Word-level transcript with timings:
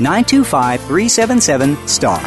925 0.00 0.80
377 0.80 1.76
STAR. 1.86 2.20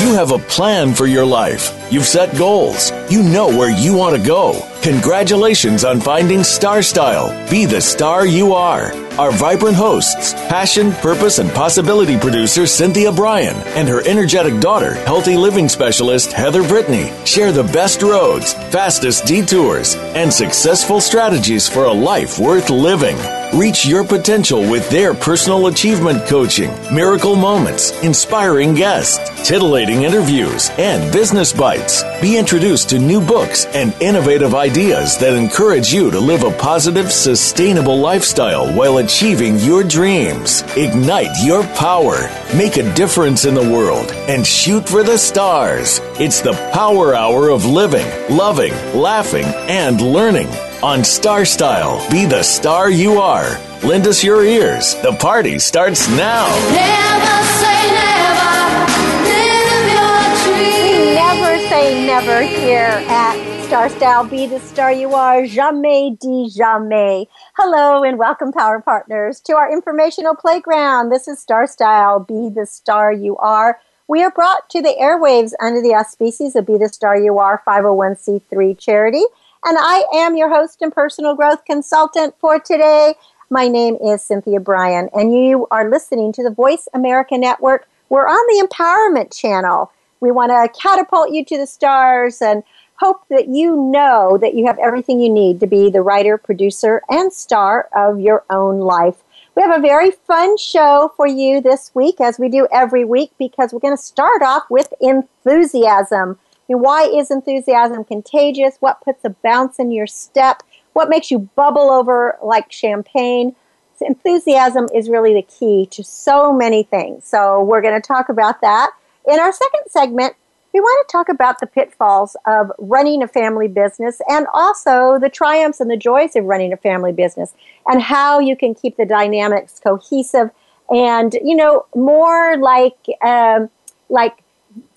You 0.00 0.14
have 0.14 0.32
a 0.32 0.38
plan 0.38 0.94
for 0.94 1.06
your 1.06 1.24
life. 1.24 1.72
You've 1.90 2.06
set 2.06 2.36
goals. 2.36 2.90
You 3.10 3.22
know 3.22 3.48
where 3.48 3.70
you 3.70 3.94
want 3.94 4.14
to 4.16 4.22
go. 4.22 4.68
Congratulations 4.82 5.82
on 5.82 5.98
finding 5.98 6.44
Star 6.44 6.82
Style. 6.82 7.28
Be 7.50 7.64
the 7.64 7.80
star 7.80 8.26
you 8.26 8.52
are. 8.52 8.92
Our 9.18 9.32
vibrant 9.32 9.76
hosts, 9.76 10.34
passion, 10.34 10.92
purpose, 10.92 11.38
and 11.38 11.50
possibility 11.50 12.18
producer 12.18 12.66
Cynthia 12.66 13.10
Brian 13.10 13.56
and 13.76 13.88
her 13.88 14.06
energetic 14.06 14.60
daughter, 14.60 14.94
healthy 14.94 15.36
living 15.36 15.68
specialist 15.70 16.32
Heather 16.32 16.62
Brittany, 16.62 17.10
share 17.24 17.50
the 17.50 17.64
best 17.64 18.02
roads, 18.02 18.52
fastest 18.70 19.24
detours, 19.24 19.96
and 20.14 20.32
successful 20.32 21.00
strategies 21.00 21.66
for 21.66 21.84
a 21.84 21.92
life 21.92 22.38
worth 22.38 22.68
living. 22.70 23.16
Reach 23.58 23.86
your 23.86 24.04
potential 24.04 24.60
with 24.60 24.88
their 24.90 25.14
personal 25.14 25.68
achievement 25.68 26.26
coaching, 26.26 26.70
miracle 26.94 27.34
moments, 27.34 27.98
inspiring 28.02 28.74
guests, 28.74 29.18
titillating 29.48 30.02
interviews, 30.02 30.70
and 30.78 31.10
business 31.12 31.50
bites. 31.50 32.04
Be 32.20 32.36
introduced 32.36 32.90
to 32.90 32.97
new 32.98 33.20
books 33.20 33.66
and 33.66 33.94
innovative 34.02 34.54
ideas 34.54 35.16
that 35.18 35.34
encourage 35.34 35.92
you 35.92 36.10
to 36.10 36.18
live 36.18 36.42
a 36.42 36.50
positive, 36.58 37.10
sustainable 37.12 37.98
lifestyle 37.98 38.72
while 38.74 38.98
achieving 38.98 39.58
your 39.58 39.84
dreams. 39.84 40.62
Ignite 40.76 41.36
your 41.42 41.62
power, 41.76 42.28
make 42.54 42.76
a 42.76 42.94
difference 42.94 43.44
in 43.44 43.54
the 43.54 43.70
world, 43.70 44.10
and 44.28 44.46
shoot 44.46 44.88
for 44.88 45.02
the 45.02 45.16
stars. 45.18 46.00
It's 46.18 46.40
the 46.40 46.54
power 46.72 47.14
hour 47.14 47.48
of 47.50 47.64
living, 47.64 48.06
loving, 48.28 48.72
laughing, 48.94 49.46
and 49.68 50.00
learning. 50.00 50.48
On 50.82 51.02
Star 51.02 51.44
Style, 51.44 52.08
be 52.10 52.24
the 52.24 52.42
star 52.42 52.88
you 52.90 53.20
are. 53.20 53.58
Lend 53.82 54.06
us 54.06 54.22
your 54.22 54.44
ears. 54.44 54.94
The 55.02 55.12
party 55.12 55.58
starts 55.58 56.08
now. 56.10 56.46
Never 56.70 57.36
say 57.58 57.80
never. 57.94 58.78
Live 59.26 59.86
your 59.94 60.18
dream. 60.46 61.14
Never 61.14 61.58
say 61.68 62.06
never 62.06 62.42
at 62.88 63.64
Star 63.66 63.90
Style, 63.90 64.24
be 64.24 64.46
the 64.46 64.58
star 64.60 64.90
you 64.90 65.14
are, 65.14 65.44
jamais 65.44 66.16
dit 66.18 66.48
jamais. 66.48 67.26
Hello 67.54 68.02
and 68.02 68.18
welcome, 68.18 68.50
Power 68.50 68.80
Partners, 68.80 69.40
to 69.40 69.56
our 69.56 69.70
informational 69.70 70.34
playground. 70.34 71.10
This 71.10 71.28
is 71.28 71.38
Star 71.38 71.66
Style, 71.66 72.18
be 72.18 72.48
the 72.48 72.64
star 72.64 73.12
you 73.12 73.36
are. 73.36 73.78
We 74.06 74.22
are 74.22 74.30
brought 74.30 74.70
to 74.70 74.80
the 74.80 74.96
airwaves 74.98 75.52
under 75.60 75.82
the 75.82 75.94
auspices 75.94 76.56
of 76.56 76.66
Be 76.66 76.78
the 76.78 76.88
Star 76.88 77.18
You 77.18 77.38
Are 77.38 77.62
501c3 77.68 78.78
charity. 78.78 79.24
And 79.66 79.76
I 79.78 80.04
am 80.14 80.34
your 80.34 80.48
host 80.48 80.80
and 80.80 80.90
personal 80.90 81.34
growth 81.34 81.66
consultant 81.66 82.36
for 82.40 82.58
today. 82.58 83.16
My 83.50 83.68
name 83.68 83.96
is 83.96 84.22
Cynthia 84.22 84.60
Brian, 84.60 85.10
and 85.12 85.34
you 85.34 85.66
are 85.70 85.90
listening 85.90 86.32
to 86.32 86.42
the 86.42 86.50
Voice 86.50 86.88
America 86.94 87.36
Network. 87.36 87.86
We're 88.08 88.26
on 88.26 88.46
the 88.46 88.66
Empowerment 88.66 89.38
Channel. 89.38 89.92
We 90.20 90.30
want 90.30 90.50
to 90.50 90.80
catapult 90.80 91.30
you 91.30 91.44
to 91.44 91.56
the 91.56 91.66
stars 91.66 92.42
and 92.42 92.64
hope 92.98 93.22
that 93.30 93.48
you 93.48 93.76
know 93.76 94.38
that 94.40 94.54
you 94.54 94.66
have 94.66 94.78
everything 94.78 95.20
you 95.20 95.30
need 95.30 95.60
to 95.60 95.66
be 95.66 95.90
the 95.90 96.02
writer, 96.02 96.36
producer, 96.36 97.02
and 97.08 97.32
star 97.32 97.88
of 97.94 98.20
your 98.20 98.44
own 98.50 98.80
life. 98.80 99.22
We 99.54 99.62
have 99.62 99.76
a 99.76 99.82
very 99.82 100.10
fun 100.10 100.56
show 100.56 101.12
for 101.16 101.26
you 101.26 101.60
this 101.60 101.90
week, 101.94 102.20
as 102.20 102.38
we 102.38 102.48
do 102.48 102.66
every 102.72 103.04
week, 103.04 103.32
because 103.38 103.72
we're 103.72 103.80
going 103.80 103.96
to 103.96 104.02
start 104.02 104.42
off 104.42 104.64
with 104.70 104.92
enthusiasm. 105.00 106.38
Why 106.66 107.04
is 107.04 107.30
enthusiasm 107.30 108.04
contagious? 108.04 108.76
What 108.80 109.00
puts 109.00 109.24
a 109.24 109.30
bounce 109.30 109.78
in 109.78 109.90
your 109.90 110.06
step? 110.06 110.62
What 110.92 111.08
makes 111.08 111.30
you 111.30 111.38
bubble 111.56 111.90
over 111.90 112.36
like 112.42 112.70
champagne? 112.70 113.56
So 113.96 114.06
enthusiasm 114.06 114.86
is 114.94 115.08
really 115.08 115.34
the 115.34 115.42
key 115.42 115.86
to 115.90 116.04
so 116.04 116.52
many 116.52 116.84
things. 116.84 117.24
So, 117.24 117.62
we're 117.62 117.80
going 117.80 118.00
to 118.00 118.06
talk 118.06 118.28
about 118.28 118.60
that. 118.60 118.92
In 119.26 119.40
our 119.40 119.52
second 119.52 119.82
segment, 119.88 120.34
we 120.72 120.80
want 120.80 121.08
to 121.08 121.12
talk 121.12 121.28
about 121.28 121.60
the 121.60 121.66
pitfalls 121.66 122.36
of 122.46 122.70
running 122.78 123.22
a 123.22 123.28
family 123.28 123.68
business 123.68 124.20
and 124.28 124.46
also 124.52 125.18
the 125.18 125.30
triumphs 125.30 125.80
and 125.80 125.90
the 125.90 125.96
joys 125.96 126.36
of 126.36 126.44
running 126.44 126.72
a 126.72 126.76
family 126.76 127.12
business 127.12 127.54
and 127.86 128.02
how 128.02 128.38
you 128.38 128.56
can 128.56 128.74
keep 128.74 128.96
the 128.96 129.06
dynamics 129.06 129.80
cohesive 129.80 130.50
and 130.90 131.34
you 131.42 131.56
know 131.56 131.86
more 131.94 132.56
like 132.58 132.96
um, 133.22 133.70
like 134.08 134.42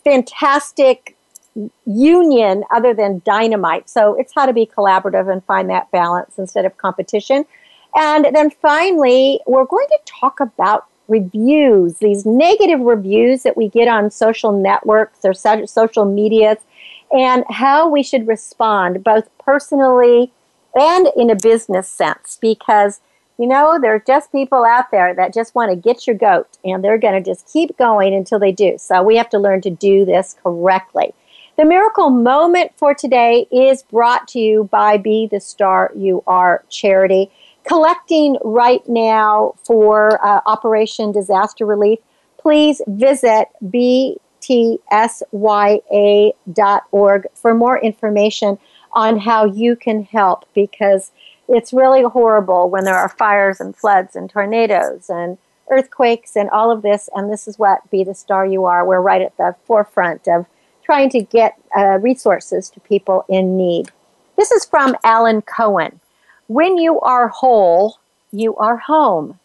fantastic 0.04 1.16
union 1.86 2.64
other 2.72 2.94
than 2.94 3.22
dynamite. 3.26 3.90
So 3.90 4.16
it's 4.16 4.34
how 4.34 4.46
to 4.46 4.54
be 4.54 4.66
collaborative 4.66 5.32
and 5.32 5.44
find 5.44 5.70
that 5.70 5.92
balance 5.92 6.38
instead 6.38 6.66
of 6.66 6.78
competition. 6.78 7.46
And 7.96 8.34
then 8.34 8.50
finally 8.50 9.42
we're 9.46 9.66
going 9.66 9.88
to 9.90 10.00
talk 10.06 10.40
about 10.40 10.86
reviews, 11.08 11.98
these 11.98 12.26
negative 12.26 12.80
reviews 12.80 13.44
that 13.44 13.58
we 13.58 13.68
get 13.68 13.88
on 13.88 14.12
social 14.12 14.52
networks 14.52 15.20
or 15.24 15.34
social 15.34 16.06
medias, 16.06 16.58
and 17.12 17.44
how 17.50 17.90
we 17.90 18.04
should 18.04 18.28
respond 18.28 19.04
both 19.04 19.30
personally 19.40 20.32
and 20.74 21.08
in 21.16 21.30
a 21.30 21.36
business 21.36 21.90
sense 21.90 22.38
because 22.42 23.02
you 23.38 23.46
know 23.46 23.78
there 23.82 23.94
are 23.94 24.04
just 24.06 24.32
people 24.32 24.64
out 24.64 24.92
there 24.92 25.14
that 25.14 25.34
just 25.34 25.54
want 25.56 25.70
to 25.70 25.76
get 25.76 26.08
your 26.08 26.16
goat 26.16 26.58
and 26.64 26.84
they're 26.84 26.98
going 26.98 27.22
to 27.22 27.30
just 27.30 27.52
keep 27.52 27.78
going 27.78 28.14
until 28.14 28.40
they 28.40 28.52
do. 28.52 28.78
So 28.78 29.04
we 29.04 29.18
have 29.18 29.30
to 29.32 29.40
learn 29.40 29.62
to 29.62 29.70
do 29.70 30.06
this 30.06 30.36
correctly. 30.42 31.14
The 31.58 31.66
miracle 31.66 32.10
moment 32.10 32.72
for 32.78 32.94
today 32.94 33.48
is 33.52 33.84
brought 33.84 34.28
to 34.30 34.40
you 34.40 34.70
by 34.72 34.98
be 34.98 35.28
the 35.28 35.42
star 35.42 35.92
you 35.96 36.24
are 36.26 36.64
charity 36.70 37.30
collecting 37.64 38.38
right 38.44 38.88
now 38.88 39.56
for 39.64 40.24
uh, 40.26 40.42
Operation 40.46 41.12
Disaster 41.12 41.66
Relief, 41.66 42.00
please 42.38 42.82
visit 42.88 43.48
btsya.org 43.64 44.08
for 47.36 47.54
more 47.54 47.80
information 47.80 48.58
on 48.94 49.20
how 49.20 49.46
you 49.46 49.76
can 49.76 50.04
help 50.04 50.46
because 50.54 51.12
it's 51.48 51.74
really 51.74 52.04
horrible 52.04 52.70
when 52.70 52.84
there 52.84 52.98
are 52.98 53.10
fires 53.10 53.60
and 53.60 53.76
floods 53.76 54.16
and 54.16 54.30
tornadoes 54.30 55.10
and 55.10 55.38
earthquakes 55.70 56.36
and 56.36 56.50
all 56.50 56.72
of 56.72 56.82
this. 56.82 57.10
And 57.16 57.32
this 57.32 57.48
is 57.48 57.60
what 57.60 57.90
Be 57.90 58.04
the 58.04 58.16
Star 58.16 58.46
You 58.46 58.66
Are. 58.66 58.86
We're 58.86 59.02
right 59.02 59.22
at 59.22 59.38
the 59.38 59.56
forefront 59.66 60.28
of 60.28 60.46
trying 60.84 61.10
to 61.12 61.22
get 61.22 61.58
uh, 61.78 62.00
resources 62.00 62.70
to 62.72 62.80
people 62.80 63.26
in 63.30 63.56
need. 63.56 63.92
This 64.36 64.52
is 64.52 64.66
from 64.66 64.96
Alan 65.04 65.42
Cohen 65.42 66.00
when 66.54 66.78
you 66.78 67.00
are 67.00 67.30
whole, 67.30 67.98
you 68.34 68.56
are 68.58 68.76
home. 68.76 69.40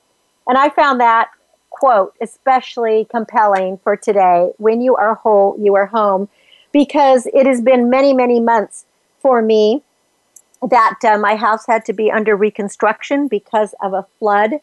And 0.48 0.58
I 0.58 0.70
found 0.70 1.00
that 1.00 1.30
quote 1.70 2.14
especially 2.20 3.06
compelling 3.10 3.78
for 3.78 3.96
today. 3.96 4.50
When 4.58 4.80
you 4.80 4.96
are 4.96 5.14
whole, 5.14 5.56
you 5.60 5.74
are 5.74 5.86
home. 5.86 6.28
Because 6.72 7.26
it 7.32 7.46
has 7.46 7.62
been 7.62 7.88
many, 7.88 8.12
many 8.12 8.40
months 8.40 8.86
for 9.20 9.40
me 9.40 9.82
that 10.68 10.98
uh, 11.04 11.16
my 11.18 11.36
house 11.36 11.66
had 11.66 11.84
to 11.84 11.92
be 11.92 12.10
under 12.10 12.34
reconstruction 12.34 13.28
because 13.28 13.74
of 13.80 13.92
a 13.92 14.06
flood. 14.18 14.54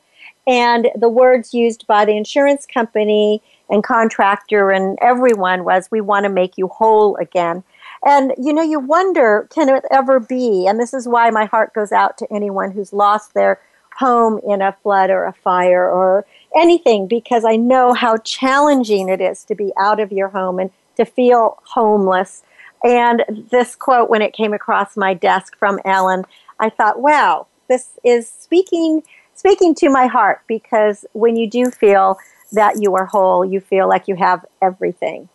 And 0.46 0.90
the 0.96 1.10
words 1.10 1.54
used 1.54 1.88
by 1.88 2.04
the 2.04 2.18
insurance 2.18 2.66
company 2.66 3.42
and 3.70 3.84
contractor 3.84 4.70
and 4.72 4.98
everyone 5.02 5.64
was, 5.64 5.90
We 5.90 6.02
want 6.02 6.26
to 6.26 6.30
make 6.30 6.58
you 6.58 6.68
whole 6.68 7.16
again. 7.18 7.64
And 8.06 8.34
you 8.38 8.54
know, 8.54 8.62
you 8.62 8.80
wonder, 8.80 9.48
can 9.54 9.70
it 9.70 9.86
ever 9.92 10.20
be? 10.20 10.68
And 10.68 10.80
this 10.80 10.94
is 10.94 11.08
why 11.08 11.30
my 11.30 11.46
heart 11.46 11.74
goes 11.74 11.92
out 11.92 12.18
to 12.18 12.28
anyone 12.32 12.72
who's 12.72 12.92
lost 12.92 13.34
their 13.34 13.62
home 13.98 14.40
in 14.48 14.62
a 14.62 14.76
flood 14.84 15.10
or 15.10 15.26
a 15.26 15.34
fire 15.34 15.90
or 15.90 16.26
anything, 16.56 17.08
because 17.08 17.46
I 17.46 17.56
know 17.56 17.94
how 17.94 18.18
challenging 18.18 19.10
it 19.10 19.22
is 19.22 19.44
to 19.46 19.56
be 19.56 19.72
out 19.80 20.00
of 20.00 20.12
your 20.12 20.30
home 20.30 20.60
and 20.60 20.72
to 20.98 21.06
feel 21.06 21.60
homeless. 21.64 22.44
And 22.84 23.24
this 23.52 23.76
quote, 23.76 24.10
when 24.10 24.22
it 24.22 24.34
came 24.34 24.54
across 24.54 24.98
my 24.98 25.14
desk 25.14 25.58
from 25.58 25.80
Alan, 25.86 26.26
I 26.60 26.70
thought, 26.70 27.02
wow, 27.02 27.48
this 27.70 27.92
is 28.04 28.28
speaking 28.28 29.04
speaking 29.36 29.74
to 29.76 29.90
my 29.90 30.06
heart 30.08 30.42
because 30.48 31.06
when 31.14 31.36
you 31.36 31.50
do 31.50 31.72
feel 31.72 32.18
that 32.52 32.80
you 32.80 32.96
are 32.96 33.06
whole, 33.06 33.44
you 33.44 33.60
feel 33.60 33.90
like 33.90 34.08
you 34.08 34.16
have 34.16 34.46
everything. 34.62 35.28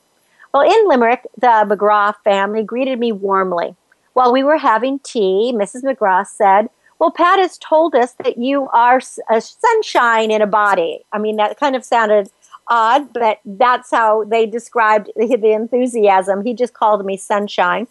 Well, 0.52 0.62
in 0.62 0.88
Limerick, 0.88 1.26
the 1.36 1.64
McGraw 1.68 2.14
family 2.24 2.62
greeted 2.62 2.98
me 2.98 3.12
warmly. 3.12 3.76
While 4.14 4.32
we 4.32 4.42
were 4.42 4.58
having 4.58 4.98
tea, 4.98 5.52
Mrs. 5.54 5.84
McGraw 5.84 6.26
said, 6.26 6.68
well, 7.00 7.10
Pat 7.10 7.38
has 7.38 7.56
told 7.56 7.94
us 7.94 8.12
that 8.22 8.36
you 8.36 8.68
are 8.74 9.00
a 9.30 9.40
sunshine 9.40 10.30
in 10.30 10.42
a 10.42 10.46
body. 10.46 11.00
I 11.12 11.18
mean, 11.18 11.36
that 11.36 11.58
kind 11.58 11.74
of 11.74 11.82
sounded 11.82 12.30
odd, 12.68 13.12
but 13.14 13.40
that's 13.44 13.90
how 13.90 14.24
they 14.24 14.44
described 14.44 15.10
the 15.16 15.52
enthusiasm. 15.52 16.44
He 16.44 16.52
just 16.52 16.74
called 16.74 17.04
me 17.06 17.16
sunshine. 17.16 17.88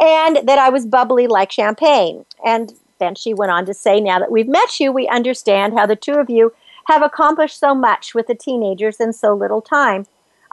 And 0.00 0.38
that 0.48 0.58
I 0.58 0.70
was 0.70 0.86
bubbly 0.86 1.26
like 1.26 1.52
champagne. 1.52 2.24
And 2.44 2.72
then 2.98 3.14
she 3.14 3.34
went 3.34 3.52
on 3.52 3.66
to 3.66 3.74
say, 3.74 4.00
Now 4.00 4.18
that 4.18 4.32
we've 4.32 4.48
met 4.48 4.80
you, 4.80 4.90
we 4.90 5.06
understand 5.06 5.74
how 5.74 5.84
the 5.84 5.94
two 5.96 6.14
of 6.14 6.30
you 6.30 6.54
have 6.86 7.02
accomplished 7.02 7.60
so 7.60 7.74
much 7.74 8.14
with 8.14 8.26
the 8.26 8.34
teenagers 8.34 9.00
in 9.00 9.12
so 9.12 9.34
little 9.34 9.60
time. 9.60 10.06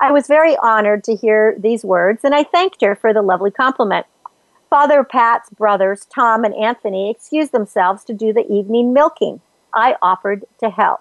I 0.03 0.11
was 0.11 0.27
very 0.27 0.57
honored 0.57 1.05
to 1.05 1.15
hear 1.15 1.55
these 1.57 1.85
words, 1.85 2.25
and 2.25 2.35
I 2.35 2.43
thanked 2.43 2.81
her 2.81 2.93
for 2.93 3.13
the 3.13 3.21
lovely 3.21 3.51
compliment. 3.51 4.05
Father 4.69 5.01
Pat's 5.01 5.49
brothers, 5.49 6.05
Tom 6.13 6.43
and 6.43 6.53
Anthony, 6.53 7.09
excused 7.09 7.53
themselves 7.53 8.03
to 8.03 8.13
do 8.13 8.33
the 8.33 8.45
evening 8.51 8.91
milking. 8.91 9.39
I 9.73 9.95
offered 10.01 10.43
to 10.59 10.69
help. 10.69 10.99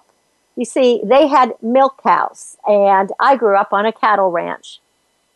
You 0.55 0.63
see, 0.63 1.01
they 1.03 1.27
had 1.27 1.55
milk 1.61 2.01
cows, 2.01 2.55
and 2.65 3.11
I 3.19 3.35
grew 3.35 3.57
up 3.57 3.73
on 3.73 3.85
a 3.85 3.91
cattle 3.91 4.31
ranch. 4.31 4.79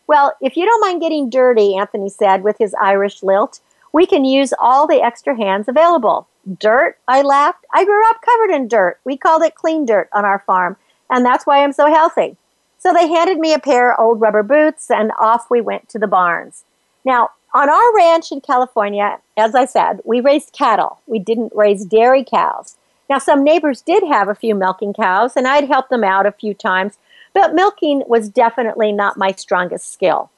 Well, 0.06 0.32
if 0.40 0.56
you 0.56 0.64
don't 0.64 0.80
mind 0.80 1.02
getting 1.02 1.28
dirty, 1.28 1.76
Anthony 1.76 2.08
said 2.08 2.42
with 2.42 2.56
his 2.56 2.74
Irish 2.80 3.22
lilt, 3.22 3.60
we 3.92 4.06
can 4.06 4.24
use 4.24 4.54
all 4.58 4.86
the 4.86 5.02
extra 5.02 5.36
hands 5.36 5.68
available. 5.68 6.26
Dirt? 6.58 6.96
I 7.06 7.20
laughed. 7.20 7.66
I 7.74 7.84
grew 7.84 8.08
up 8.08 8.22
covered 8.22 8.50
in 8.50 8.66
dirt. 8.66 8.98
We 9.04 9.18
called 9.18 9.42
it 9.42 9.56
clean 9.56 9.84
dirt 9.84 10.08
on 10.14 10.24
our 10.24 10.38
farm, 10.38 10.78
and 11.10 11.22
that's 11.22 11.44
why 11.44 11.62
I'm 11.62 11.74
so 11.74 11.92
healthy. 11.92 12.38
So 12.78 12.92
they 12.92 13.08
handed 13.08 13.38
me 13.38 13.52
a 13.52 13.58
pair 13.58 13.92
of 13.92 13.98
old 13.98 14.20
rubber 14.20 14.42
boots, 14.42 14.90
and 14.90 15.12
off 15.18 15.50
we 15.50 15.60
went 15.60 15.88
to 15.90 15.98
the 15.98 16.06
barns. 16.06 16.64
Now, 17.04 17.30
on 17.54 17.68
our 17.68 17.96
ranch 17.96 18.30
in 18.30 18.40
California, 18.40 19.18
as 19.36 19.54
I 19.54 19.64
said, 19.64 20.00
we 20.04 20.20
raised 20.20 20.52
cattle. 20.52 21.00
We 21.06 21.18
didn't 21.18 21.52
raise 21.54 21.84
dairy 21.84 22.24
cows. 22.24 22.76
Now, 23.08 23.18
some 23.18 23.42
neighbors 23.42 23.80
did 23.80 24.04
have 24.04 24.28
a 24.28 24.34
few 24.34 24.54
milking 24.54 24.92
cows, 24.92 25.34
and 25.34 25.48
I'd 25.48 25.68
helped 25.68 25.90
them 25.90 26.04
out 26.04 26.26
a 26.26 26.32
few 26.32 26.54
times, 26.54 26.98
but 27.32 27.54
milking 27.54 28.02
was 28.06 28.28
definitely 28.28 28.92
not 28.92 29.16
my 29.16 29.32
strongest 29.32 29.92
skill. 29.92 30.30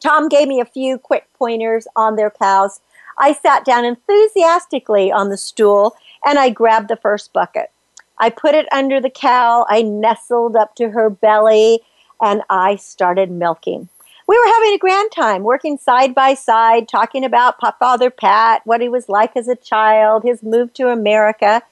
Tom 0.00 0.28
gave 0.28 0.48
me 0.48 0.60
a 0.60 0.64
few 0.64 0.98
quick 0.98 1.26
pointers 1.38 1.86
on 1.94 2.16
their 2.16 2.30
cows. 2.30 2.80
I 3.18 3.34
sat 3.34 3.64
down 3.64 3.84
enthusiastically 3.84 5.12
on 5.12 5.28
the 5.28 5.36
stool 5.36 5.94
and 6.24 6.38
I 6.38 6.48
grabbed 6.48 6.88
the 6.88 6.96
first 6.96 7.32
bucket. 7.32 7.70
I 8.20 8.30
put 8.30 8.54
it 8.54 8.68
under 8.70 9.00
the 9.00 9.10
cow, 9.10 9.66
I 9.68 9.82
nestled 9.82 10.54
up 10.54 10.74
to 10.76 10.90
her 10.90 11.08
belly, 11.08 11.80
and 12.20 12.42
I 12.50 12.76
started 12.76 13.30
milking. 13.30 13.88
We 14.26 14.38
were 14.38 14.52
having 14.52 14.74
a 14.74 14.78
grand 14.78 15.10
time, 15.10 15.42
working 15.42 15.78
side 15.78 16.14
by 16.14 16.34
side, 16.34 16.86
talking 16.86 17.24
about 17.24 17.58
Father 17.78 18.10
Pat, 18.10 18.60
what 18.64 18.80
he 18.80 18.88
was 18.88 19.08
like 19.08 19.36
as 19.36 19.48
a 19.48 19.56
child, 19.56 20.22
his 20.22 20.42
move 20.42 20.72
to 20.74 20.88
America. 20.88 21.62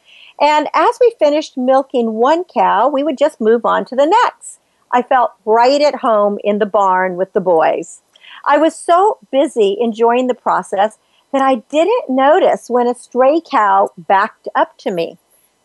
And 0.41 0.69
as 0.75 0.99
we 1.01 1.15
finished 1.19 1.57
milking 1.57 2.15
one 2.15 2.45
cow, 2.45 2.89
we 2.89 3.05
would 3.05 3.19
just 3.19 3.41
move 3.41 3.65
on 3.65 3.85
to 3.85 3.95
the 3.95 4.07
next. 4.07 4.59
I 4.91 5.03
felt 5.03 5.35
right 5.45 5.81
at 5.81 5.97
home 5.97 6.39
in 6.43 6.59
the 6.59 6.67
barn 6.67 7.17
with 7.17 7.33
the 7.35 7.41
boys. 7.41 8.01
I 8.45 8.57
was 8.57 8.75
so 8.75 9.19
busy 9.31 9.77
enjoying 9.79 10.27
the 10.27 10.35
process 10.35 10.99
that 11.33 11.43
I 11.43 11.57
didn't 11.71 12.09
notice 12.09 12.71
when 12.71 12.89
a 12.89 12.95
stray 12.95 13.41
cow 13.41 13.91
backed 13.99 14.49
up 14.55 14.79
to 14.79 14.91
me. 14.91 15.19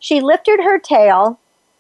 She 0.04 0.20
lifted 0.20 0.60
her 0.60 0.80
tail, 0.80 1.40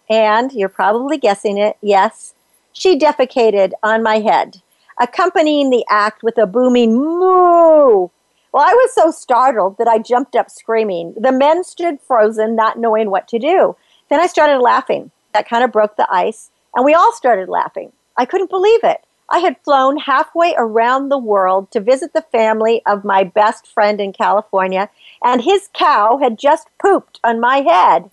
and 0.09 0.53
you're 0.53 0.69
probably 0.69 1.17
guessing 1.17 1.57
it, 1.57 1.75
yes, 1.81 2.33
she 2.71 2.97
defecated 2.97 3.73
on 3.83 4.01
my 4.01 4.19
head, 4.19 4.61
accompanying 4.97 5.69
the 5.69 5.83
act 5.89 6.23
with 6.23 6.37
a 6.37 6.47
booming 6.47 6.95
moo. 6.95 8.07
Well, 8.53 8.63
I 8.65 8.73
was 8.73 8.93
so 8.93 9.11
startled 9.11 9.77
that 9.77 9.89
I 9.89 9.97
jumped 9.97 10.37
up 10.37 10.49
screaming. 10.49 11.13
The 11.19 11.33
men 11.33 11.65
stood 11.65 11.99
frozen, 11.99 12.55
not 12.55 12.79
knowing 12.79 13.11
what 13.11 13.27
to 13.27 13.39
do. 13.39 13.75
Then 14.09 14.21
I 14.21 14.27
started 14.27 14.59
laughing. 14.59 15.11
That 15.33 15.49
kind 15.49 15.65
of 15.65 15.73
broke 15.73 15.97
the 15.97 16.07
ice, 16.09 16.49
and 16.73 16.85
we 16.85 16.93
all 16.93 17.11
started 17.11 17.49
laughing. 17.49 17.91
I 18.15 18.23
couldn't 18.23 18.49
believe 18.49 18.85
it. 18.85 19.03
I 19.29 19.39
had 19.39 19.61
flown 19.65 19.97
halfway 19.97 20.53
around 20.57 21.09
the 21.09 21.17
world 21.17 21.71
to 21.71 21.81
visit 21.81 22.13
the 22.13 22.25
family 22.31 22.81
of 22.85 23.03
my 23.03 23.25
best 23.25 23.67
friend 23.67 23.99
in 23.99 24.13
California, 24.13 24.89
and 25.21 25.41
his 25.41 25.69
cow 25.73 26.19
had 26.19 26.39
just 26.39 26.69
pooped 26.81 27.19
on 27.21 27.41
my 27.41 27.57
head. 27.57 28.11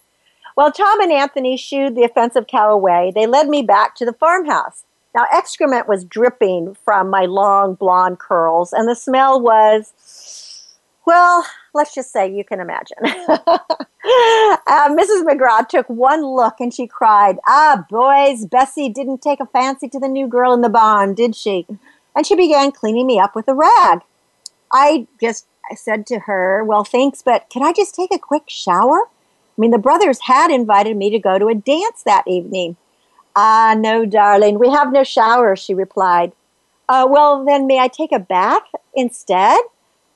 While 0.60 0.72
Tom 0.72 1.00
and 1.00 1.10
Anthony 1.10 1.56
shooed 1.56 1.94
the 1.94 2.04
offensive 2.04 2.46
cow 2.46 2.70
away, 2.70 3.12
they 3.14 3.26
led 3.26 3.48
me 3.48 3.62
back 3.62 3.94
to 3.94 4.04
the 4.04 4.12
farmhouse. 4.12 4.84
Now, 5.14 5.24
excrement 5.32 5.88
was 5.88 6.04
dripping 6.04 6.76
from 6.84 7.08
my 7.08 7.24
long 7.24 7.76
blonde 7.76 8.18
curls, 8.18 8.74
and 8.74 8.86
the 8.86 8.94
smell 8.94 9.40
was, 9.40 10.68
well, 11.06 11.46
let's 11.72 11.94
just 11.94 12.12
say 12.12 12.30
you 12.30 12.44
can 12.44 12.60
imagine. 12.60 12.98
uh, 13.02 13.58
Mrs. 14.04 15.24
McGrath 15.24 15.68
took 15.68 15.88
one 15.88 16.22
look 16.26 16.60
and 16.60 16.74
she 16.74 16.86
cried, 16.86 17.38
Ah, 17.46 17.86
boys, 17.88 18.44
Bessie 18.44 18.90
didn't 18.90 19.22
take 19.22 19.40
a 19.40 19.46
fancy 19.46 19.88
to 19.88 19.98
the 19.98 20.08
new 20.08 20.28
girl 20.28 20.52
in 20.52 20.60
the 20.60 20.68
barn, 20.68 21.14
did 21.14 21.34
she? 21.34 21.66
And 22.14 22.26
she 22.26 22.36
began 22.36 22.70
cleaning 22.70 23.06
me 23.06 23.18
up 23.18 23.34
with 23.34 23.48
a 23.48 23.54
rag. 23.54 24.00
I 24.70 25.06
just 25.18 25.46
I 25.70 25.74
said 25.74 26.06
to 26.08 26.18
her, 26.18 26.62
Well, 26.62 26.84
thanks, 26.84 27.22
but 27.22 27.48
can 27.48 27.62
I 27.62 27.72
just 27.72 27.94
take 27.94 28.12
a 28.12 28.18
quick 28.18 28.42
shower? 28.48 29.08
I 29.60 29.62
mean, 29.62 29.72
the 29.72 29.78
brothers 29.78 30.20
had 30.22 30.50
invited 30.50 30.96
me 30.96 31.10
to 31.10 31.18
go 31.18 31.38
to 31.38 31.48
a 31.48 31.54
dance 31.54 32.02
that 32.06 32.24
evening. 32.26 32.78
Ah, 33.36 33.74
no, 33.76 34.06
darling, 34.06 34.58
we 34.58 34.70
have 34.70 34.90
no 34.90 35.04
shower, 35.04 35.54
she 35.54 35.74
replied. 35.74 36.32
Uh, 36.88 37.06
well, 37.06 37.44
then, 37.44 37.66
may 37.66 37.78
I 37.78 37.88
take 37.88 38.10
a 38.10 38.18
bath 38.18 38.62
instead? 38.94 39.60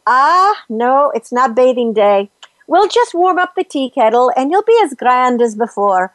Ah, 0.06 0.64
no, 0.70 1.12
it's 1.14 1.30
not 1.30 1.54
bathing 1.54 1.92
day. 1.92 2.30
We'll 2.66 2.88
just 2.88 3.12
warm 3.12 3.38
up 3.38 3.54
the 3.54 3.64
tea 3.64 3.90
kettle 3.90 4.32
and 4.34 4.50
you'll 4.50 4.62
be 4.62 4.80
as 4.82 4.94
grand 4.94 5.42
as 5.42 5.54
before. 5.54 6.14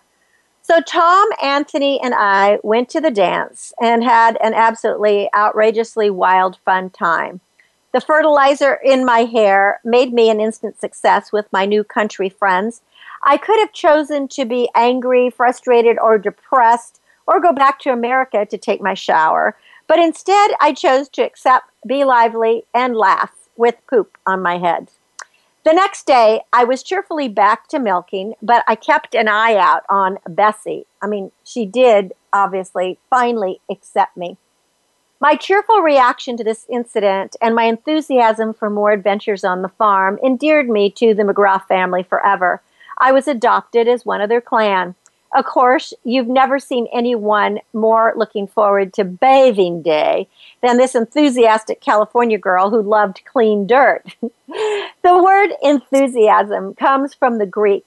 So 0.63 0.81
Tom, 0.81 1.29
Anthony, 1.39 2.01
and 2.01 2.15
I 2.15 2.57
went 2.63 2.89
to 2.89 2.99
the 2.99 3.11
dance 3.11 3.73
and 3.79 4.03
had 4.03 4.39
an 4.41 4.55
absolutely 4.55 5.29
outrageously 5.35 6.09
wild, 6.09 6.57
fun 6.65 6.89
time. 6.89 7.41
The 7.91 8.01
fertilizer 8.01 8.79
in 8.83 9.05
my 9.05 9.19
hair 9.19 9.81
made 9.83 10.13
me 10.13 10.31
an 10.31 10.41
instant 10.41 10.79
success 10.79 11.31
with 11.31 11.45
my 11.53 11.67
new 11.67 11.83
country 11.83 12.29
friends. 12.29 12.81
I 13.23 13.37
could 13.37 13.59
have 13.59 13.73
chosen 13.73 14.27
to 14.29 14.45
be 14.45 14.69
angry, 14.75 15.29
frustrated, 15.29 15.97
or 15.99 16.17
depressed, 16.17 17.01
or 17.27 17.39
go 17.39 17.53
back 17.53 17.79
to 17.79 17.91
America 17.91 18.45
to 18.45 18.57
take 18.57 18.81
my 18.81 18.93
shower. 18.93 19.55
But 19.87 19.99
instead, 19.99 20.51
I 20.61 20.73
chose 20.73 21.09
to 21.09 21.23
accept, 21.23 21.65
be 21.85 22.03
lively, 22.03 22.65
and 22.73 22.95
laugh 22.95 23.31
with 23.57 23.75
poop 23.87 24.17
on 24.25 24.41
my 24.41 24.57
head. 24.57 24.91
The 25.65 25.73
next 25.73 26.07
day, 26.07 26.41
I 26.53 26.63
was 26.63 26.81
cheerfully 26.81 27.27
back 27.27 27.67
to 27.67 27.79
milking, 27.79 28.33
but 28.41 28.63
I 28.67 28.75
kept 28.75 29.13
an 29.13 29.27
eye 29.27 29.55
out 29.55 29.83
on 29.89 30.17
Bessie. 30.27 30.85
I 31.01 31.07
mean, 31.07 31.31
she 31.43 31.65
did 31.65 32.13
obviously 32.31 32.97
finally 33.09 33.59
accept 33.69 34.15
me. 34.15 34.37
My 35.19 35.35
cheerful 35.35 35.81
reaction 35.81 36.37
to 36.37 36.45
this 36.45 36.65
incident 36.69 37.35
and 37.41 37.53
my 37.53 37.65
enthusiasm 37.65 38.53
for 38.53 38.69
more 38.69 38.91
adventures 38.91 39.43
on 39.43 39.61
the 39.61 39.67
farm 39.67 40.17
endeared 40.23 40.69
me 40.69 40.89
to 40.91 41.13
the 41.13 41.23
McGraw 41.23 41.61
family 41.67 42.03
forever. 42.03 42.61
I 42.99 43.11
was 43.11 43.27
adopted 43.27 43.87
as 43.87 44.05
one 44.05 44.21
of 44.21 44.29
their 44.29 44.41
clan. 44.41 44.95
Of 45.35 45.45
course, 45.45 45.93
you've 46.03 46.27
never 46.27 46.57
seen 46.59 46.87
anyone 46.91 47.59
more 47.73 48.13
looking 48.15 48.47
forward 48.47 48.93
to 48.93 49.03
bathing 49.03 49.83
day 49.83 50.27
than 50.61 50.77
this 50.77 50.95
enthusiastic 50.95 51.81
California 51.81 52.37
girl 52.37 52.71
who 52.71 52.81
loved 52.81 53.21
clean 53.25 53.67
dirt. 53.67 54.05
the 54.21 55.23
word 55.23 55.51
enthusiasm 55.61 56.73
comes 56.73 57.13
from 57.13 57.37
the 57.37 57.45
Greek 57.45 57.85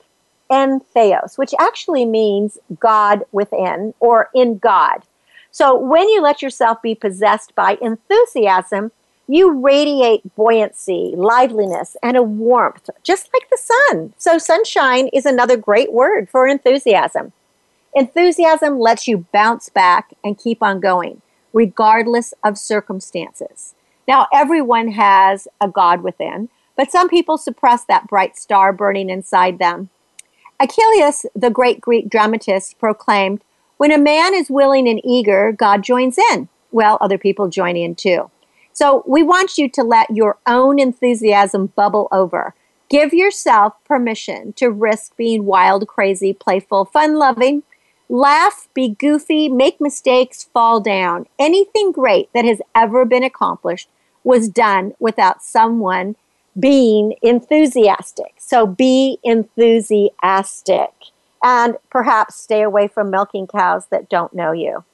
entheos, 0.51 1.37
which 1.37 1.53
actually 1.59 2.05
means 2.05 2.59
God 2.79 3.25
within 3.33 3.95
or 3.99 4.31
in 4.35 4.59
God. 4.59 5.03
So 5.51 5.77
when 5.77 6.09
you 6.09 6.23
let 6.23 6.43
yourself 6.43 6.81
be 6.81 6.95
possessed 6.95 7.55
by 7.55 7.77
enthusiasm, 7.83 8.93
you 9.33 9.51
radiate 9.51 10.35
buoyancy, 10.37 11.15
liveliness, 11.17 11.97
and 12.03 12.19
a 12.19 12.23
warmth, 12.23 12.91
just 13.03 13.31
like 13.33 13.49
the 13.49 13.57
sun. 13.57 14.13
So, 14.19 14.37
sunshine 14.37 15.09
is 15.09 15.25
another 15.25 15.57
great 15.57 15.91
word 15.91 16.29
for 16.29 16.47
enthusiasm. 16.47 17.33
Enthusiasm 17.95 18.79
lets 18.79 19.09
you 19.09 19.25
bounce 19.33 19.71
back 19.71 20.13
and 20.23 20.39
keep 20.39 20.63
on 20.63 20.81
going, 20.81 21.23
regardless 21.55 22.35
of 22.45 22.59
circumstances. 22.59 23.75
Now, 24.07 24.27
everyone 24.35 24.89
has 24.89 25.49
a 25.63 25.69
God 25.69 26.03
within, 26.03 26.51
but 26.77 26.93
some 26.93 27.09
people 27.09 27.39
suppress 27.39 27.85
that 27.87 28.09
bright 28.09 28.37
star 28.37 28.71
burning 28.71 29.09
inside 29.09 29.59
them. 29.59 29.89
Aeschylus, 30.61 31.25
the 31.35 31.49
great 31.49 31.81
Greek 31.81 32.11
dramatist, 32.11 32.79
proclaimed, 32.79 33.43
When 33.79 33.93
a 33.93 33.99
man 33.99 34.35
is 34.35 34.51
willing 34.51 34.87
and 34.87 35.01
eager, 35.03 35.53
God 35.53 35.83
joins 35.83 36.19
in. 36.19 36.51
Well, 36.71 36.99
other 37.01 37.17
people 37.17 37.49
join 37.49 37.79
in 37.79 37.95
too. 37.95 38.31
So 38.73 39.05
we 39.07 39.23
want 39.23 39.59
you 39.59 39.69
to 39.71 39.83
let 39.83 40.11
your 40.11 40.39
own 40.47 40.79
enthusiasm 40.79 41.67
bubble 41.77 42.09
over. 42.11 42.55
Give 42.89 43.13
yourself 43.13 43.75
permission 43.85 44.53
to 44.55 44.71
risk 44.71 45.17
being 45.17 45.45
wild, 45.45 45.89
crazy, 45.89 46.33
playful, 46.33 46.85
fun 46.85 47.15
loving. 47.15 47.63
Laugh, 48.09 48.69
be 48.75 48.91
goofy, 48.91 49.49
make 49.49 49.81
mistakes, 49.81 50.45
fall 50.53 50.81
down. 50.81 51.27
Anything 51.39 51.93
great 51.93 52.31
that 52.35 52.45
has 52.45 52.61
ever 52.75 53.05
been 53.05 53.25
accomplished 53.25 53.89
was 54.25 54.49
done 54.49 54.93
without 54.99 55.43
someone 55.43 56.17
being 56.59 57.15
enthusiastic. 57.23 58.35
So 58.39 58.67
be 58.67 59.19
enthusiastic 59.23 60.91
and 61.43 61.77
perhaps 61.91 62.37
stay 62.37 62.63
away 62.63 62.89
from 62.89 63.11
milking 63.11 63.47
cows 63.47 63.87
that 63.91 64.09
don't 64.09 64.35
know 64.35 64.53
you. 64.53 64.85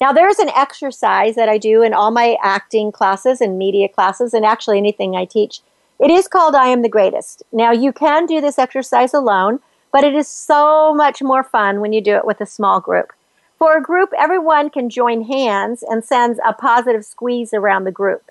Now, 0.00 0.12
there's 0.12 0.38
an 0.38 0.50
exercise 0.50 1.36
that 1.36 1.48
I 1.48 1.56
do 1.56 1.82
in 1.82 1.94
all 1.94 2.10
my 2.10 2.36
acting 2.42 2.92
classes 2.92 3.40
and 3.40 3.58
media 3.58 3.88
classes, 3.88 4.34
and 4.34 4.44
actually 4.44 4.76
anything 4.76 5.16
I 5.16 5.24
teach. 5.24 5.62
It 5.98 6.10
is 6.10 6.28
called 6.28 6.54
I 6.54 6.68
Am 6.68 6.82
the 6.82 6.88
Greatest. 6.88 7.42
Now, 7.52 7.72
you 7.72 7.92
can 7.92 8.26
do 8.26 8.40
this 8.40 8.58
exercise 8.58 9.14
alone, 9.14 9.60
but 9.92 10.04
it 10.04 10.14
is 10.14 10.28
so 10.28 10.92
much 10.92 11.22
more 11.22 11.42
fun 11.42 11.80
when 11.80 11.94
you 11.94 12.02
do 12.02 12.16
it 12.16 12.26
with 12.26 12.42
a 12.42 12.46
small 12.46 12.80
group. 12.80 13.12
For 13.58 13.78
a 13.78 13.82
group, 13.82 14.10
everyone 14.18 14.68
can 14.68 14.90
join 14.90 15.22
hands 15.22 15.82
and 15.82 16.04
sends 16.04 16.38
a 16.44 16.52
positive 16.52 17.06
squeeze 17.06 17.54
around 17.54 17.84
the 17.84 17.90
group. 17.90 18.30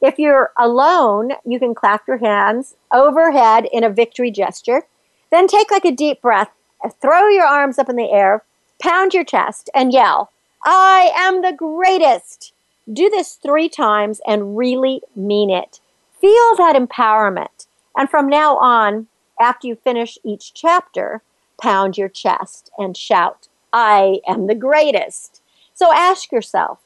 If 0.00 0.18
you're 0.18 0.50
alone, 0.58 1.34
you 1.46 1.60
can 1.60 1.74
clap 1.76 2.08
your 2.08 2.18
hands 2.18 2.74
overhead 2.92 3.68
in 3.72 3.84
a 3.84 3.90
victory 3.90 4.32
gesture. 4.32 4.82
Then 5.30 5.46
take 5.46 5.70
like 5.70 5.84
a 5.84 5.92
deep 5.92 6.20
breath, 6.20 6.50
throw 7.00 7.28
your 7.28 7.46
arms 7.46 7.78
up 7.78 7.88
in 7.88 7.94
the 7.94 8.10
air, 8.10 8.42
pound 8.82 9.14
your 9.14 9.24
chest, 9.24 9.70
and 9.72 9.92
yell, 9.92 10.32
I 10.64 11.12
am 11.14 11.42
the 11.42 11.52
greatest. 11.52 12.52
Do 12.90 13.10
this 13.10 13.34
three 13.34 13.68
times 13.68 14.20
and 14.26 14.56
really 14.56 15.02
mean 15.14 15.50
it. 15.50 15.80
Feel 16.20 16.56
that 16.56 16.74
empowerment. 16.74 17.66
And 17.96 18.08
from 18.08 18.28
now 18.28 18.56
on, 18.56 19.08
after 19.38 19.66
you 19.66 19.76
finish 19.76 20.16
each 20.24 20.54
chapter, 20.54 21.22
pound 21.60 21.98
your 21.98 22.08
chest 22.08 22.70
and 22.78 22.96
shout, 22.96 23.48
I 23.72 24.20
am 24.26 24.46
the 24.46 24.54
greatest. 24.54 25.42
So 25.74 25.92
ask 25.92 26.32
yourself, 26.32 26.78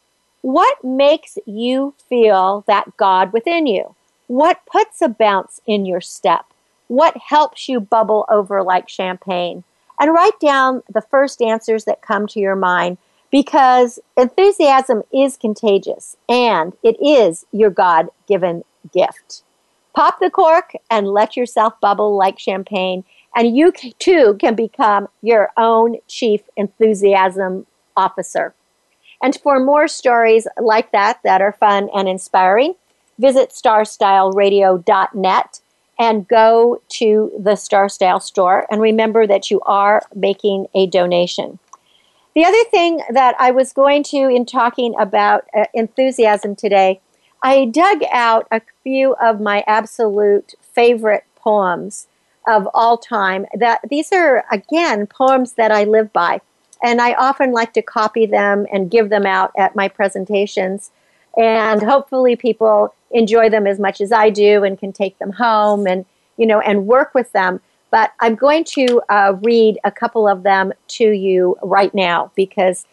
what 0.42 0.82
makes 0.82 1.38
you 1.46 1.94
feel 2.08 2.64
that 2.66 2.96
God 2.96 3.32
within 3.32 3.66
you? 3.66 3.94
What 4.26 4.66
puts 4.70 5.00
a 5.02 5.08
bounce 5.08 5.60
in 5.66 5.86
your 5.86 6.00
step? 6.00 6.46
What 6.88 7.16
helps 7.16 7.68
you 7.68 7.80
bubble 7.80 8.24
over 8.28 8.62
like 8.62 8.88
champagne? 8.88 9.64
And 10.00 10.12
write 10.12 10.40
down 10.40 10.82
the 10.88 11.02
first 11.02 11.42
answers 11.42 11.84
that 11.84 12.02
come 12.02 12.26
to 12.28 12.40
your 12.40 12.56
mind 12.56 12.98
because 13.30 13.98
enthusiasm 14.16 15.02
is 15.12 15.36
contagious 15.36 16.16
and 16.28 16.72
it 16.82 16.96
is 17.00 17.46
your 17.52 17.70
God 17.70 18.08
given 18.26 18.64
gift. 18.92 19.44
Pop 19.94 20.18
the 20.20 20.30
cork 20.30 20.72
and 20.90 21.08
let 21.08 21.36
yourself 21.36 21.80
bubble 21.80 22.16
like 22.16 22.38
champagne, 22.38 23.04
and 23.34 23.56
you 23.56 23.72
too 23.98 24.36
can 24.40 24.54
become 24.54 25.08
your 25.22 25.50
own 25.56 25.96
chief 26.06 26.42
enthusiasm 26.56 27.66
officer. 27.96 28.54
And 29.20 29.36
for 29.42 29.58
more 29.58 29.88
stories 29.88 30.46
like 30.60 30.92
that 30.92 31.18
that 31.24 31.42
are 31.42 31.50
fun 31.52 31.88
and 31.94 32.08
inspiring, 32.08 32.74
visit 33.18 33.50
starstyleradio.net 33.50 35.60
and 35.98 36.28
go 36.28 36.80
to 36.88 37.32
the 37.36 37.56
Star 37.56 37.88
Style 37.88 38.20
store. 38.20 38.66
And 38.70 38.80
remember 38.80 39.26
that 39.26 39.50
you 39.50 39.60
are 39.62 40.02
making 40.14 40.68
a 40.74 40.86
donation. 40.86 41.58
The 42.38 42.44
other 42.44 42.64
thing 42.70 43.02
that 43.10 43.34
I 43.40 43.50
was 43.50 43.72
going 43.72 44.04
to, 44.04 44.28
in 44.28 44.46
talking 44.46 44.94
about 44.96 45.46
uh, 45.52 45.64
enthusiasm 45.74 46.54
today, 46.54 47.00
I 47.42 47.64
dug 47.64 48.04
out 48.12 48.46
a 48.52 48.62
few 48.84 49.14
of 49.14 49.40
my 49.40 49.64
absolute 49.66 50.54
favorite 50.62 51.24
poems 51.34 52.06
of 52.46 52.68
all 52.72 52.96
time. 52.96 53.46
That 53.54 53.80
these 53.90 54.12
are 54.12 54.44
again 54.52 55.08
poems 55.08 55.54
that 55.54 55.72
I 55.72 55.82
live 55.82 56.12
by, 56.12 56.40
and 56.80 57.00
I 57.00 57.14
often 57.14 57.50
like 57.50 57.72
to 57.72 57.82
copy 57.82 58.24
them 58.24 58.68
and 58.72 58.88
give 58.88 59.08
them 59.08 59.26
out 59.26 59.50
at 59.58 59.74
my 59.74 59.88
presentations. 59.88 60.92
And 61.36 61.82
hopefully, 61.82 62.36
people 62.36 62.94
enjoy 63.10 63.50
them 63.50 63.66
as 63.66 63.80
much 63.80 64.00
as 64.00 64.12
I 64.12 64.30
do 64.30 64.62
and 64.62 64.78
can 64.78 64.92
take 64.92 65.18
them 65.18 65.32
home 65.32 65.88
and 65.88 66.06
you 66.36 66.46
know 66.46 66.60
and 66.60 66.86
work 66.86 67.14
with 67.14 67.32
them. 67.32 67.60
But 67.90 68.12
I'm 68.20 68.34
going 68.34 68.64
to 68.64 69.00
uh, 69.08 69.34
read 69.42 69.78
a 69.84 69.90
couple 69.90 70.28
of 70.28 70.42
them 70.42 70.72
to 70.88 71.10
you 71.10 71.56
right 71.62 71.94
now 71.94 72.30
because 72.34 72.86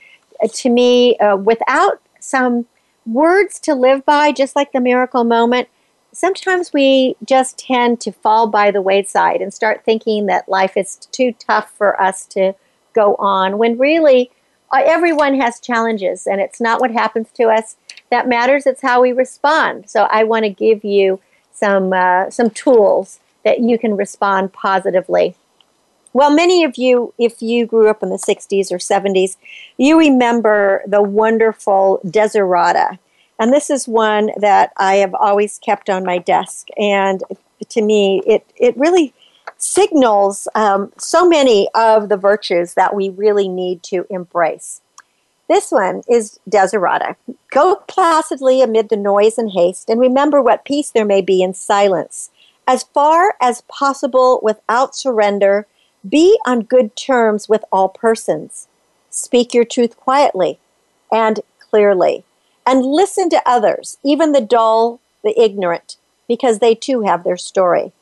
uh, 0.43 0.47
to 0.53 0.69
me, 0.69 1.17
uh, 1.17 1.35
without 1.35 2.01
some 2.19 2.65
words 3.05 3.59
to 3.59 3.75
live 3.75 4.05
by, 4.05 4.31
just 4.31 4.55
like 4.55 4.71
the 4.71 4.79
miracle 4.79 5.23
moment, 5.23 5.67
sometimes 6.15 6.71
we 6.73 7.15
just 7.25 7.57
tend 7.57 7.99
to 8.01 8.11
fall 8.11 8.47
by 8.47 8.71
the 8.71 8.81
wayside 8.81 9.41
and 9.41 9.53
start 9.53 9.83
thinking 9.83 10.27
that 10.27 10.47
life 10.47 10.77
is 10.77 10.95
too 11.11 11.33
tough 11.33 11.71
for 11.77 12.01
us 12.01 12.25
to 12.25 12.53
go 12.93 13.15
on 13.15 13.57
when 13.57 13.77
really 13.77 14.31
uh, 14.71 14.81
everyone 14.85 15.39
has 15.39 15.59
challenges 15.59 16.25
and 16.25 16.39
it's 16.39 16.61
not 16.61 16.79
what 16.79 16.91
happens 16.91 17.27
to 17.33 17.43
us 17.43 17.75
that 18.09 18.27
matters 18.27 18.65
it's 18.65 18.81
how 18.81 19.01
we 19.01 19.11
respond. 19.11 19.89
So 19.89 20.03
i 20.03 20.23
want 20.23 20.43
to 20.43 20.49
give 20.49 20.83
you 20.85 21.19
some 21.51 21.93
uh, 21.93 22.29
some 22.29 22.49
tools 22.49 23.19
that 23.45 23.59
you 23.59 23.79
can 23.79 23.95
respond 23.95 24.51
positively. 24.51 25.35
Well, 26.11 26.31
many 26.31 26.63
of 26.63 26.77
you, 26.77 27.13
if 27.17 27.41
you 27.41 27.65
grew 27.65 27.89
up 27.89 28.03
in 28.03 28.09
the 28.09 28.17
60s 28.17 28.71
or 28.71 28.77
70s, 28.77 29.37
you 29.77 29.97
remember 29.97 30.81
the 30.87 31.01
wonderful 31.01 32.01
Desiderata. 32.05 32.99
And 33.39 33.53
this 33.53 33.69
is 33.69 33.87
one 33.87 34.31
that 34.37 34.71
I 34.77 34.95
have 34.95 35.13
always 35.13 35.59
kept 35.59 35.89
on 35.89 36.05
my 36.05 36.17
desk. 36.17 36.67
And 36.77 37.21
to 37.69 37.81
me, 37.81 38.21
it, 38.25 38.45
it 38.55 38.75
really 38.77 39.13
signals 39.57 40.47
um, 40.55 40.91
so 40.97 41.27
many 41.27 41.67
of 41.75 42.09
the 42.09 42.17
virtues 42.17 42.73
that 42.73 42.95
we 42.95 43.09
really 43.09 43.47
need 43.47 43.83
to 43.83 44.05
embrace. 44.09 44.81
This 45.47 45.71
one 45.71 46.01
is 46.09 46.39
Desiderata. 46.49 47.15
Go 47.51 47.75
placidly 47.87 48.61
amid 48.61 48.89
the 48.89 48.97
noise 48.97 49.37
and 49.37 49.51
haste, 49.51 49.89
and 49.89 49.99
remember 49.99 50.41
what 50.41 50.65
peace 50.65 50.89
there 50.89 51.05
may 51.05 51.21
be 51.21 51.43
in 51.43 51.53
silence. 51.53 52.31
As 52.67 52.83
far 52.83 53.35
as 53.39 53.61
possible, 53.67 54.39
without 54.41 54.95
surrender, 54.95 55.67
be 56.07 56.39
on 56.45 56.61
good 56.61 56.95
terms 56.95 57.47
with 57.47 57.63
all 57.71 57.89
persons. 57.89 58.67
Speak 59.09 59.53
your 59.53 59.65
truth 59.65 59.95
quietly 59.97 60.59
and 61.11 61.41
clearly, 61.59 62.23
and 62.65 62.83
listen 62.83 63.29
to 63.29 63.41
others, 63.45 63.97
even 64.03 64.31
the 64.31 64.41
dull, 64.41 64.99
the 65.23 65.39
ignorant, 65.39 65.97
because 66.27 66.59
they 66.59 66.73
too 66.73 67.01
have 67.01 67.23
their 67.23 67.37
story. 67.37 67.93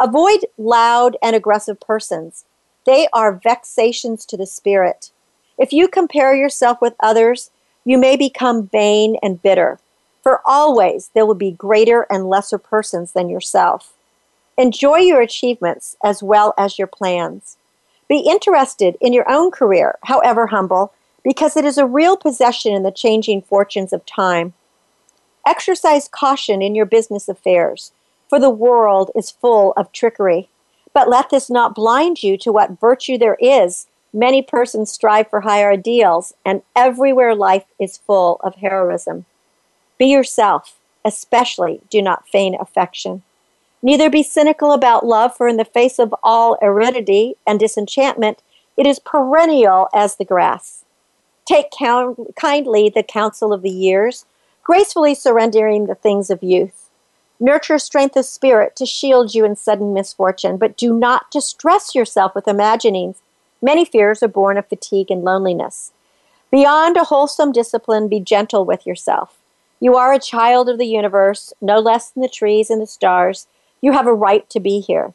Avoid 0.00 0.46
loud 0.56 1.16
and 1.20 1.34
aggressive 1.34 1.80
persons. 1.80 2.44
They 2.86 3.08
are 3.12 3.40
vexations 3.42 4.24
to 4.26 4.36
the 4.36 4.46
spirit. 4.46 5.10
If 5.58 5.72
you 5.72 5.88
compare 5.88 6.34
yourself 6.34 6.80
with 6.80 6.94
others, 7.00 7.50
you 7.84 7.98
may 7.98 8.16
become 8.16 8.68
vain 8.68 9.16
and 9.22 9.42
bitter, 9.42 9.80
for 10.22 10.40
always 10.46 11.10
there 11.14 11.26
will 11.26 11.34
be 11.34 11.50
greater 11.50 12.06
and 12.08 12.28
lesser 12.28 12.58
persons 12.58 13.12
than 13.12 13.28
yourself. 13.28 13.94
Enjoy 14.58 14.98
your 14.98 15.20
achievements 15.20 15.96
as 16.04 16.22
well 16.22 16.54
as 16.58 16.78
your 16.78 16.86
plans. 16.86 17.56
Be 18.08 18.18
interested 18.20 18.96
in 19.00 19.12
your 19.12 19.30
own 19.30 19.50
career, 19.50 19.98
however 20.04 20.48
humble, 20.48 20.92
because 21.24 21.56
it 21.56 21.64
is 21.64 21.78
a 21.78 21.86
real 21.86 22.16
possession 22.16 22.74
in 22.74 22.82
the 22.82 22.90
changing 22.90 23.42
fortunes 23.42 23.92
of 23.92 24.04
time. 24.04 24.52
Exercise 25.46 26.08
caution 26.08 26.62
in 26.62 26.74
your 26.74 26.86
business 26.86 27.28
affairs, 27.28 27.92
for 28.28 28.38
the 28.38 28.50
world 28.50 29.10
is 29.14 29.30
full 29.30 29.72
of 29.76 29.92
trickery. 29.92 30.48
But 30.92 31.08
let 31.08 31.30
this 31.30 31.48
not 31.48 31.74
blind 31.74 32.22
you 32.22 32.36
to 32.38 32.52
what 32.52 32.78
virtue 32.78 33.16
there 33.16 33.38
is 33.40 33.86
Many 34.12 34.42
persons 34.42 34.92
strive 34.92 35.30
for 35.30 35.40
higher 35.40 35.72
ideals, 35.72 36.34
and 36.44 36.62
everywhere 36.76 37.34
life 37.34 37.64
is 37.80 37.96
full 37.96 38.36
of 38.40 38.56
heroism. 38.56 39.24
Be 39.98 40.06
yourself, 40.06 40.78
especially 41.02 41.80
do 41.88 42.02
not 42.02 42.28
feign 42.28 42.54
affection. 42.54 43.22
Neither 43.82 44.08
be 44.08 44.22
cynical 44.22 44.72
about 44.72 45.04
love, 45.04 45.36
for 45.36 45.48
in 45.48 45.56
the 45.56 45.64
face 45.64 45.98
of 45.98 46.14
all 46.22 46.56
aridity 46.62 47.36
and 47.46 47.58
disenchantment, 47.58 48.42
it 48.76 48.86
is 48.86 48.98
perennial 48.98 49.88
as 49.92 50.16
the 50.16 50.24
grass. 50.24 50.84
Take 51.44 51.70
count, 51.76 52.36
kindly 52.36 52.88
the 52.88 53.02
counsel 53.02 53.52
of 53.52 53.62
the 53.62 53.70
years, 53.70 54.24
gracefully 54.62 55.14
surrendering 55.14 55.86
the 55.86 55.96
things 55.96 56.30
of 56.30 56.42
youth. 56.42 56.90
Nurture 57.40 57.78
strength 57.78 58.16
of 58.16 58.24
spirit 58.24 58.76
to 58.76 58.86
shield 58.86 59.34
you 59.34 59.44
in 59.44 59.56
sudden 59.56 59.92
misfortune, 59.92 60.56
but 60.56 60.76
do 60.76 60.96
not 60.96 61.30
distress 61.32 61.94
yourself 61.94 62.34
with 62.36 62.46
imaginings 62.46 63.20
Many 63.64 63.84
fears 63.84 64.24
are 64.24 64.28
born 64.28 64.58
of 64.58 64.66
fatigue 64.66 65.08
and 65.08 65.22
loneliness. 65.22 65.92
Beyond 66.50 66.96
a 66.96 67.04
wholesome 67.04 67.52
discipline, 67.52 68.08
be 68.08 68.18
gentle 68.18 68.64
with 68.64 68.84
yourself. 68.84 69.38
You 69.78 69.94
are 69.96 70.12
a 70.12 70.18
child 70.18 70.68
of 70.68 70.78
the 70.78 70.86
universe, 70.86 71.52
no 71.60 71.78
less 71.78 72.10
than 72.10 72.22
the 72.22 72.28
trees 72.28 72.70
and 72.70 72.82
the 72.82 72.86
stars. 72.88 73.46
You 73.82 73.92
have 73.92 74.06
a 74.06 74.14
right 74.14 74.48
to 74.48 74.60
be 74.60 74.80
here. 74.80 75.12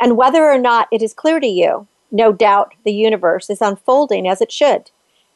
And 0.00 0.16
whether 0.16 0.44
or 0.44 0.58
not 0.58 0.88
it 0.92 1.00
is 1.00 1.14
clear 1.14 1.40
to 1.40 1.46
you, 1.46 1.86
no 2.10 2.32
doubt 2.32 2.74
the 2.84 2.92
universe 2.92 3.48
is 3.48 3.62
unfolding 3.62 4.28
as 4.28 4.40
it 4.40 4.52
should. 4.52 4.90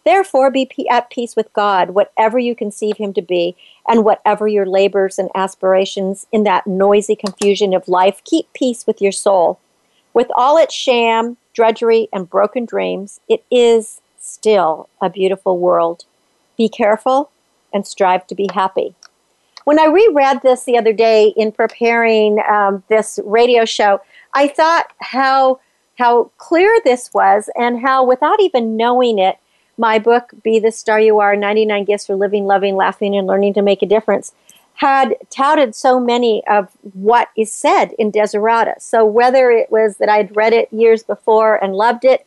Therefore, 0.04 0.50
be 0.50 0.68
at 0.90 1.10
peace 1.10 1.36
with 1.36 1.52
God, 1.52 1.90
whatever 1.90 2.38
you 2.38 2.56
conceive 2.56 2.96
Him 2.96 3.12
to 3.14 3.22
be, 3.22 3.56
and 3.88 4.04
whatever 4.04 4.48
your 4.48 4.66
labors 4.66 5.18
and 5.18 5.30
aspirations 5.34 6.26
in 6.32 6.42
that 6.42 6.66
noisy 6.66 7.14
confusion 7.14 7.72
of 7.72 7.88
life, 7.88 8.20
keep 8.24 8.52
peace 8.52 8.84
with 8.86 9.00
your 9.00 9.12
soul. 9.12 9.60
With 10.12 10.28
all 10.34 10.58
its 10.58 10.74
sham, 10.74 11.36
drudgery, 11.54 12.08
and 12.12 12.28
broken 12.28 12.64
dreams, 12.64 13.20
it 13.28 13.44
is 13.50 14.00
still 14.18 14.88
a 15.00 15.08
beautiful 15.08 15.58
world. 15.58 16.04
Be 16.58 16.68
careful 16.68 17.30
and 17.72 17.86
strive 17.86 18.26
to 18.26 18.34
be 18.34 18.48
happy. 18.52 18.94
When 19.64 19.78
I 19.78 19.86
reread 19.86 20.42
this 20.42 20.64
the 20.64 20.76
other 20.76 20.92
day 20.92 21.32
in 21.36 21.52
preparing 21.52 22.40
um, 22.48 22.82
this 22.88 23.18
radio 23.24 23.64
show, 23.64 24.00
I 24.34 24.48
thought 24.48 24.92
how 25.00 25.60
how 25.98 26.30
clear 26.38 26.80
this 26.84 27.12
was, 27.12 27.50
and 27.54 27.80
how 27.80 28.04
without 28.04 28.40
even 28.40 28.76
knowing 28.76 29.18
it, 29.18 29.36
my 29.78 29.98
book 29.98 30.32
"Be 30.42 30.58
the 30.58 30.72
Star 30.72 31.00
You 31.00 31.20
Are: 31.20 31.36
99 31.36 31.84
Gifts 31.84 32.06
for 32.06 32.16
Living, 32.16 32.46
Loving, 32.46 32.76
Laughing, 32.76 33.14
and 33.16 33.26
Learning 33.26 33.54
to 33.54 33.62
Make 33.62 33.82
a 33.82 33.86
Difference" 33.86 34.32
had 34.74 35.14
touted 35.30 35.74
so 35.74 36.00
many 36.00 36.42
of 36.48 36.70
what 36.94 37.28
is 37.36 37.52
said 37.52 37.92
in 37.98 38.10
Desiderata. 38.10 38.80
So 38.80 39.04
whether 39.04 39.50
it 39.50 39.70
was 39.70 39.98
that 39.98 40.08
I'd 40.08 40.34
read 40.34 40.54
it 40.54 40.72
years 40.72 41.02
before 41.02 41.62
and 41.62 41.74
loved 41.74 42.04
it, 42.04 42.26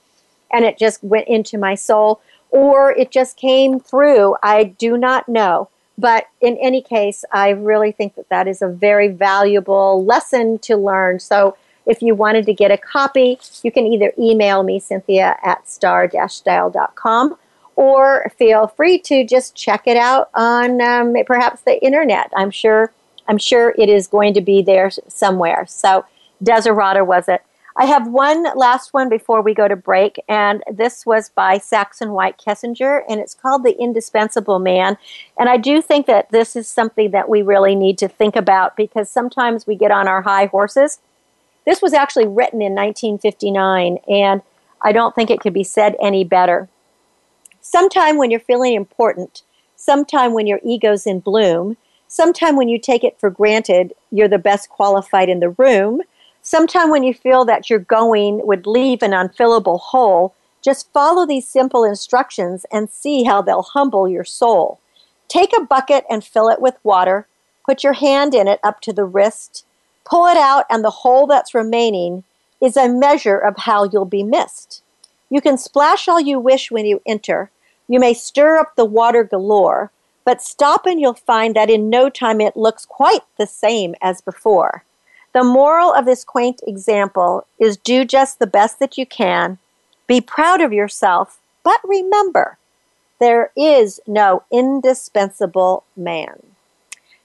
and 0.54 0.64
it 0.64 0.78
just 0.78 1.04
went 1.04 1.28
into 1.28 1.58
my 1.58 1.76
soul, 1.76 2.22
or 2.52 2.92
it 2.92 3.12
just 3.12 3.36
came 3.36 3.80
through, 3.80 4.36
I 4.42 4.64
do 4.64 4.96
not 4.96 5.28
know. 5.28 5.70
But 5.98 6.28
in 6.42 6.58
any 6.58 6.82
case, 6.82 7.24
I 7.32 7.52
really 7.52 7.92
think 7.92 8.16
that 8.16 8.30
that 8.30 8.48
is 8.48 8.62
a 8.62 8.68
very 8.68 9.08
valuable 9.08 10.04
lesson 10.04 10.60
to 10.60 10.76
learn. 10.76 11.20
So 11.20 11.56
if 11.86 12.02
you 12.02 12.16
wanted 12.16 12.46
to 12.48 12.54
get 12.54 12.72
a 12.72 12.78
copy, 12.78 13.40
you 13.64 13.72
can 13.72 13.86
either 13.86 14.12
email 14.18 14.64
me, 14.64 14.80
Cynthia 14.80 15.38
at 15.44 15.70
star-style.com, 15.70 17.38
or 17.76 18.32
feel 18.38 18.68
free 18.68 19.00
to 19.00 19.26
just 19.26 19.56
check 19.56 19.88
it 19.88 19.98
out 19.98 20.30
on 20.34 20.82
um, 20.82 21.16
perhaps 21.26 21.62
the 21.62 21.82
internet. 21.84 22.32
I'm 22.36 22.52
sure 22.52 22.92
I'm 23.28 23.38
sure 23.38 23.74
it 23.78 23.90
is 23.90 24.08
going 24.08 24.34
to 24.36 24.42
be 24.42 24.62
there 24.62 24.92
somewhere. 25.08 25.66
So 25.68 26.06
Desiderata 26.44 27.06
was 27.06 27.28
it. 27.28 27.42
I 27.78 27.86
have 27.86 28.08
one 28.08 28.46
last 28.56 28.94
one 28.94 29.10
before 29.10 29.42
we 29.42 29.54
go 29.54 29.68
to 29.68 29.76
break, 29.76 30.24
and 30.30 30.64
this 30.72 31.06
was 31.06 31.30
by 31.30 31.58
Saxon 31.58 32.12
White 32.12 32.38
Kessinger, 32.38 33.02
and 33.10 33.20
it's 33.20 33.34
called 33.34 33.64
The 33.64 33.78
Indispensable 33.78 34.60
Man. 34.60 34.98
And 35.38 35.50
I 35.50 35.58
do 35.58 35.82
think 35.82 36.06
that 36.06 36.32
this 36.32 36.56
is 36.56 36.70
something 36.70 37.12
that 37.12 37.28
we 37.28 37.42
really 37.42 37.76
need 37.76 37.98
to 37.98 38.08
think 38.08 38.38
about 38.38 38.78
because 38.78 39.10
sometimes 39.10 39.68
we 39.68 39.76
get 39.76 39.92
on 39.92 40.08
our 40.08 40.22
high 40.22 40.46
horses. 40.46 41.00
This 41.66 41.82
was 41.82 41.94
actually 41.94 42.28
written 42.28 42.62
in 42.62 42.74
1959, 42.74 43.98
and 44.08 44.42
I 44.82 44.92
don't 44.94 45.14
think 45.14 45.30
it 45.30 45.42
could 45.42 45.54
be 45.54 45.64
said 45.64 45.98
any 46.02 46.24
better 46.24 46.70
sometime 47.66 48.18
when 48.18 48.30
you're 48.30 48.40
feeling 48.40 48.76
important, 48.76 49.42
sometime 49.76 50.34
when 50.34 50.46
your 50.46 50.60
ego's 50.64 51.08
in 51.08 51.20
bloom, 51.20 51.76
sometime 52.08 52.56
when 52.56 52.70
you 52.70 52.80
take 52.80 53.04
it 53.04 53.20
for 53.20 53.32
granted 53.32 53.92
you're 54.12 54.28
the 54.28 54.38
best 54.38 54.70
qualified 54.70 55.30
in 55.30 55.40
the 55.40 55.50
room, 55.50 56.02
sometime 56.46 56.92
when 56.92 57.04
you 57.04 57.14
feel 57.14 57.44
that 57.44 57.72
your 57.72 57.80
going 57.80 58.46
would 58.46 58.68
leave 58.68 59.02
an 59.02 59.12
unfillable 59.12 59.80
hole, 59.80 60.36
just 60.62 60.94
follow 60.94 61.26
these 61.26 61.48
simple 61.48 61.84
instructions 61.84 62.68
and 62.72 62.90
see 62.90 63.24
how 63.24 63.42
they'll 63.42 63.64
humble 63.64 64.08
your 64.08 64.24
soul. 64.24 64.80
Take 65.28 65.58
a 65.58 65.66
bucket 65.66 66.06
and 66.08 66.24
fill 66.24 66.48
it 66.50 66.62
with 66.62 66.76
water, 66.84 67.28
put 67.66 67.84
your 67.84 67.94
hand 67.94 68.36
in 68.36 68.48
it 68.48 68.60
up 68.64 68.80
to 68.82 68.94
the 68.94 69.06
wrist, 69.06 69.66
pull 70.06 70.28
it 70.28 70.38
out, 70.38 70.66
and 70.70 70.84
the 70.84 71.02
hole 71.02 71.26
that's 71.26 71.56
remaining 71.56 72.24
is 72.62 72.78
a 72.78 72.88
measure 72.88 73.38
of 73.40 73.58
how 73.58 73.84
you'll 73.84 74.06
be 74.06 74.24
missed. 74.24 74.84
You 75.32 75.42
can 75.42 75.58
splash 75.58 76.08
all 76.08 76.20
you 76.20 76.40
wish 76.40 76.70
when 76.70 76.86
you 76.86 77.02
enter, 77.08 77.50
you 77.88 78.00
may 78.00 78.14
stir 78.14 78.58
up 78.58 78.76
the 78.76 78.86
water 78.86 79.24
galore, 79.24 79.92
but 80.24 80.44
stop 80.44 80.86
and 80.86 81.02
you'll 81.02 81.16
find 81.16 81.56
that 81.56 81.72
in 81.72 81.90
no 81.90 82.10
time 82.10 82.40
it 82.40 82.56
looks 82.56 82.86
quite 82.86 83.24
the 83.38 83.48
same 83.48 83.96
as 84.00 84.22
before. 84.22 84.85
The 85.36 85.44
moral 85.44 85.92
of 85.92 86.06
this 86.06 86.24
quaint 86.24 86.62
example 86.66 87.46
is 87.60 87.76
do 87.76 88.06
just 88.06 88.40
the 88.40 88.48
best 88.48 88.80
that 88.80 88.98
you 88.98 89.06
can, 89.06 89.58
be 90.08 90.22
proud 90.22 90.62
of 90.62 90.72
yourself, 90.72 91.40
but 91.62 91.82
remember, 91.84 92.58
there 93.20 93.52
is 93.58 94.00
no 94.08 94.44
indispensable 94.50 95.84
man. 95.98 96.42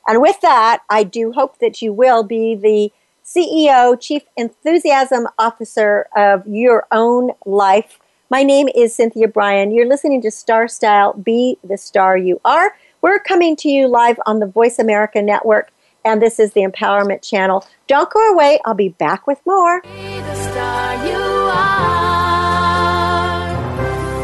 And 0.09 0.21
with 0.21 0.41
that, 0.41 0.81
I 0.91 1.05
do 1.05 1.31
hope 1.31 1.61
that 1.61 1.81
you 1.81 1.93
will 1.93 2.25
be 2.25 2.57
the 2.57 2.91
CEO, 3.25 3.97
Chief 4.01 4.25
Enthusiasm 4.37 5.29
Officer 5.39 6.09
of 6.17 6.45
your 6.49 6.89
own 6.91 7.31
life 7.47 8.01
my 8.33 8.45
name 8.45 8.69
is 8.77 8.95
Cynthia 8.95 9.27
Brian. 9.27 9.73
You're 9.73 9.89
listening 9.89 10.23
to 10.23 10.31
Star 10.31 10.69
Style 10.69 11.15
Be 11.15 11.59
the 11.65 11.77
Star 11.77 12.17
You 12.17 12.41
Are. 12.45 12.77
We're 13.03 13.19
coming 13.19 13.57
to 13.57 13.69
you 13.69 13.89
live 13.89 14.21
on 14.25 14.39
the 14.39 14.47
Voice 14.47 14.79
America 14.79 15.21
Network, 15.21 15.73
and 16.05 16.21
this 16.21 16.39
is 16.39 16.53
the 16.53 16.63
Empowerment 16.63 17.23
Channel. 17.23 17.67
Don't 17.87 18.11
go 18.11 18.33
away, 18.33 18.59
I'll 18.65 18.75
be 18.75 18.91
back 18.91 19.27
with 19.27 19.41
more. 19.47 19.81
Be 19.83 19.89
the 19.89 20.35
star 20.35 21.07
you 21.07 21.17
are. 21.53 21.91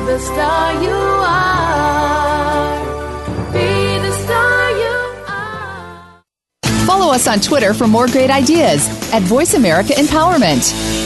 The 0.06 0.18
star 0.18 0.82
you 0.82 0.90
are. 0.90 1.52
Be 3.52 3.98
the 3.98 4.12
star 4.24 4.70
you 4.70 4.96
are. 5.28 6.22
Follow 6.86 7.12
us 7.12 7.26
on 7.26 7.40
Twitter 7.40 7.74
for 7.74 7.86
more 7.86 8.06
great 8.06 8.30
ideas 8.30 8.88
at 9.12 9.22
Voice 9.22 9.54
America 9.54 9.92
Empowerment. 9.92 11.05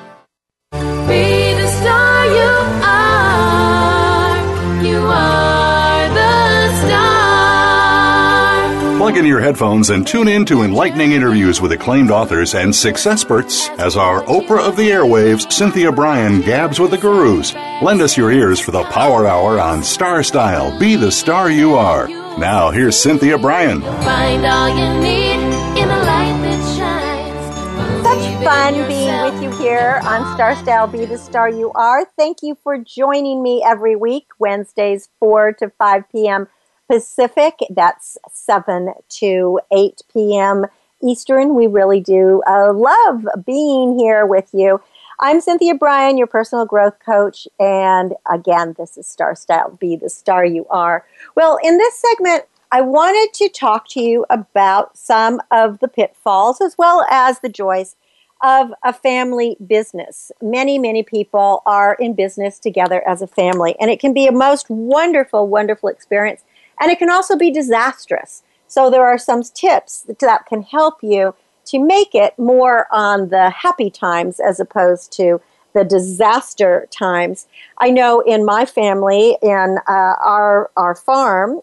Plug 9.01 9.17
in 9.17 9.25
your 9.25 9.41
headphones 9.41 9.89
and 9.89 10.05
tune 10.05 10.27
in 10.27 10.45
to 10.45 10.61
enlightening 10.61 11.13
interviews 11.13 11.59
with 11.59 11.71
acclaimed 11.71 12.11
authors 12.11 12.53
and 12.53 12.73
success 12.73 13.13
experts 13.13 13.67
as 13.79 13.97
our 13.97 14.21
Oprah 14.25 14.67
of 14.67 14.77
the 14.77 14.91
airwaves, 14.91 15.51
Cynthia 15.51 15.91
Brian, 15.91 16.41
gabs 16.41 16.79
with 16.79 16.91
the 16.91 16.99
gurus. 16.99 17.51
Lend 17.81 17.99
us 17.99 18.15
your 18.15 18.31
ears 18.31 18.59
for 18.59 18.69
the 18.69 18.83
Power 18.83 19.25
Hour 19.25 19.59
on 19.59 19.83
Star 19.83 20.21
Style. 20.21 20.77
Be 20.77 20.95
the 20.95 21.11
star 21.11 21.49
you 21.49 21.73
are. 21.73 22.07
Now, 22.37 22.69
here's 22.69 22.95
Cynthia 22.95 23.39
Brian. 23.39 23.81
Find 23.81 24.45
all 24.45 24.69
you 24.69 25.01
need 25.01 25.33
in 25.81 25.89
a 25.89 25.99
light 26.03 26.37
that 26.43 26.77
shines. 26.77 28.03
Such 28.03 28.43
fun 28.43 28.87
being 28.87 29.21
with 29.23 29.41
you 29.41 29.49
here 29.63 29.99
on 30.03 30.31
Star 30.35 30.55
Style 30.57 30.85
Be 30.85 31.05
the 31.05 31.17
Star 31.17 31.49
You 31.49 31.71
Are. 31.71 32.05
Thank 32.19 32.43
you 32.43 32.55
for 32.61 32.77
joining 32.77 33.41
me 33.41 33.63
every 33.65 33.95
week, 33.95 34.27
Wednesdays 34.37 35.09
4 35.19 35.53
to 35.53 35.71
5 35.79 36.03
p.m. 36.11 36.47
Pacific. 36.91 37.53
That's 37.69 38.17
7 38.29 38.93
to 39.21 39.61
8 39.71 40.01
p.m. 40.11 40.65
Eastern. 41.01 41.55
We 41.55 41.67
really 41.67 42.01
do 42.01 42.43
uh, 42.45 42.73
love 42.73 43.25
being 43.45 43.97
here 43.97 44.25
with 44.25 44.49
you. 44.51 44.81
I'm 45.21 45.39
Cynthia 45.39 45.73
Brian, 45.73 46.17
your 46.17 46.27
personal 46.27 46.65
growth 46.65 46.99
coach. 46.99 47.47
And 47.61 48.13
again, 48.29 48.75
this 48.77 48.97
is 48.97 49.07
Star 49.07 49.35
Style 49.35 49.77
Be 49.79 49.95
the 49.95 50.09
Star 50.09 50.43
You 50.43 50.65
Are. 50.69 51.05
Well, 51.33 51.57
in 51.63 51.77
this 51.77 51.95
segment, 51.97 52.43
I 52.73 52.81
wanted 52.81 53.33
to 53.35 53.47
talk 53.47 53.87
to 53.91 54.01
you 54.01 54.25
about 54.29 54.97
some 54.97 55.39
of 55.49 55.79
the 55.79 55.87
pitfalls 55.87 56.59
as 56.59 56.77
well 56.77 57.05
as 57.09 57.39
the 57.39 57.47
joys 57.47 57.95
of 58.43 58.73
a 58.83 58.91
family 58.91 59.55
business. 59.65 60.31
Many, 60.41 60.77
many 60.77 61.03
people 61.03 61.61
are 61.65 61.93
in 62.01 62.15
business 62.15 62.59
together 62.59 63.07
as 63.07 63.21
a 63.21 63.27
family, 63.27 63.75
and 63.79 63.89
it 63.89 64.01
can 64.01 64.13
be 64.13 64.27
a 64.27 64.31
most 64.31 64.69
wonderful, 64.69 65.47
wonderful 65.47 65.87
experience. 65.89 66.43
And 66.81 66.91
it 66.91 66.99
can 66.99 67.09
also 67.09 67.37
be 67.37 67.51
disastrous. 67.51 68.43
So, 68.67 68.89
there 68.89 69.05
are 69.05 69.17
some 69.17 69.43
tips 69.43 70.05
that 70.19 70.45
can 70.45 70.63
help 70.63 70.95
you 71.01 71.35
to 71.65 71.79
make 71.79 72.15
it 72.15 72.37
more 72.37 72.87
on 72.91 73.29
the 73.29 73.49
happy 73.49 73.89
times 73.89 74.39
as 74.39 74.59
opposed 74.59 75.11
to 75.13 75.39
the 75.73 75.83
disaster 75.83 76.87
times. 76.91 77.47
I 77.77 77.91
know 77.91 78.21
in 78.21 78.45
my 78.45 78.65
family, 78.65 79.37
in 79.41 79.77
uh, 79.87 80.15
our 80.23 80.69
our 80.75 80.95
farm, 80.95 81.61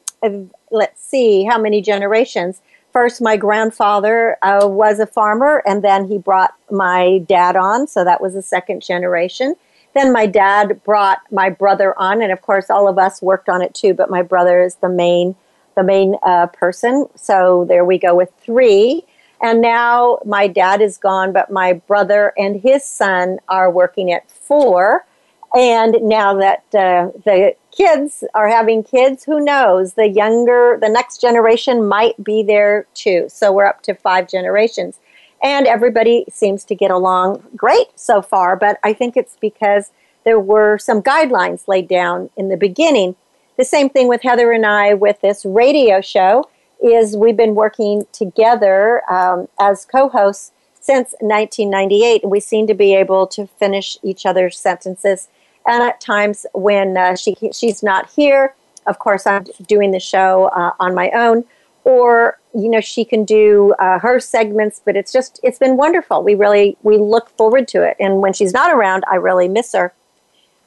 let's 0.71 1.05
see 1.05 1.45
how 1.45 1.59
many 1.59 1.83
generations. 1.83 2.61
First, 2.93 3.21
my 3.21 3.37
grandfather 3.37 4.39
uh, 4.43 4.67
was 4.67 4.99
a 4.99 5.07
farmer, 5.07 5.63
and 5.67 5.85
then 5.85 6.09
he 6.09 6.19
brought 6.19 6.55
my 6.71 7.19
dad 7.27 7.55
on, 7.55 7.87
so 7.87 8.03
that 8.05 8.21
was 8.21 8.35
the 8.35 8.43
second 8.43 8.83
generation. 8.83 9.55
Then 9.95 10.13
my 10.13 10.27
dad 10.27 10.83
brought 10.85 11.19
my 11.31 11.51
brother 11.51 11.99
on, 11.99 12.23
and 12.23 12.31
of 12.31 12.43
course, 12.43 12.71
all 12.71 12.89
of 12.89 12.99
us 12.99 13.21
worked 13.23 13.49
on 13.49 13.63
it 13.63 13.75
too. 13.75 13.95
But 13.95 14.11
my 14.11 14.23
brother 14.23 14.61
is 14.61 14.77
the 14.77 14.89
main 14.89 15.35
the 15.79 15.85
main 15.85 16.17
uh, 16.25 16.49
person. 16.49 17.07
So 17.15 17.65
there 17.69 17.85
we 17.85 17.99
go 17.99 18.15
with 18.15 18.31
three. 18.41 19.05
And 19.41 19.61
now 19.61 20.19
my 20.25 20.49
dad 20.49 20.83
is 20.83 20.99
gone, 20.99 21.33
but 21.33 21.53
my 21.53 21.75
brother 21.75 22.33
and 22.37 22.61
his 22.61 22.85
son 22.85 23.39
are 23.49 23.71
working 23.71 24.11
at 24.11 24.29
four. 24.29 25.07
And 25.55 25.97
now 26.03 26.35
that 26.35 26.65
uh, 26.75 27.13
the 27.25 27.55
kids 27.71 28.25
are 28.35 28.49
having 28.49 28.83
kids, 28.83 29.25
who 29.25 29.41
knows? 29.41 29.95
The 29.95 30.09
younger, 30.09 30.79
the 30.81 30.89
next 30.89 31.21
generation 31.21 31.87
might 31.87 32.23
be 32.23 32.43
there 32.43 32.87
too. 32.95 33.27
So 33.29 33.53
we're 33.53 33.65
up 33.65 33.83
to 33.85 33.95
five 33.95 34.29
generations. 34.29 34.99
And 35.43 35.67
everybody 35.67 36.25
seems 36.31 36.65
to 36.65 36.75
get 36.75 36.91
along 36.91 37.43
great 37.57 37.87
so 37.95 38.23
far, 38.23 38.57
but 38.57 38.79
I 38.83 38.93
think 38.93 39.17
it's 39.17 39.37
because 39.41 39.91
there 40.25 40.41
were 40.41 40.79
some 40.79 41.03
guidelines 41.03 41.69
laid 41.69 41.89
down 41.89 42.31
in 42.37 42.49
the 42.49 42.57
beginning. 42.57 43.15
The 43.57 43.65
same 43.65 43.89
thing 43.89 44.09
with 44.09 44.23
Heather 44.23 44.53
and 44.53 44.67
I 44.67 44.95
with 44.95 45.21
this 45.21 45.45
radio 45.45 46.01
show 46.01 46.49
is 46.83 47.17
we've 47.17 47.37
been 47.37 47.55
working 47.55 48.07
together 48.13 49.03
um, 49.11 49.49
as 49.61 49.85
co-hosts 49.85 50.53
since 50.81 51.15
1998, 51.21 52.23
and 52.23 52.31
we 52.31 52.41
seem 52.41 52.67
to 52.67 52.75
be 52.75 52.95
able 52.95 53.27
to 53.27 53.47
finish 53.47 53.99
each 54.03 54.25
other's 54.27 54.59
sentences. 54.59 55.29
And 55.67 55.83
at 55.83 56.01
times 56.01 56.47
when 56.55 56.97
uh, 56.97 57.15
she 57.15 57.37
she's 57.53 57.83
not 57.83 58.11
here, 58.11 58.55
of 58.87 58.99
course 58.99 59.27
I'm 59.27 59.45
doing 59.67 59.91
the 59.91 60.01
show 60.01 60.47
uh, 60.47 60.73
on 60.81 60.95
my 60.95 61.11
own, 61.11 61.45
or 61.85 62.39
you 62.59 62.69
know 62.69 62.81
she 62.81 63.05
can 63.05 63.25
do 63.25 63.75
uh, 63.79 63.99
her 63.99 64.21
segments. 64.21 64.81
But 64.85 64.97
it's 64.97 65.13
just 65.13 65.41
it's 65.43 65.59
been 65.59 65.77
wonderful. 65.77 66.23
We 66.23 66.35
really 66.35 66.77
we 66.83 66.99
look 66.99 67.31
forward 67.31 67.69
to 67.69 67.83
it. 67.83 67.97
And 68.01 68.19
when 68.19 68.33
she's 68.33 68.53
not 68.53 68.73
around, 68.73 69.05
I 69.11 69.17
really 69.17 69.49
miss 69.49 69.73
her. 69.73 69.93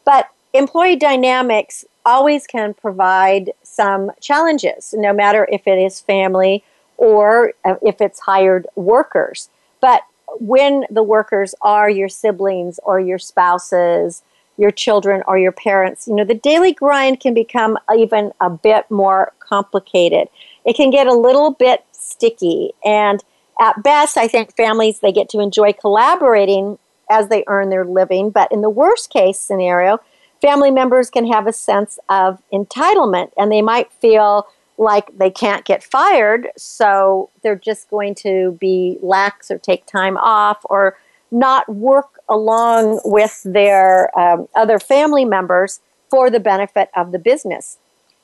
But 0.06 0.30
employee 0.54 0.96
dynamics 0.96 1.86
always 2.06 2.48
can 2.48 2.74
provide 2.74 3.52
some 3.64 4.12
challenges, 4.20 4.94
no 4.98 5.14
matter 5.14 5.48
if 5.52 5.68
it 5.68 5.78
is 5.78 6.00
family 6.00 6.64
or 6.98 7.54
uh, 7.66 7.76
if 7.82 8.02
it's 8.02 8.20
hired 8.20 8.68
workers. 8.76 9.50
But 9.82 10.04
when 10.40 10.86
the 10.90 11.04
workers 11.04 11.54
are 11.62 11.90
your 11.90 12.10
siblings 12.10 12.80
or 12.84 13.00
your 13.00 13.20
spouses, 13.20 14.24
your 14.58 14.72
children 14.72 15.24
or 15.28 15.38
your 15.38 15.52
parents, 15.52 16.08
you 16.08 16.16
know, 16.16 16.24
the 16.24 16.36
daily 16.36 16.74
grind 16.74 17.20
can 17.20 17.34
become 17.34 17.78
even 17.98 18.32
a 18.40 18.50
bit 18.50 18.90
more 18.90 19.34
complicated. 19.40 20.28
It 20.66 20.76
can 20.76 20.90
get 20.90 21.08
a 21.08 21.14
little 21.14 21.52
bit 21.52 21.86
sticky. 21.92 22.72
And 22.84 23.24
at 23.60 23.84
best, 23.84 24.18
I 24.18 24.28
think 24.28 24.56
families, 24.56 25.00
they 25.00 25.12
get 25.12 25.30
to 25.30 25.40
enjoy 25.40 25.74
collaborating 25.74 26.78
as 27.10 27.28
they 27.28 27.44
earn 27.48 27.70
their 27.70 27.86
living. 27.86 28.30
But 28.30 28.52
in 28.52 28.62
the 28.62 28.70
worst 28.70 29.10
case 29.10 29.40
scenario, 29.40 30.00
family 30.42 30.72
members 30.72 31.10
can 31.10 31.32
have 31.32 31.48
a 31.48 31.54
sense 31.54 32.00
of 32.10 32.42
entitlement 32.52 33.32
and 33.38 33.52
they 33.52 33.62
might 33.62 33.92
feel 33.92 34.48
like 34.78 35.16
they 35.16 35.30
can't 35.30 35.64
get 35.64 35.84
fired, 35.84 36.48
so 36.58 37.30
they're 37.44 37.56
just 37.56 37.90
going 37.92 38.16
to 38.16 38.58
be 38.60 38.98
lax 39.02 39.52
or 39.52 39.60
take 39.60 39.86
time 39.86 40.18
off 40.18 40.58
or 40.66 40.98
not 41.30 41.70
work 41.74 42.20
along 42.28 43.00
with 43.06 43.42
their 43.46 44.18
um, 44.20 44.48
other 44.56 44.80
family 44.80 45.24
members 45.24 45.82
for 46.10 46.30
the 46.30 46.40
benefit 46.40 46.90
of 46.96 47.12
the 47.12 47.20
business. 47.20 47.78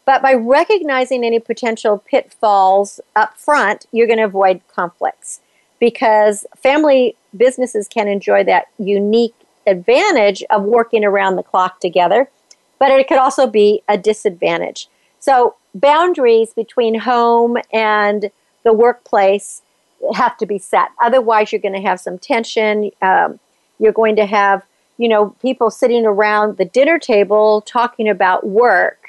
But 0.08 0.22
by 0.22 0.36
recognizing 0.36 1.26
any 1.26 1.40
potential 1.40 1.98
pitfalls 1.98 3.02
up 3.14 3.38
front, 3.38 3.88
you're 3.92 4.08
going 4.08 4.20
to 4.20 4.24
avoid 4.24 4.62
conflicts 4.74 5.42
because 5.82 6.46
family 6.56 7.18
businesses 7.36 7.90
can 7.90 8.08
enjoy 8.08 8.46
that 8.46 8.68
unique 8.80 9.36
advantage 9.68 10.44
of 10.50 10.64
working 10.64 11.04
around 11.04 11.36
the 11.36 11.44
clock 11.44 11.82
together, 11.82 12.30
but 12.80 12.90
it 12.90 13.10
could 13.10 13.18
also 13.18 13.48
be 13.48 13.84
a 13.90 13.98
disadvantage. 13.98 14.88
So, 15.20 15.56
boundaries 15.76 16.54
between 16.54 17.00
home 17.00 17.58
and 17.74 18.32
the 18.64 18.72
workplace 18.72 19.62
have 20.14 20.38
to 20.38 20.46
be 20.46 20.58
set. 20.58 20.88
Otherwise, 21.02 21.52
you're 21.52 21.62
going 21.62 21.74
to 21.74 21.82
have 21.82 22.00
some 22.00 22.18
tension. 22.18 22.92
Um, 23.02 23.42
you're 23.78 23.92
going 23.92 24.16
to 24.16 24.26
have, 24.26 24.64
you 24.98 25.10
know, 25.10 25.36
people 25.42 25.70
sitting 25.70 26.06
around 26.06 26.56
the 26.56 26.66
dinner 26.66 26.98
table 26.98 27.60
talking 27.60 28.08
about 28.08 28.48
work 28.48 29.07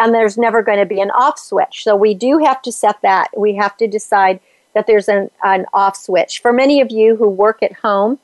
and 0.00 0.14
there's 0.14 0.38
never 0.38 0.62
going 0.62 0.78
to 0.78 0.86
be 0.86 1.00
an 1.00 1.10
off 1.10 1.38
switch. 1.38 1.84
So 1.84 1.94
we 1.94 2.14
do 2.14 2.38
have 2.38 2.62
to 2.62 2.72
set 2.72 3.00
that. 3.02 3.28
We 3.36 3.54
have 3.56 3.76
to 3.76 3.86
decide 3.86 4.40
that 4.74 4.86
there's 4.86 5.08
an, 5.08 5.30
an 5.44 5.66
off 5.74 5.94
switch. 5.94 6.40
For 6.40 6.52
many 6.52 6.80
of 6.80 6.90
you 6.90 7.16
who 7.16 7.28
work 7.28 7.62
at 7.62 7.74
home, 7.74 8.18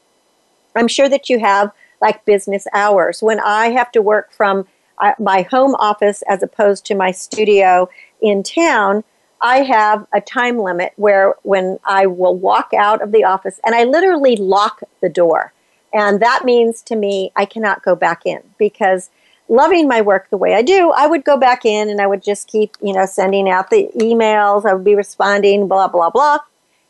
I'm 0.74 0.88
sure 0.88 1.08
that 1.08 1.28
you 1.28 1.38
have 1.38 1.70
like 2.00 2.24
business 2.24 2.66
hours. 2.72 3.22
When 3.22 3.40
I 3.40 3.68
have 3.70 3.92
to 3.92 4.02
work 4.02 4.32
from 4.32 4.66
uh, 4.98 5.12
my 5.18 5.42
home 5.42 5.74
office 5.74 6.22
as 6.22 6.42
opposed 6.42 6.86
to 6.86 6.94
my 6.94 7.10
studio 7.10 7.90
in 8.22 8.42
town, 8.42 9.04
I 9.42 9.58
have 9.58 10.06
a 10.14 10.20
time 10.22 10.58
limit 10.58 10.94
where 10.96 11.34
when 11.42 11.78
I 11.84 12.06
will 12.06 12.36
walk 12.36 12.72
out 12.72 13.02
of 13.02 13.12
the 13.12 13.24
office 13.24 13.60
and 13.66 13.74
I 13.74 13.84
literally 13.84 14.36
lock 14.36 14.80
the 15.02 15.10
door. 15.10 15.52
And 15.92 16.20
that 16.20 16.44
means 16.44 16.80
to 16.82 16.96
me, 16.96 17.32
I 17.36 17.44
cannot 17.44 17.82
go 17.82 17.94
back 17.94 18.22
in 18.24 18.42
because 18.58 19.10
loving 19.48 19.88
my 19.88 20.00
work 20.00 20.28
the 20.30 20.36
way 20.36 20.54
I 20.54 20.62
do, 20.62 20.90
I 20.90 21.06
would 21.06 21.24
go 21.24 21.36
back 21.36 21.64
in 21.64 21.88
and 21.88 22.00
I 22.00 22.06
would 22.06 22.22
just 22.22 22.48
keep, 22.48 22.76
you 22.82 22.92
know, 22.92 23.06
sending 23.06 23.48
out 23.48 23.70
the 23.70 23.88
emails. 23.96 24.64
I 24.64 24.74
would 24.74 24.84
be 24.84 24.94
responding, 24.94 25.68
blah, 25.68 25.88
blah, 25.88 26.10
blah. 26.10 26.38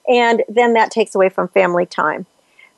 And 0.08 0.44
then 0.48 0.74
that 0.74 0.90
takes 0.90 1.14
away 1.14 1.28
from 1.28 1.48
family 1.48 1.86
time. 1.86 2.26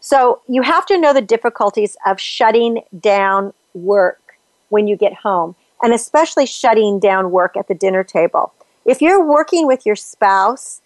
So 0.01 0.41
you 0.49 0.63
have 0.63 0.87
to 0.87 0.99
know 0.99 1.13
the 1.13 1.21
difficulties 1.21 1.97
of 2.07 2.21
shutting 2.21 2.83
down 2.99 3.53
work 3.75 4.21
when 4.69 4.87
you 4.87 4.97
get 4.97 5.15
home, 5.15 5.57
and 5.83 5.93
especially 5.93 6.47
shutting 6.47 7.01
down 7.01 7.31
work 7.31 7.57
at 7.57 7.69
the 7.69 7.75
dinner 7.75 8.05
table. 8.05 8.53
If 8.85 9.03
you're 9.03 9.25
working 9.25 9.67
with 9.67 9.85
your 9.85 9.97
spouse, 9.97 10.81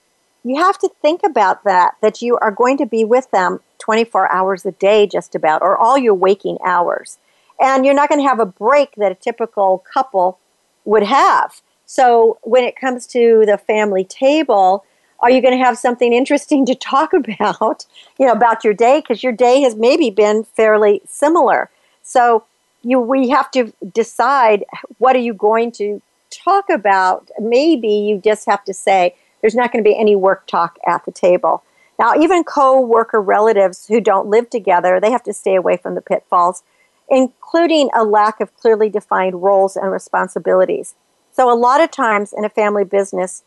you 0.44 0.56
have 0.56 0.78
to 0.78 0.90
think 1.00 1.20
about 1.24 1.64
that, 1.64 1.96
that 2.00 2.22
you 2.22 2.38
are 2.38 2.50
going 2.50 2.78
to 2.78 2.86
be 2.86 3.04
with 3.04 3.30
them 3.30 3.60
24 3.78 4.30
hours 4.32 4.66
a 4.66 4.72
day, 4.72 5.06
just 5.06 5.34
about, 5.34 5.62
or 5.62 5.76
all 5.76 5.98
your 5.98 6.14
waking 6.14 6.58
hours. 6.64 7.18
And 7.62 7.86
you're 7.86 7.94
not 7.94 8.08
going 8.08 8.20
to 8.20 8.28
have 8.28 8.40
a 8.40 8.46
break 8.46 8.96
that 8.96 9.12
a 9.12 9.14
typical 9.14 9.84
couple 9.94 10.38
would 10.84 11.04
have. 11.04 11.62
So 11.86 12.38
when 12.42 12.64
it 12.64 12.74
comes 12.74 13.06
to 13.08 13.44
the 13.46 13.56
family 13.56 14.02
table, 14.02 14.84
are 15.20 15.30
you 15.30 15.40
going 15.40 15.56
to 15.56 15.64
have 15.64 15.78
something 15.78 16.12
interesting 16.12 16.66
to 16.66 16.74
talk 16.74 17.12
about, 17.12 17.86
you 18.18 18.26
know, 18.26 18.32
about 18.32 18.64
your 18.64 18.74
day? 18.74 19.00
Because 19.00 19.22
your 19.22 19.32
day 19.32 19.60
has 19.60 19.76
maybe 19.76 20.10
been 20.10 20.42
fairly 20.42 21.02
similar. 21.06 21.70
So 22.02 22.44
you, 22.82 22.98
we 22.98 23.28
have 23.28 23.50
to 23.52 23.72
decide 23.94 24.64
what 24.98 25.14
are 25.14 25.20
you 25.20 25.32
going 25.32 25.70
to 25.72 26.02
talk 26.30 26.68
about. 26.68 27.30
Maybe 27.40 27.88
you 27.88 28.18
just 28.18 28.46
have 28.46 28.64
to 28.64 28.74
say 28.74 29.14
there's 29.40 29.54
not 29.54 29.70
going 29.72 29.84
to 29.84 29.88
be 29.88 29.96
any 29.96 30.16
work 30.16 30.48
talk 30.48 30.78
at 30.86 31.04
the 31.04 31.12
table. 31.12 31.62
Now, 31.98 32.14
even 32.16 32.42
co-worker 32.42 33.20
relatives 33.20 33.86
who 33.86 34.00
don't 34.00 34.26
live 34.26 34.50
together, 34.50 34.98
they 34.98 35.12
have 35.12 35.22
to 35.24 35.32
stay 35.32 35.54
away 35.54 35.76
from 35.76 35.94
the 35.94 36.00
pitfalls, 36.00 36.64
including 37.12 37.90
a 37.94 38.02
lack 38.02 38.40
of 38.40 38.56
clearly 38.56 38.88
defined 38.88 39.42
roles 39.42 39.76
and 39.76 39.92
responsibilities. 39.92 40.94
So 41.30 41.52
a 41.52 41.54
lot 41.54 41.82
of 41.82 41.90
times 41.90 42.32
in 42.32 42.44
a 42.44 42.48
family 42.48 42.84
business, 42.84 43.44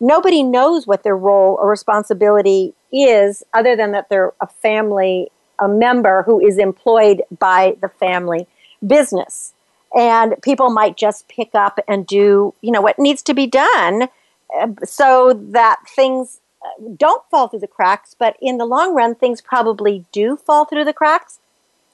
nobody 0.00 0.42
knows 0.42 0.86
what 0.86 1.04
their 1.04 1.16
role 1.16 1.56
or 1.60 1.70
responsibility 1.70 2.74
is 2.92 3.44
other 3.54 3.76
than 3.76 3.92
that 3.92 4.08
they're 4.08 4.32
a 4.40 4.48
family 4.48 5.30
a 5.60 5.68
member 5.68 6.24
who 6.24 6.44
is 6.44 6.58
employed 6.58 7.22
by 7.38 7.76
the 7.80 7.88
family 7.88 8.48
business. 8.84 9.54
And 9.96 10.34
people 10.42 10.70
might 10.70 10.96
just 10.96 11.28
pick 11.28 11.50
up 11.54 11.78
and 11.86 12.04
do 12.04 12.52
you 12.60 12.72
know 12.72 12.80
what 12.80 12.98
needs 12.98 13.22
to 13.22 13.34
be 13.34 13.46
done 13.46 14.08
uh, 14.60 14.66
so 14.84 15.32
that 15.52 15.78
things 15.94 16.40
uh, 16.64 16.88
don't 16.96 17.22
fall 17.30 17.46
through 17.46 17.60
the 17.60 17.68
cracks. 17.68 18.16
But 18.18 18.36
in 18.42 18.58
the 18.58 18.64
long 18.64 18.92
run 18.92 19.14
things 19.14 19.40
probably 19.40 20.04
do 20.10 20.36
fall 20.36 20.64
through 20.64 20.84
the 20.84 20.92
cracks 20.92 21.38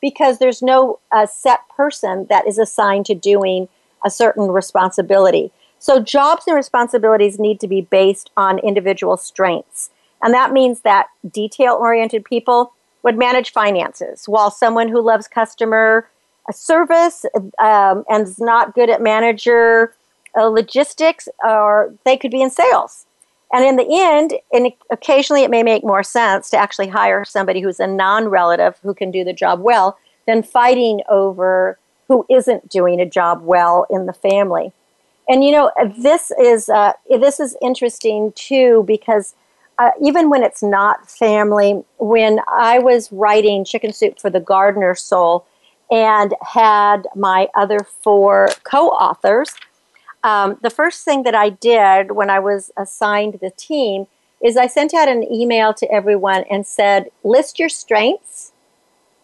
because 0.01 0.39
there's 0.39 0.63
no 0.63 0.99
uh, 1.13 1.27
set 1.27 1.61
person 1.77 2.27
that 2.31 2.47
is 2.47 2.59
assigned 2.59 3.07
to 3.07 3.15
doing 3.15 3.69
a 4.05 4.11
certain 4.11 4.49
responsibility 4.49 5.51
so 5.79 6.01
jobs 6.01 6.45
and 6.47 6.57
responsibilities 6.57 7.39
need 7.39 7.61
to 7.61 7.69
be 7.69 7.81
based 7.81 8.31
on 8.37 8.59
individual 8.59 9.17
strengths 9.17 9.91
and 10.23 10.35
that 10.35 10.53
means 10.53 10.81
that 10.81 11.07
detail 11.31 11.75
oriented 11.75 12.25
people 12.25 12.73
would 13.03 13.17
manage 13.17 13.53
finances 13.53 14.27
while 14.27 14.51
someone 14.51 14.89
who 14.89 15.01
loves 15.01 15.27
customer 15.27 16.09
service 16.53 17.25
um, 17.59 18.05
and 18.09 18.27
is 18.27 18.39
not 18.39 18.75
good 18.75 18.91
at 18.91 19.01
manager 19.01 19.95
uh, 20.39 20.47
logistics, 20.47 21.29
or 21.43 21.95
they 22.05 22.17
could 22.17 22.31
be 22.31 22.43
in 22.43 22.51
sales. 22.51 23.07
And 23.53 23.65
in 23.65 23.77
the 23.77 23.87
end, 23.91 24.35
and 24.53 24.73
occasionally 24.91 25.43
it 25.43 25.51
may 25.51 25.63
make 25.63 25.83
more 25.83 26.03
sense 26.03 26.51
to 26.51 26.57
actually 26.57 26.89
hire 26.89 27.25
somebody 27.25 27.61
who's 27.61 27.81
a 27.81 27.87
non 27.87 28.29
relative 28.29 28.79
who 28.83 28.95
can 28.95 29.11
do 29.11 29.25
the 29.25 29.33
job 29.33 29.61
well 29.61 29.99
than 30.27 30.43
fighting 30.43 31.01
over 31.09 31.79
who 32.09 32.25
isn't 32.31 32.69
doing 32.69 33.01
a 33.01 33.07
job 33.07 33.43
well 33.43 33.87
in 33.91 34.07
the 34.07 34.13
family. 34.13 34.73
And 35.29 35.45
you 35.45 35.53
know, 35.53 35.71
this 35.99 36.33
is 36.41 36.69
uh, 36.69 36.93
this 37.09 37.41
is 37.41 37.57
interesting 37.61 38.33
too 38.35 38.85
because 38.87 39.35
uh, 39.79 39.91
even 40.03 40.29
when 40.29 40.43
it's 40.43 40.63
not 40.63 41.11
family, 41.11 41.83
when 41.99 42.41
I 42.49 42.79
was 42.79 43.11
writing 43.11 43.65
Chicken 43.65 43.93
Soup 43.93 44.21
for 44.21 44.29
the 44.29 44.41
Gardener 44.41 44.95
Soul, 44.95 45.47
and 45.91 46.35
had 46.43 47.09
my 47.17 47.49
other 47.55 47.81
four 48.03 48.49
co 48.65 48.89
authors. 48.89 49.55
Um, 50.23 50.59
the 50.63 50.71
first 50.71 51.05
thing 51.05 51.23
that 51.23 51.35
I 51.35 51.51
did 51.51 52.13
when 52.13 52.31
I 52.31 52.39
was 52.39 52.71
assigned 52.77 53.39
the 53.41 53.51
team 53.51 54.07
is 54.43 54.57
I 54.57 54.67
sent 54.67 54.95
out 54.95 55.09
an 55.09 55.25
email 55.33 55.75
to 55.75 55.91
everyone 55.91 56.45
and 56.51 56.67
said, 56.67 57.11
list 57.25 57.59
your 57.59 57.69
strengths, 57.69 58.53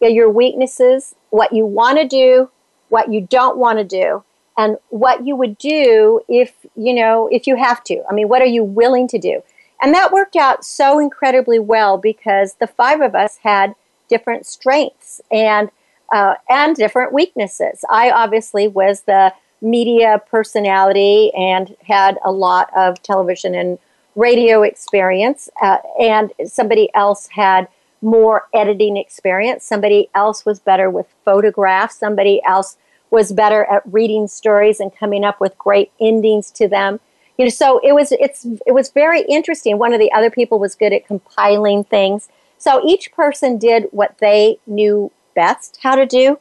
your 0.00 0.30
weaknesses, 0.30 1.14
what 1.30 1.52
you 1.52 1.64
want 1.66 1.98
to 1.98 2.06
do, 2.06 2.50
what 2.88 3.12
you 3.12 3.20
don't 3.20 3.58
want 3.58 3.78
to 3.78 3.84
do, 3.84 4.22
and 4.58 4.78
what 4.90 5.26
you 5.26 5.36
would 5.36 5.58
do 5.58 6.20
if, 6.28 6.54
you 6.76 6.94
know, 6.94 7.28
if 7.30 7.46
you 7.46 7.56
have 7.56 7.82
to. 7.84 8.02
I 8.08 8.14
mean, 8.14 8.28
what 8.28 8.42
are 8.42 8.46
you 8.46 8.64
willing 8.64 9.08
to 9.08 9.18
do? 9.18 9.42
And 9.82 9.92
that 9.94 10.12
worked 10.12 10.36
out 10.36 10.64
so 10.64 10.98
incredibly 10.98 11.58
well 11.58 11.98
because 11.98 12.54
the 12.54 12.66
five 12.66 13.00
of 13.00 13.14
us 13.14 13.38
had 13.42 13.74
different 14.08 14.46
strengths. 14.46 15.20
And 15.30 15.70
uh, 16.12 16.34
and 16.48 16.76
different 16.76 17.12
weaknesses. 17.12 17.84
I 17.90 18.10
obviously 18.10 18.68
was 18.68 19.02
the 19.02 19.32
media 19.60 20.20
personality 20.30 21.32
and 21.34 21.74
had 21.82 22.18
a 22.24 22.32
lot 22.32 22.70
of 22.76 23.02
television 23.02 23.54
and 23.54 23.78
radio 24.14 24.62
experience, 24.62 25.48
uh, 25.62 25.78
and 26.00 26.32
somebody 26.46 26.88
else 26.94 27.28
had 27.28 27.68
more 28.02 28.46
editing 28.54 28.96
experience. 28.96 29.64
Somebody 29.64 30.08
else 30.14 30.44
was 30.44 30.58
better 30.60 30.88
with 30.90 31.06
photographs. 31.24 31.98
Somebody 31.98 32.42
else 32.44 32.76
was 33.10 33.32
better 33.32 33.64
at 33.64 33.82
reading 33.86 34.26
stories 34.26 34.80
and 34.80 34.94
coming 34.94 35.24
up 35.24 35.40
with 35.40 35.56
great 35.58 35.92
endings 36.00 36.50
to 36.52 36.68
them. 36.68 37.00
You 37.38 37.46
know, 37.46 37.50
so 37.50 37.80
it 37.82 37.92
was 37.92 38.12
it's 38.12 38.46
it 38.66 38.72
was 38.72 38.90
very 38.90 39.22
interesting. 39.22 39.78
One 39.78 39.92
of 39.92 40.00
the 40.00 40.12
other 40.12 40.30
people 40.30 40.58
was 40.58 40.74
good 40.74 40.92
at 40.92 41.06
compiling 41.06 41.84
things. 41.84 42.28
So 42.58 42.82
each 42.86 43.12
person 43.12 43.58
did 43.58 43.88
what 43.90 44.16
they 44.18 44.58
knew 44.66 45.12
best 45.34 45.78
how 45.82 45.94
to 45.94 46.06
do, 46.06 46.38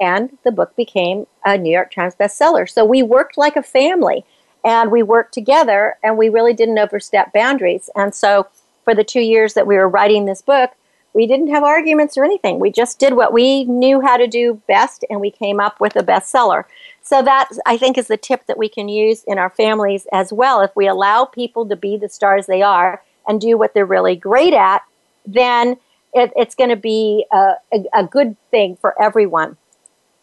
and 0.00 0.36
the 0.44 0.52
book 0.52 0.74
became 0.76 1.26
a 1.44 1.56
New 1.58 1.72
York 1.72 1.92
Times 1.92 2.14
bestseller. 2.14 2.68
So 2.68 2.84
we 2.84 3.02
worked 3.02 3.36
like 3.36 3.56
a 3.56 3.62
family 3.62 4.24
and 4.64 4.90
we 4.90 5.02
worked 5.02 5.34
together 5.34 5.96
and 6.02 6.18
we 6.18 6.28
really 6.28 6.54
didn't 6.54 6.78
overstep 6.78 7.32
boundaries. 7.32 7.90
And 7.94 8.14
so 8.14 8.48
for 8.84 8.94
the 8.94 9.04
two 9.04 9.20
years 9.20 9.54
that 9.54 9.66
we 9.66 9.76
were 9.76 9.88
writing 9.88 10.24
this 10.24 10.42
book, 10.42 10.70
we 11.14 11.26
didn't 11.26 11.48
have 11.48 11.64
arguments 11.64 12.16
or 12.16 12.24
anything. 12.24 12.60
We 12.60 12.70
just 12.70 12.98
did 12.98 13.14
what 13.14 13.32
we 13.32 13.64
knew 13.64 14.00
how 14.00 14.16
to 14.16 14.26
do 14.26 14.62
best 14.68 15.04
and 15.08 15.20
we 15.20 15.30
came 15.30 15.58
up 15.58 15.80
with 15.80 15.96
a 15.96 16.02
bestseller. 16.02 16.64
So 17.02 17.22
that 17.22 17.48
I 17.66 17.78
think 17.78 17.96
is 17.96 18.08
the 18.08 18.16
tip 18.16 18.46
that 18.46 18.58
we 18.58 18.68
can 18.68 18.88
use 18.88 19.24
in 19.24 19.38
our 19.38 19.50
families 19.50 20.06
as 20.12 20.32
well. 20.32 20.60
If 20.60 20.76
we 20.76 20.86
allow 20.86 21.24
people 21.24 21.66
to 21.66 21.76
be 21.76 21.96
the 21.96 22.08
stars 22.08 22.46
they 22.46 22.62
are 22.62 23.02
and 23.26 23.40
do 23.40 23.56
what 23.56 23.74
they're 23.74 23.86
really 23.86 24.16
great 24.16 24.52
at, 24.52 24.82
then 25.26 25.78
it, 26.12 26.32
it's 26.36 26.54
going 26.54 26.70
to 26.70 26.76
be 26.76 27.26
a, 27.32 27.54
a, 27.72 27.84
a, 27.94 28.04
good 28.04 28.36
thing 28.50 28.76
for 28.80 29.00
everyone. 29.00 29.56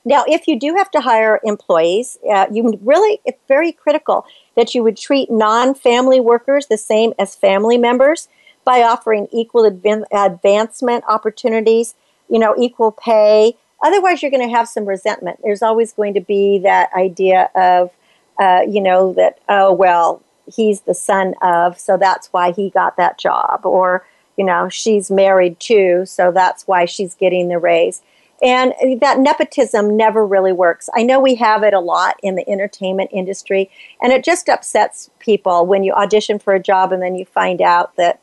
Now, 0.06 0.24
if 0.28 0.48
you 0.48 0.60
do 0.60 0.76
have 0.76 0.92
to 0.92 1.02
hire 1.02 1.40
employees, 1.44 2.18
uh, 2.32 2.46
you 2.52 2.80
really, 2.84 3.20
it's 3.26 3.42
very 3.48 3.72
critical 3.72 4.26
that 4.56 4.76
you 4.76 4.84
would 4.84 4.98
treat 4.98 5.32
non 5.32 5.74
family 5.74 6.20
workers 6.20 6.68
the 6.68 6.78
same 6.78 7.14
as 7.18 7.36
family 7.36 7.78
members 7.78 8.30
by 8.64 8.84
offering 8.84 9.28
equal 9.32 9.66
adv- 9.66 10.06
advancement 10.12 11.04
opportunities, 11.10 11.96
you 12.30 12.38
know, 12.38 12.56
equal 12.58 12.92
pay. 12.92 13.58
Otherwise, 13.84 14.22
you're 14.22 14.32
going 14.32 14.48
to 14.48 14.56
have 14.56 14.68
some 14.68 14.86
resentment. 14.86 15.40
There's 15.44 15.64
always 15.64 15.92
going 15.92 16.14
to 16.14 16.22
be 16.22 16.60
that 16.60 16.92
idea 16.94 17.50
of, 17.56 17.92
uh, 18.40 18.62
you 18.68 18.82
know, 18.82 19.14
that, 19.14 19.40
oh, 19.50 19.74
well, 19.74 20.22
he's 20.46 20.82
the 20.82 20.94
son 20.94 21.34
of, 21.42 21.80
so 21.80 21.98
that's 21.98 22.28
why 22.28 22.52
he 22.52 22.70
got 22.70 22.98
that 22.98 23.18
job. 23.18 23.66
Or, 23.66 24.06
you 24.38 24.46
know, 24.46 24.70
she's 24.70 25.10
married 25.10 25.60
too, 25.60 26.06
so 26.06 26.32
that's 26.32 26.68
why 26.68 26.86
she's 26.86 27.16
getting 27.16 27.48
the 27.48 27.58
raise. 27.58 28.02
And 28.42 28.74
that 29.00 29.20
nepotism 29.20 29.96
never 29.96 30.26
really 30.26 30.52
works. 30.52 30.90
I 30.94 31.04
know 31.04 31.20
we 31.20 31.36
have 31.36 31.64
it 31.64 31.74
a 31.74 31.80
lot 31.80 32.18
in 32.22 32.36
the 32.36 32.48
entertainment 32.50 33.12
industry, 33.14 33.70
and 34.02 34.12
it 34.12 34.26
just 34.26 34.50
upsets 34.50 35.10
people 35.20 35.66
when 35.66 35.84
you 35.84 35.94
audition 35.94 36.40
for 36.40 36.54
a 36.54 36.60
job 36.60 36.92
and 36.92 37.02
then 37.02 37.16
you 37.16 37.26
find 37.26 37.62
out 37.62 37.96
that 37.96 38.20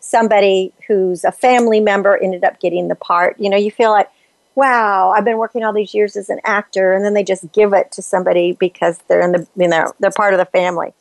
somebody 0.00 0.72
who's 0.86 1.24
a 1.24 1.32
family 1.32 1.80
member 1.80 2.16
ended 2.22 2.44
up 2.44 2.60
getting 2.60 2.88
the 2.88 2.94
part. 2.94 3.40
You 3.40 3.48
know, 3.48 3.56
you 3.56 3.70
feel 3.70 3.90
like, 3.90 4.10
wow, 4.54 5.10
I've 5.10 5.24
been 5.24 5.38
working 5.38 5.64
all 5.64 5.72
these 5.72 5.94
years 5.94 6.14
as 6.14 6.28
an 6.28 6.40
actor, 6.44 6.92
and 6.92 7.04
then 7.04 7.14
they 7.14 7.24
just 7.24 7.50
give 7.52 7.72
it 7.72 7.90
to 7.92 8.02
somebody 8.02 8.52
because 8.52 8.98
they're 9.08 9.22
in 9.22 9.32
the 9.32 9.46
you 9.56 9.68
know 9.68 9.92
they're 9.98 10.10
part 10.10 10.34
of 10.34 10.38
the 10.38 10.44
family. 10.46 10.92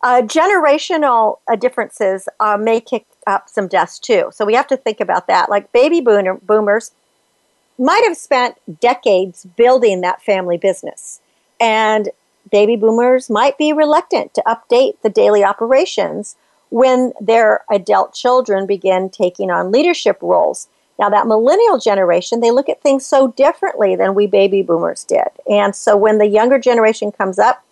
Uh, 0.00 0.22
generational 0.22 1.38
uh, 1.50 1.56
differences 1.56 2.28
uh, 2.38 2.56
may 2.56 2.80
kick 2.80 3.04
up 3.26 3.48
some 3.48 3.66
deaths 3.66 3.98
too, 3.98 4.30
so 4.32 4.44
we 4.44 4.54
have 4.54 4.68
to 4.68 4.76
think 4.76 5.00
about 5.00 5.26
that. 5.26 5.50
Like 5.50 5.72
baby 5.72 6.00
boomer, 6.00 6.34
boomers 6.34 6.92
might 7.78 8.02
have 8.04 8.16
spent 8.16 8.56
decades 8.80 9.46
building 9.56 10.00
that 10.00 10.22
family 10.22 10.56
business, 10.56 11.20
and 11.60 12.10
baby 12.50 12.76
boomers 12.76 13.30
might 13.30 13.58
be 13.58 13.72
reluctant 13.72 14.34
to 14.34 14.42
update 14.46 14.94
the 15.02 15.10
daily 15.10 15.44
operations 15.44 16.36
when 16.70 17.12
their 17.20 17.64
adult 17.70 18.14
children 18.14 18.66
begin 18.66 19.08
taking 19.08 19.50
on 19.50 19.72
leadership 19.72 20.18
roles. 20.20 20.68
Now, 20.98 21.08
that 21.10 21.26
millennial 21.28 21.78
generation, 21.78 22.40
they 22.40 22.50
look 22.50 22.68
at 22.68 22.82
things 22.82 23.06
so 23.06 23.28
differently 23.28 23.94
than 23.94 24.14
we 24.14 24.26
baby 24.26 24.62
boomers 24.62 25.04
did. 25.04 25.28
And 25.48 25.74
so 25.74 25.96
when 25.96 26.18
the 26.18 26.26
younger 26.26 26.58
generation 26.58 27.12
comes 27.12 27.38
up, 27.38 27.64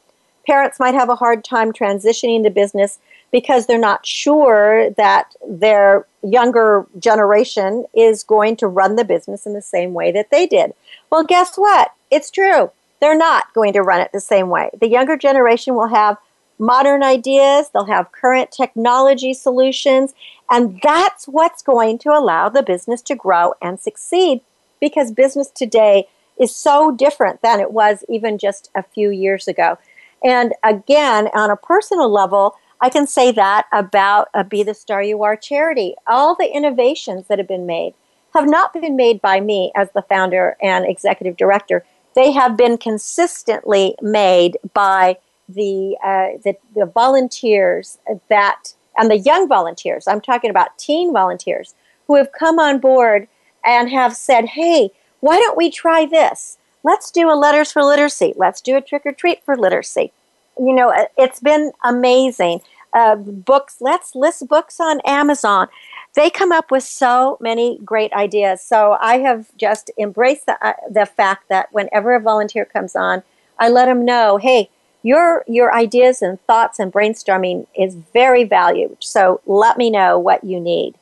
parents 0.47 0.79
might 0.79 0.95
have 0.95 1.09
a 1.09 1.16
hard 1.16 1.45
time 1.45 1.73
transitioning 1.73 2.45
to 2.45 2.51
business 2.51 2.99
because 3.33 3.66
they're 3.66 3.79
not 3.79 4.07
sure 4.07 4.90
that 4.90 5.35
their 5.47 6.07
younger 6.31 6.87
generation 6.99 7.87
is 7.95 8.25
going 8.25 8.57
to 8.57 8.67
run 8.67 8.97
the 8.97 9.05
business 9.05 9.47
in 9.47 9.55
the 9.55 9.62
same 9.62 9.95
way 9.95 10.12
that 10.12 10.31
they 10.31 10.47
did. 10.47 10.73
Well, 11.11 11.25
guess 11.25 11.57
what? 11.57 11.93
It's 12.11 12.31
true. 12.31 12.71
They're 13.01 13.17
not 13.17 13.53
going 13.55 13.73
to 13.75 13.83
run 13.83 14.01
it 14.01 14.11
the 14.12 14.21
same 14.21 14.49
way. 14.49 14.71
The 14.81 14.89
younger 14.89 15.17
generation 15.17 15.75
will 15.75 15.89
have 15.89 16.17
modern 16.59 17.03
ideas, 17.03 17.69
they'll 17.73 17.85
have 17.85 18.12
current 18.12 18.51
technology 18.51 19.35
solutions, 19.35 20.15
and 20.51 20.81
that's 20.83 21.27
what's 21.27 21.62
going 21.62 21.99
to 21.99 22.11
allow 22.11 22.49
the 22.49 22.62
business 22.62 23.03
to 23.03 23.15
grow 23.15 23.55
and 23.61 23.79
succeed 23.79 24.41
because 24.81 25.12
business 25.12 25.51
today 25.51 26.09
is 26.39 26.55
so 26.55 26.91
different 26.91 27.43
than 27.43 27.61
it 27.61 27.73
was 27.73 28.05
even 28.09 28.39
just 28.39 28.71
a 28.75 28.83
few 28.83 29.11
years 29.11 29.49
ago. 29.49 29.77
And 30.25 30.55
again, 30.65 31.29
on 31.35 31.51
a 31.51 31.57
personal 31.57 32.11
level, 32.11 32.55
I 32.81 32.91
can 32.91 33.07
say 33.07 33.33
that 33.33 33.67
about 33.73 34.29
a 34.35 34.45
Be 34.45 34.62
the 34.62 34.75
Star 34.75 35.03
You 35.03 35.23
Are 35.23 35.37
charity. 35.37 35.95
All 36.07 36.35
the 36.35 36.55
innovations 36.55 37.27
that 37.29 37.39
have 37.39 37.49
been 37.49 37.67
made 37.67 37.95
have 38.35 38.49
not 38.49 38.73
been 38.73 38.97
made 38.97 39.21
by 39.23 39.41
me 39.41 39.73
as 39.75 39.91
the 39.93 40.03
founder 40.03 40.57
and 40.61 40.85
executive 40.85 41.37
director. 41.37 41.85
They 42.15 42.33
have 42.33 42.57
been 42.57 42.77
consistently 42.77 43.95
made 44.03 44.59
by 44.75 45.17
the, 45.49 45.97
uh, 46.05 46.39
the, 46.45 46.57
the 46.75 46.87
volunteers 46.87 47.99
that 48.29 48.75
and 48.99 49.11
the 49.11 49.19
young 49.19 49.49
volunteers. 49.49 50.07
I'm 50.09 50.21
talking 50.21 50.51
about 50.51 50.79
teen 50.79 51.12
volunteers 51.12 51.75
who 52.07 52.17
have 52.17 52.33
come 52.33 52.59
on 52.59 52.79
board 52.79 53.29
and 53.65 53.91
have 53.91 54.17
said, 54.17 54.47
"Hey, 54.47 54.91
why 55.21 55.39
don't 55.39 55.57
we 55.57 55.71
try 55.71 56.07
this? 56.07 56.59
Let's 56.83 57.11
do 57.11 57.31
a 57.31 57.35
letters 57.35 57.73
for 57.73 57.83
literacy. 57.83 58.33
Let's 58.37 58.61
do 58.61 58.77
a 58.77 58.81
trick 58.81 59.03
or 59.05 59.12
treat 59.12 59.45
for 59.45 59.57
literacy." 59.57 60.12
You 60.59 60.75
know, 60.75 60.90
uh, 60.90 61.07
it's 61.16 61.40
been 61.40 61.73
amazing. 61.85 62.61
Uh, 62.92 63.16
books. 63.16 63.77
Let's 63.81 64.14
list 64.14 64.49
books 64.49 64.81
on 64.81 65.01
Amazon. 65.05 65.69
They 66.14 66.31
come 66.31 66.51
up 66.51 66.71
with 66.71 66.83
so 66.83 67.37
many 67.40 67.79
great 67.85 68.12
ideas. 68.14 68.62
So 68.62 68.97
I 69.01 69.19
have 69.19 69.55
just 69.59 69.90
embraced 69.99 70.47
the, 70.47 70.57
uh, 70.66 70.73
the 70.90 71.05
fact 71.05 71.51
that 71.51 71.71
whenever 71.73 72.14
a 72.14 72.21
volunteer 72.21 72.64
comes 72.64 72.97
on, 72.97 73.23
I 73.59 73.69
let 73.69 73.87
them 73.87 74.05
know, 74.05 74.38
hey, 74.38 74.71
your 75.03 75.45
your 75.47 75.73
ideas 75.73 76.21
and 76.21 76.40
thoughts 76.47 76.81
and 76.81 76.92
brainstorming 76.92 77.66
is 77.79 77.95
very 77.95 78.45
valued. 78.45 78.97
So 79.01 79.40
let 79.47 79.79
me 79.79 79.88
know 79.88 80.19
what 80.19 80.42
you 80.42 80.59
need. 80.59 80.95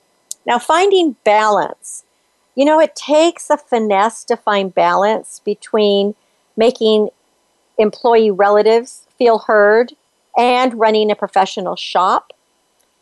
Now 0.45 0.59
finding 0.59 1.17
balance. 1.25 2.05
You 2.55 2.65
know, 2.65 2.79
it 2.81 2.95
takes 2.95 3.49
a 3.51 3.57
finesse 3.57 4.25
to 4.25 4.37
find 4.37 4.75
balance 4.75 5.41
between 5.45 6.15
making 6.57 7.09
employee 7.79 8.31
relatives 8.31 9.04
feel 9.19 9.41
heard 9.41 9.93
and 10.37 10.79
running 10.79 11.11
a 11.11 11.17
professional 11.17 11.77
shop. 11.77 12.33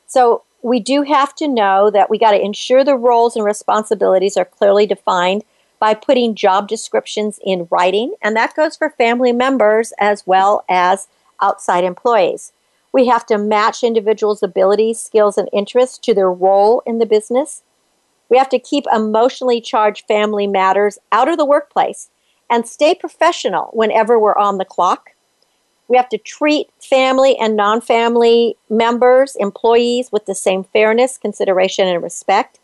So 0.07 0.42
we 0.62 0.79
do 0.79 1.03
have 1.03 1.35
to 1.37 1.48
know 1.48 1.90
that 1.90 2.11
we 2.11 2.18
got 2.18 2.33
to 2.33 2.40
ensure 2.40 2.85
the 2.85 2.96
roles 2.96 3.35
and 3.37 3.44
responsibilities 3.44 4.37
are 4.37 4.44
clearly 4.44 4.87
defined 4.87 5.44
by 5.81 5.94
putting 5.94 6.37
job 6.37 6.68
descriptions 6.68 7.40
in 7.44 7.66
writing, 7.70 8.14
and 8.22 8.37
that 8.37 8.55
goes 8.55 8.77
for 8.77 8.90
family 8.90 9.33
members 9.33 9.92
as 9.98 10.25
well 10.27 10.64
as 10.68 11.09
outside 11.40 11.83
employees. 11.83 12.53
We 12.92 13.07
have 13.07 13.27
to 13.27 13.38
match 13.38 13.83
individuals' 13.83 14.42
abilities, 14.42 15.01
skills, 15.01 15.37
and 15.37 15.48
interests 15.53 15.98
to 15.98 16.14
their 16.14 16.31
role 16.31 16.83
in 16.87 16.98
the 16.98 17.07
business. 17.07 17.62
We 18.29 18.38
have 18.38 18.51
to 18.51 18.59
keep 18.59 18.85
emotionally 18.94 19.61
charged 19.61 20.07
family 20.07 20.46
matters 20.46 20.98
out 21.11 21.29
of 21.29 21.37
the 21.37 21.44
workplace 21.44 22.11
and 22.48 22.68
stay 22.68 22.94
professional 22.94 23.70
whenever 23.72 24.18
we're 24.18 24.37
on 24.37 24.59
the 24.59 24.64
clock. 24.64 25.11
We 25.93 25.99
have 25.99 26.09
to 26.09 26.17
treat 26.17 26.71
family 26.81 27.37
and 27.39 27.55
non 27.55 27.83
family 27.83 28.57
members, 28.71 29.37
employees, 29.37 30.11
with 30.11 30.25
the 30.25 30.35
same 30.35 30.65
fairness, 30.65 31.19
consideration, 31.19 31.87
and 31.87 32.03
respect 32.03 32.59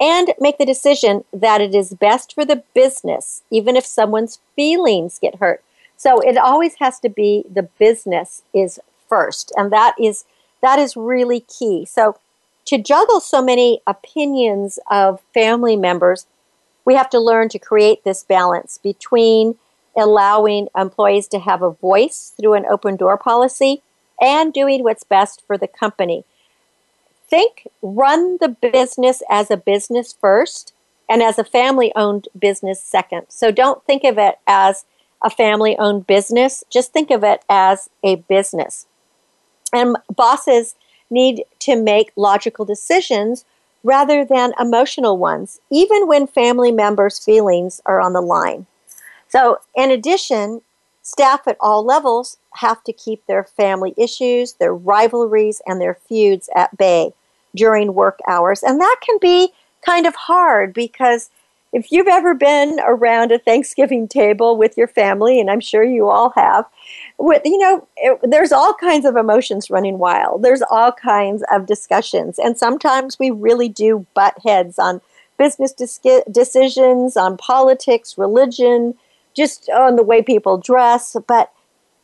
and 0.00 0.34
make 0.40 0.58
the 0.58 0.66
decision 0.66 1.24
that 1.32 1.60
it 1.60 1.76
is 1.76 1.94
best 1.94 2.34
for 2.34 2.44
the 2.44 2.62
business, 2.74 3.42
even 3.50 3.76
if 3.76 3.86
someone's 3.86 4.40
feelings 4.54 5.20
get 5.20 5.36
hurt. 5.36 5.62
So 5.96 6.20
it 6.20 6.36
always 6.36 6.74
has 6.80 6.98
to 7.00 7.08
be 7.08 7.44
the 7.48 7.62
business 7.62 8.42
is 8.52 8.78
first, 9.08 9.52
and 9.56 9.72
that 9.72 9.94
is 10.00 10.24
that 10.60 10.80
is 10.80 10.96
really 10.96 11.40
key. 11.40 11.84
So 11.84 12.18
to 12.64 12.78
juggle 12.78 13.20
so 13.20 13.40
many 13.40 13.80
opinions 13.86 14.80
of 14.90 15.20
family 15.32 15.76
members, 15.76 16.26
we 16.84 16.96
have 16.96 17.10
to 17.10 17.20
learn 17.20 17.48
to 17.50 17.60
create 17.60 18.02
this 18.02 18.24
balance 18.24 18.78
between 18.78 19.54
allowing 19.96 20.68
employees 20.76 21.28
to 21.28 21.38
have 21.38 21.62
a 21.62 21.70
voice 21.70 22.32
through 22.38 22.54
an 22.54 22.66
open 22.66 22.96
door 22.96 23.16
policy 23.16 23.82
and 24.20 24.52
doing 24.52 24.82
what's 24.82 25.04
best 25.04 25.42
for 25.46 25.56
the 25.58 25.68
company 25.68 26.24
think 27.28 27.68
run 27.82 28.38
the 28.40 28.48
business 28.48 29.22
as 29.30 29.50
a 29.50 29.56
business 29.56 30.12
first 30.12 30.72
and 31.08 31.22
as 31.22 31.38
a 31.38 31.44
family 31.44 31.92
owned 31.94 32.28
business 32.38 32.82
second. 32.82 33.26
So 33.28 33.50
don't 33.50 33.84
think 33.84 34.04
of 34.04 34.18
it 34.18 34.38
as 34.46 34.84
a 35.22 35.30
family 35.30 35.76
owned 35.78 36.06
business, 36.06 36.62
just 36.70 36.92
think 36.92 37.10
of 37.10 37.24
it 37.24 37.42
as 37.48 37.88
a 38.02 38.16
business. 38.16 38.86
And 39.72 39.96
bosses 40.14 40.74
need 41.10 41.44
to 41.60 41.80
make 41.80 42.12
logical 42.16 42.64
decisions 42.64 43.44
rather 43.82 44.24
than 44.24 44.52
emotional 44.58 45.16
ones, 45.16 45.60
even 45.70 46.06
when 46.06 46.26
family 46.26 46.72
members' 46.72 47.18
feelings 47.18 47.80
are 47.86 48.00
on 48.00 48.12
the 48.12 48.20
line. 48.20 48.66
So, 49.28 49.58
in 49.74 49.90
addition, 49.90 50.62
staff 51.02 51.46
at 51.46 51.56
all 51.60 51.84
levels 51.84 52.38
have 52.54 52.82
to 52.84 52.92
keep 52.92 53.24
their 53.26 53.44
family 53.44 53.94
issues, 53.96 54.54
their 54.54 54.74
rivalries, 54.74 55.62
and 55.66 55.80
their 55.80 55.94
feuds 55.94 56.48
at 56.54 56.76
bay 56.76 57.12
during 57.54 57.94
work 57.94 58.18
hours. 58.28 58.62
And 58.62 58.80
that 58.80 58.96
can 59.04 59.18
be 59.20 59.52
kind 59.84 60.06
of 60.06 60.14
hard 60.14 60.74
because 60.74 61.30
if 61.72 61.92
you've 61.92 62.08
ever 62.08 62.34
been 62.34 62.80
around 62.86 63.32
a 63.32 63.38
Thanksgiving 63.38 64.08
table 64.08 64.56
with 64.56 64.76
your 64.76 64.86
family, 64.88 65.40
and 65.40 65.50
I'm 65.50 65.60
sure 65.60 65.84
you 65.84 66.08
all 66.08 66.30
have, 66.30 66.64
with, 67.18 67.42
you 67.44 67.58
know, 67.58 67.86
it, 67.96 68.18
there's 68.22 68.52
all 68.52 68.74
kinds 68.74 69.04
of 69.04 69.16
emotions 69.16 69.70
running 69.70 69.98
wild. 69.98 70.42
There's 70.42 70.62
all 70.70 70.92
kinds 70.92 71.44
of 71.52 71.66
discussions. 71.66 72.38
And 72.38 72.56
sometimes 72.56 73.18
we 73.18 73.30
really 73.30 73.68
do 73.68 74.06
butt 74.14 74.38
heads 74.44 74.78
on 74.78 75.00
business 75.38 75.72
dis- 75.72 76.00
decisions, 76.30 77.16
on 77.16 77.36
politics, 77.36 78.16
religion, 78.16 78.94
just 79.36 79.68
on 79.68 79.96
the 79.96 80.02
way 80.02 80.22
people 80.22 80.58
dress. 80.58 81.16
But 81.26 81.52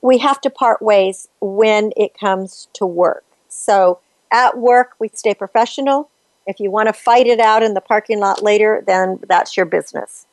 we 0.03 0.19
have 0.19 0.41
to 0.43 0.51
part 0.51 0.83
ways 0.83 1.29
when 1.41 1.93
it 1.97 2.19
comes 2.19 2.69
to 2.75 2.85
work. 2.85 3.25
So 3.49 4.01
at 4.31 4.59
work, 4.59 4.95
we 4.99 5.09
stay 5.15 5.35
professional. 5.35 6.11
If 6.47 6.59
you 6.59 6.71
want 6.71 6.89
to 6.89 6.93
fight 6.93 7.27
it 7.27 7.41
out 7.41 7.63
in 7.63 7.75
the 7.75 7.81
parking 7.81 8.19
lot 8.19 8.43
later, 8.43 8.83
then 8.87 9.21
that's 9.29 9.57
your 9.57 9.67
business. 9.67 10.27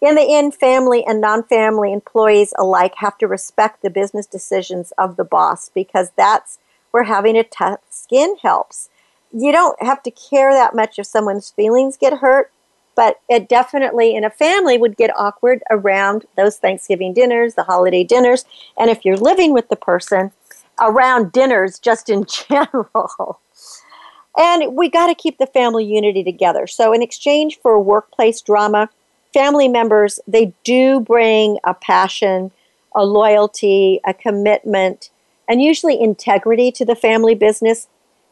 In 0.00 0.14
the 0.14 0.34
end, 0.34 0.54
family 0.54 1.04
and 1.04 1.20
non 1.20 1.42
family 1.42 1.92
employees 1.92 2.54
alike 2.58 2.94
have 2.96 3.18
to 3.18 3.26
respect 3.26 3.82
the 3.82 3.90
business 3.90 4.26
decisions 4.26 4.92
of 4.96 5.16
the 5.16 5.24
boss 5.24 5.70
because 5.74 6.10
that's 6.16 6.58
where 6.90 7.04
having 7.04 7.36
a 7.36 7.44
tough 7.44 7.80
skin 7.90 8.36
helps. 8.42 8.88
You 9.32 9.52
don't 9.52 9.80
have 9.82 10.02
to 10.04 10.10
care 10.10 10.52
that 10.52 10.74
much 10.74 10.98
if 10.98 11.06
someone's 11.06 11.50
feelings 11.50 11.96
get 11.96 12.18
hurt, 12.18 12.50
but 12.94 13.20
it 13.28 13.48
definitely 13.48 14.14
in 14.14 14.24
a 14.24 14.30
family 14.30 14.78
would 14.78 14.96
get 14.96 15.16
awkward 15.16 15.62
around 15.70 16.26
those 16.36 16.56
Thanksgiving 16.56 17.12
dinners, 17.14 17.54
the 17.54 17.64
holiday 17.64 18.04
dinners. 18.04 18.44
And 18.78 18.90
if 18.90 19.04
you're 19.04 19.16
living 19.16 19.52
with 19.52 19.68
the 19.68 19.76
person, 19.76 20.32
around 20.80 21.32
dinners 21.32 21.78
just 21.78 22.08
in 22.08 22.24
general. 22.48 23.40
and 24.36 24.74
we 24.74 24.88
got 24.88 25.06
to 25.08 25.14
keep 25.14 25.38
the 25.38 25.46
family 25.46 25.84
unity 25.84 26.24
together. 26.24 26.66
So, 26.66 26.92
in 26.92 27.02
exchange 27.02 27.58
for 27.60 27.78
workplace 27.80 28.40
drama, 28.40 28.88
family 29.32 29.68
members 29.68 30.18
they 30.26 30.52
do 30.64 31.00
bring 31.00 31.58
a 31.64 31.74
passion, 31.74 32.50
a 32.94 33.04
loyalty, 33.04 34.00
a 34.04 34.14
commitment, 34.14 35.10
and 35.48 35.62
usually 35.62 36.00
integrity 36.00 36.72
to 36.72 36.84
the 36.84 36.96
family 36.96 37.34
business. 37.34 37.88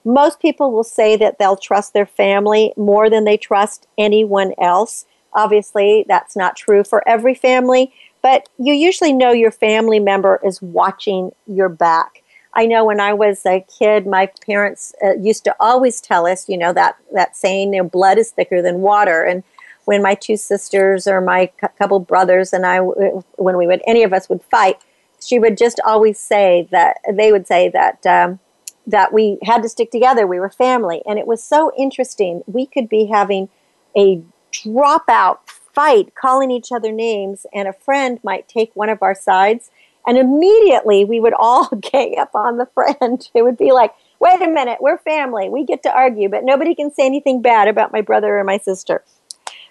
Most 0.08 0.40
people 0.40 0.72
will 0.72 0.84
say 0.84 1.16
that 1.16 1.38
they'll 1.38 1.56
trust 1.56 1.92
their 1.92 2.06
family 2.06 2.72
more 2.76 3.10
than 3.10 3.24
they 3.24 3.36
trust 3.36 3.86
anyone 3.98 4.54
else 4.58 5.04
Obviously, 5.32 6.04
that's 6.08 6.36
not 6.36 6.56
true 6.56 6.82
for 6.82 7.06
every 7.08 7.34
family, 7.34 7.92
but 8.22 8.48
you 8.58 8.72
usually 8.72 9.12
know 9.12 9.30
your 9.30 9.50
family 9.50 10.00
member 10.00 10.40
is 10.44 10.62
watching 10.62 11.32
your 11.46 11.68
back. 11.68 12.22
I 12.54 12.66
know 12.66 12.84
when 12.84 12.98
I 12.98 13.12
was 13.12 13.44
a 13.46 13.64
kid, 13.78 14.06
my 14.06 14.30
parents 14.44 14.94
uh, 15.02 15.14
used 15.14 15.44
to 15.44 15.54
always 15.60 16.00
tell 16.00 16.26
us, 16.26 16.48
you 16.48 16.56
know, 16.56 16.72
that, 16.72 16.96
that 17.12 17.36
saying, 17.36 17.74
you 17.74 17.82
know, 17.82 17.88
blood 17.88 18.18
is 18.18 18.30
thicker 18.30 18.62
than 18.62 18.80
water. 18.80 19.22
And 19.22 19.44
when 19.84 20.02
my 20.02 20.14
two 20.14 20.36
sisters 20.36 21.06
or 21.06 21.20
my 21.20 21.52
couple 21.78 22.00
brothers 22.00 22.52
and 22.52 22.66
I, 22.66 22.78
when 22.80 23.56
we 23.56 23.66
would, 23.66 23.82
any 23.86 24.02
of 24.02 24.12
us 24.12 24.28
would 24.28 24.42
fight, 24.42 24.78
she 25.24 25.38
would 25.38 25.56
just 25.56 25.78
always 25.86 26.18
say 26.18 26.66
that, 26.70 26.98
they 27.12 27.32
would 27.32 27.46
say 27.46 27.68
that, 27.68 28.04
um, 28.06 28.40
that 28.88 29.12
we 29.12 29.38
had 29.42 29.62
to 29.62 29.68
stick 29.68 29.90
together. 29.90 30.26
We 30.26 30.40
were 30.40 30.50
family. 30.50 31.02
And 31.06 31.18
it 31.18 31.26
was 31.26 31.42
so 31.42 31.72
interesting. 31.78 32.42
We 32.46 32.66
could 32.66 32.88
be 32.88 33.06
having 33.06 33.48
a 33.96 34.22
dropout 34.52 35.38
fight, 35.46 36.14
calling 36.14 36.50
each 36.50 36.72
other 36.72 36.90
names, 36.90 37.46
and 37.54 37.68
a 37.68 37.72
friend 37.72 38.18
might 38.24 38.48
take 38.48 38.74
one 38.74 38.88
of 38.88 39.02
our 39.02 39.14
sides 39.14 39.70
and 40.08 40.16
immediately 40.16 41.04
we 41.04 41.20
would 41.20 41.34
all 41.38 41.68
gang 41.92 42.18
up 42.18 42.34
on 42.34 42.56
the 42.56 42.66
friend. 42.66 43.28
It 43.34 43.42
would 43.42 43.58
be 43.58 43.72
like, 43.72 43.92
wait 44.18 44.40
a 44.40 44.48
minute, 44.48 44.78
we're 44.80 44.98
family. 44.98 45.50
We 45.50 45.64
get 45.64 45.82
to 45.82 45.92
argue, 45.92 46.30
but 46.30 46.44
nobody 46.44 46.74
can 46.74 46.90
say 46.90 47.04
anything 47.04 47.42
bad 47.42 47.68
about 47.68 47.92
my 47.92 48.00
brother 48.00 48.38
or 48.38 48.44
my 48.44 48.58
sister. 48.58 49.04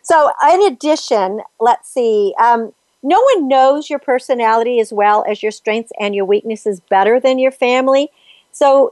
So, 0.03 0.31
in 0.53 0.63
addition, 0.67 1.41
let's 1.59 1.91
see, 1.91 2.33
um, 2.39 2.71
no 3.03 3.21
one 3.33 3.47
knows 3.47 3.89
your 3.89 3.99
personality 3.99 4.79
as 4.79 4.93
well 4.93 5.25
as 5.27 5.43
your 5.43 5.51
strengths 5.51 5.91
and 5.99 6.15
your 6.15 6.23
weaknesses 6.23 6.79
better 6.79 7.19
than 7.19 7.39
your 7.39 7.51
family. 7.51 8.09
So, 8.57 8.91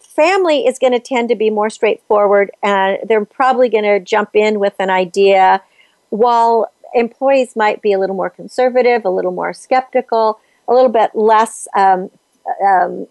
family 0.00 0.66
is 0.66 0.78
going 0.78 0.94
to 0.94 1.00
tend 1.00 1.28
to 1.28 1.34
be 1.34 1.50
more 1.50 1.68
straightforward 1.68 2.50
and 2.62 2.98
they're 3.06 3.24
probably 3.24 3.68
going 3.68 3.84
to 3.84 4.00
jump 4.00 4.30
in 4.34 4.58
with 4.58 4.72
an 4.78 4.88
idea 4.88 5.62
while 6.08 6.70
employees 6.94 7.54
might 7.54 7.82
be 7.82 7.92
a 7.92 7.98
little 7.98 8.16
more 8.16 8.30
conservative, 8.30 9.04
a 9.04 9.10
little 9.10 9.32
more 9.32 9.52
skeptical 9.52 10.40
a 10.68 10.74
little 10.74 10.90
bit 10.90 11.10
less 11.14 11.68
um, 11.76 12.10
um, 12.64 13.06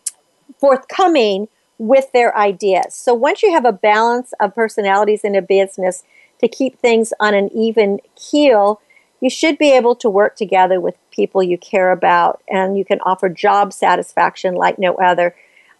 forthcoming 0.60 1.48
with 1.78 2.12
their 2.14 2.36
ideas. 2.38 2.94
So 2.96 3.14
once 3.14 3.44
you 3.44 3.52
have 3.52 3.66
a 3.66 3.72
balance 3.72 4.34
of 4.40 4.56
personalities 4.56 5.24
in 5.24 5.36
a 5.36 5.42
business 5.42 6.04
to 6.40 6.48
keep 6.48 6.80
things 6.80 7.14
on 7.20 7.34
an 7.34 7.50
even 7.54 8.00
keel, 8.16 8.82
you 9.22 9.30
should 9.30 9.58
be 9.58 9.72
able 9.72 9.96
to 9.96 10.10
work 10.10 10.36
together 10.36 10.80
with 10.80 10.96
people 11.12 11.42
you 11.42 11.58
care 11.58 11.92
about 11.92 12.42
and 12.50 12.78
you 12.78 12.86
can 12.86 13.00
offer 13.02 13.30
job 13.30 13.74
satisfaction 13.74 14.54
like 14.54 14.78
no 14.78 14.96
other. 14.96 15.36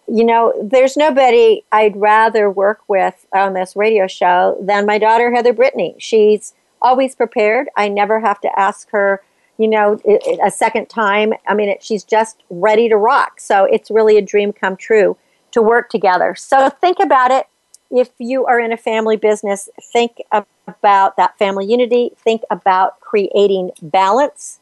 You 0.08 0.24
know, 0.24 0.52
there's 0.62 0.96
nobody 0.96 1.64
I'd 1.72 1.96
rather 1.96 2.50
work 2.50 2.80
with 2.88 3.26
on 3.32 3.54
this 3.54 3.74
radio 3.74 4.06
show 4.06 4.56
than 4.60 4.86
my 4.86 4.98
daughter, 4.98 5.34
Heather 5.34 5.52
Brittany. 5.52 5.96
She's 5.98 6.54
always 6.80 7.14
prepared. 7.14 7.68
I 7.76 7.88
never 7.88 8.20
have 8.20 8.40
to 8.42 8.58
ask 8.58 8.90
her 8.90 9.22
you 9.58 9.68
know, 9.68 9.98
a 10.44 10.50
second 10.50 10.86
time. 10.88 11.32
I 11.48 11.54
mean, 11.54 11.70
it, 11.70 11.82
she's 11.82 12.04
just 12.04 12.42
ready 12.50 12.88
to 12.88 12.96
rock. 12.96 13.40
So 13.40 13.64
it's 13.64 13.90
really 13.90 14.18
a 14.18 14.22
dream 14.22 14.52
come 14.52 14.76
true 14.76 15.16
to 15.52 15.62
work 15.62 15.88
together. 15.88 16.34
So 16.34 16.68
think 16.68 16.98
about 17.00 17.30
it. 17.30 17.46
If 17.90 18.10
you 18.18 18.44
are 18.46 18.60
in 18.60 18.72
a 18.72 18.76
family 18.76 19.16
business, 19.16 19.68
think 19.92 20.18
about 20.32 21.16
that 21.16 21.38
family 21.38 21.66
unity, 21.66 22.10
think 22.18 22.42
about 22.50 23.00
creating 23.00 23.70
balance, 23.80 24.58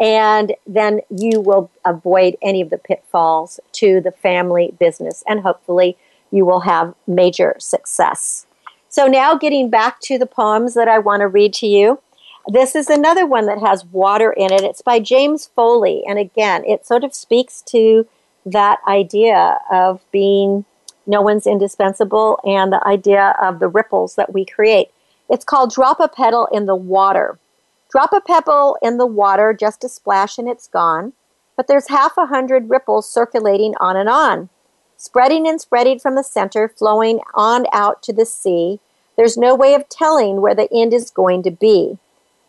and 0.00 0.54
then 0.66 1.00
you 1.10 1.40
will 1.40 1.70
avoid 1.84 2.36
any 2.42 2.60
of 2.60 2.70
the 2.70 2.78
pitfalls 2.78 3.60
to 3.72 4.00
the 4.00 4.12
family 4.12 4.74
business, 4.78 5.22
and 5.26 5.40
hopefully 5.40 5.96
you 6.30 6.44
will 6.44 6.60
have 6.60 6.94
major 7.06 7.54
success. 7.58 8.46
So, 8.88 9.06
now 9.06 9.36
getting 9.36 9.70
back 9.70 10.00
to 10.02 10.18
the 10.18 10.26
poems 10.26 10.74
that 10.74 10.88
I 10.88 10.98
want 10.98 11.20
to 11.20 11.28
read 11.28 11.52
to 11.54 11.66
you. 11.66 12.00
This 12.46 12.74
is 12.76 12.90
another 12.90 13.24
one 13.24 13.46
that 13.46 13.58
has 13.60 13.86
water 13.86 14.30
in 14.30 14.52
it. 14.52 14.62
It's 14.62 14.82
by 14.82 15.00
James 15.00 15.46
Foley. 15.56 16.02
And 16.06 16.18
again, 16.18 16.62
it 16.66 16.86
sort 16.86 17.02
of 17.02 17.14
speaks 17.14 17.62
to 17.68 18.06
that 18.44 18.80
idea 18.86 19.58
of 19.72 20.04
being 20.12 20.66
no 21.06 21.22
one's 21.22 21.46
indispensable 21.46 22.40
and 22.44 22.72
the 22.72 22.86
idea 22.86 23.34
of 23.40 23.60
the 23.60 23.68
ripples 23.68 24.16
that 24.16 24.32
we 24.32 24.44
create. 24.44 24.88
It's 25.28 25.44
called 25.44 25.72
Drop 25.72 26.00
a 26.00 26.08
Petal 26.08 26.46
in 26.52 26.66
the 26.66 26.76
Water. 26.76 27.38
Drop 27.94 28.12
a 28.12 28.20
pebble 28.20 28.76
in 28.82 28.98
the 28.98 29.06
water, 29.06 29.56
just 29.56 29.84
a 29.84 29.88
splash 29.88 30.36
and 30.36 30.48
it's 30.48 30.66
gone. 30.66 31.12
But 31.56 31.68
there's 31.68 31.90
half 31.90 32.18
a 32.18 32.26
hundred 32.26 32.68
ripples 32.68 33.08
circulating 33.08 33.74
on 33.78 33.96
and 33.96 34.08
on, 34.08 34.48
spreading 34.96 35.46
and 35.46 35.60
spreading 35.60 36.00
from 36.00 36.16
the 36.16 36.24
center, 36.24 36.66
flowing 36.66 37.20
on 37.34 37.66
out 37.72 38.02
to 38.02 38.12
the 38.12 38.26
sea. 38.26 38.80
There's 39.16 39.36
no 39.36 39.54
way 39.54 39.74
of 39.74 39.88
telling 39.88 40.40
where 40.40 40.56
the 40.56 40.68
end 40.74 40.92
is 40.92 41.08
going 41.08 41.44
to 41.44 41.52
be. 41.52 41.98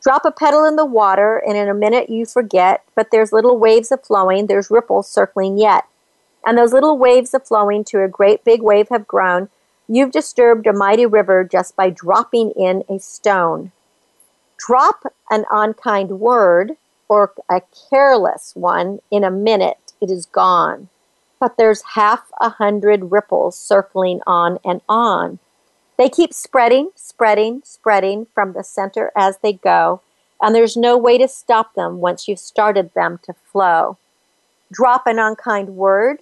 Drop 0.02 0.26
a 0.26 0.32
petal 0.32 0.66
in 0.66 0.78
the 0.78 0.84
water, 0.84 1.38
and 1.38 1.56
in 1.56 1.70
a 1.70 1.76
minute 1.76 2.10
you 2.10 2.26
forget, 2.26 2.84
but 2.96 3.12
there's 3.12 3.32
little 3.32 3.60
waves 3.60 3.92
of 3.92 4.04
flowing, 4.04 4.48
there's 4.48 4.72
ripples 4.72 5.08
circling 5.08 5.60
yet. 5.60 5.84
And 6.44 6.58
those 6.58 6.74
little 6.74 6.98
waves 6.98 7.36
of 7.36 7.46
flowing 7.46 7.84
to 7.84 8.02
a 8.02 8.08
great 8.08 8.44
big 8.44 8.64
wave 8.64 8.90
have 8.90 9.08
grown. 9.08 9.50
You've 9.88 10.12
disturbed 10.12 10.66
a 10.66 10.74
mighty 10.74 11.06
river 11.06 11.44
just 11.44 11.76
by 11.76 11.92
dropping 11.92 12.50
in 12.58 12.84
a 12.90 12.98
stone. 12.98 13.72
Drop 14.58 15.04
an 15.30 15.46
unkind 15.52 16.20
word 16.20 16.74
or 17.08 17.34
a 17.50 17.62
careless 17.90 18.54
one 18.56 19.00
in 19.12 19.24
a 19.24 19.32
minute, 19.32 19.94
it 20.02 20.10
is 20.10 20.26
gone. 20.26 20.90
But 21.40 21.58
there's 21.58 21.82
half 21.94 22.32
a 22.40 22.50
hundred 22.50 23.12
ripples 23.12 23.58
circling 23.58 24.22
on 24.26 24.58
and 24.64 24.82
on. 24.88 25.40
They 25.98 26.10
keep 26.10 26.34
spreading, 26.34 26.92
spreading, 26.96 27.62
spreading 27.64 28.28
from 28.34 28.54
the 28.54 28.64
center 28.64 29.12
as 29.16 29.38
they 29.38 29.54
go, 29.54 30.02
and 30.42 30.54
there's 30.54 30.76
no 30.76 30.98
way 30.98 31.18
to 31.18 31.28
stop 31.28 31.76
them 31.76 32.00
once 32.00 32.28
you've 32.28 32.40
started 32.40 32.94
them 32.94 33.20
to 33.24 33.34
flow. 33.34 33.98
Drop 34.72 35.06
an 35.06 35.20
unkind 35.20 35.76
word 35.76 36.22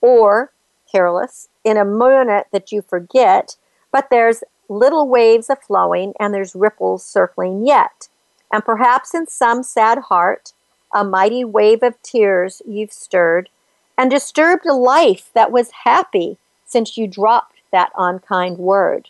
or 0.00 0.52
careless 0.90 1.48
in 1.64 1.76
a 1.76 1.84
minute 1.84 2.46
that 2.52 2.72
you 2.72 2.82
forget, 2.82 3.56
but 3.92 4.08
there's 4.10 4.42
little 4.68 5.08
waves 5.08 5.50
of 5.50 5.60
flowing 5.60 6.14
and 6.18 6.32
there's 6.32 6.54
ripples 6.54 7.04
circling 7.04 7.66
yet. 7.66 8.08
And 8.52 8.64
perhaps 8.64 9.14
in 9.14 9.26
some 9.26 9.62
sad 9.62 9.98
heart, 9.98 10.52
a 10.94 11.04
mighty 11.04 11.44
wave 11.44 11.82
of 11.82 12.00
tears 12.02 12.60
you've 12.66 12.92
stirred 12.92 13.48
and 13.96 14.10
disturbed 14.10 14.66
a 14.66 14.74
life 14.74 15.30
that 15.34 15.52
was 15.52 15.70
happy 15.84 16.38
since 16.66 16.96
you 16.96 17.06
dropped 17.06 17.56
that 17.70 17.92
unkind 17.96 18.58
word. 18.58 19.08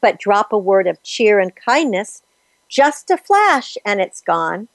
But 0.00 0.18
drop 0.18 0.52
a 0.52 0.58
word 0.58 0.86
of 0.86 1.02
cheer 1.02 1.38
and 1.38 1.54
kindness, 1.54 2.22
just 2.68 3.10
a 3.10 3.16
flash, 3.16 3.76
and 3.84 4.00
it's 4.00 4.20
gone. 4.20 4.68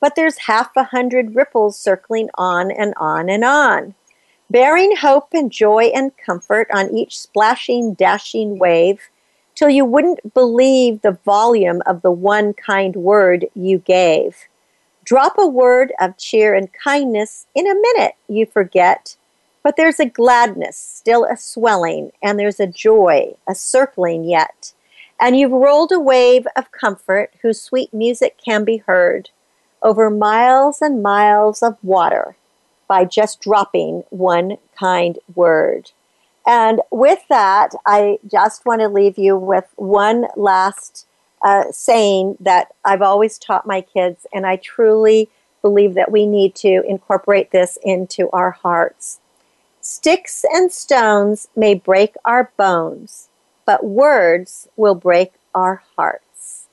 But 0.00 0.16
there's 0.16 0.38
half 0.38 0.76
a 0.76 0.84
hundred 0.84 1.36
ripples 1.36 1.78
circling 1.78 2.28
on 2.34 2.70
and 2.70 2.92
on 2.96 3.28
and 3.28 3.44
on, 3.44 3.94
bearing 4.50 4.96
hope 4.96 5.28
and 5.32 5.52
joy 5.52 5.92
and 5.94 6.16
comfort 6.16 6.68
on 6.72 6.94
each 6.94 7.18
splashing, 7.18 7.94
dashing 7.94 8.58
wave, 8.58 9.08
till 9.54 9.70
you 9.70 9.84
wouldn't 9.84 10.34
believe 10.34 11.02
the 11.02 11.18
volume 11.24 11.82
of 11.86 12.02
the 12.02 12.10
one 12.10 12.52
kind 12.52 12.96
word 12.96 13.46
you 13.54 13.78
gave. 13.78 14.48
Drop 15.04 15.36
a 15.38 15.46
word 15.46 15.92
of 16.00 16.16
cheer 16.16 16.54
and 16.54 16.72
kindness, 16.72 17.46
in 17.54 17.66
a 17.66 17.74
minute 17.74 18.14
you 18.28 18.46
forget 18.46 19.16
but 19.62 19.76
there's 19.76 20.00
a 20.00 20.06
gladness, 20.06 20.76
still 20.76 21.24
a 21.24 21.36
swelling, 21.36 22.10
and 22.22 22.38
there's 22.38 22.58
a 22.58 22.66
joy, 22.66 23.34
a 23.48 23.54
circling 23.54 24.24
yet. 24.24 24.72
And 25.20 25.38
you've 25.38 25.52
rolled 25.52 25.92
a 25.92 26.00
wave 26.00 26.46
of 26.56 26.72
comfort 26.72 27.32
whose 27.42 27.60
sweet 27.60 27.94
music 27.94 28.38
can 28.44 28.64
be 28.64 28.78
heard 28.78 29.30
over 29.80 30.10
miles 30.10 30.82
and 30.82 31.02
miles 31.02 31.62
of 31.62 31.76
water 31.82 32.36
by 32.88 33.04
just 33.04 33.40
dropping 33.40 34.02
one 34.10 34.58
kind 34.76 35.18
word. 35.34 35.92
And 36.46 36.80
with 36.90 37.20
that, 37.28 37.70
I 37.86 38.18
just 38.26 38.66
want 38.66 38.80
to 38.80 38.88
leave 38.88 39.16
you 39.18 39.36
with 39.36 39.66
one 39.76 40.26
last 40.36 41.06
uh, 41.42 41.64
saying 41.72 42.36
that 42.40 42.74
I've 42.84 43.02
always 43.02 43.38
taught 43.38 43.66
my 43.66 43.80
kids, 43.80 44.26
and 44.32 44.46
I 44.46 44.56
truly 44.56 45.28
believe 45.60 45.94
that 45.94 46.10
we 46.10 46.26
need 46.26 46.54
to 46.56 46.82
incorporate 46.88 47.50
this 47.50 47.78
into 47.82 48.28
our 48.30 48.50
hearts. 48.50 49.20
Sticks 49.80 50.44
and 50.52 50.72
stones 50.72 51.48
may 51.56 51.74
break 51.74 52.14
our 52.24 52.52
bones, 52.56 53.28
but 53.64 53.84
words 53.84 54.68
will 54.76 54.94
break 54.94 55.32
our 55.54 55.82
hearts. 55.96 56.66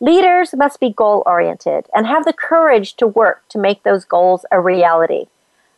Leaders 0.00 0.54
must 0.54 0.80
be 0.80 0.90
goal 0.90 1.22
oriented 1.26 1.86
and 1.94 2.06
have 2.06 2.24
the 2.24 2.32
courage 2.32 2.94
to 2.94 3.06
work 3.06 3.42
to 3.50 3.58
make 3.58 3.82
those 3.82 4.06
goals 4.06 4.46
a 4.50 4.58
reality. 4.58 5.26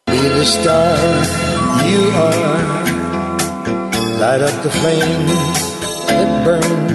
Be 0.06 0.28
the 0.28 0.44
star 0.44 0.96
you 1.88 2.10
are. 2.10 2.82
Light 4.18 4.40
up 4.40 4.62
the 4.62 4.70
flame 4.70 5.26
that 6.08 6.44
burns. 6.44 6.92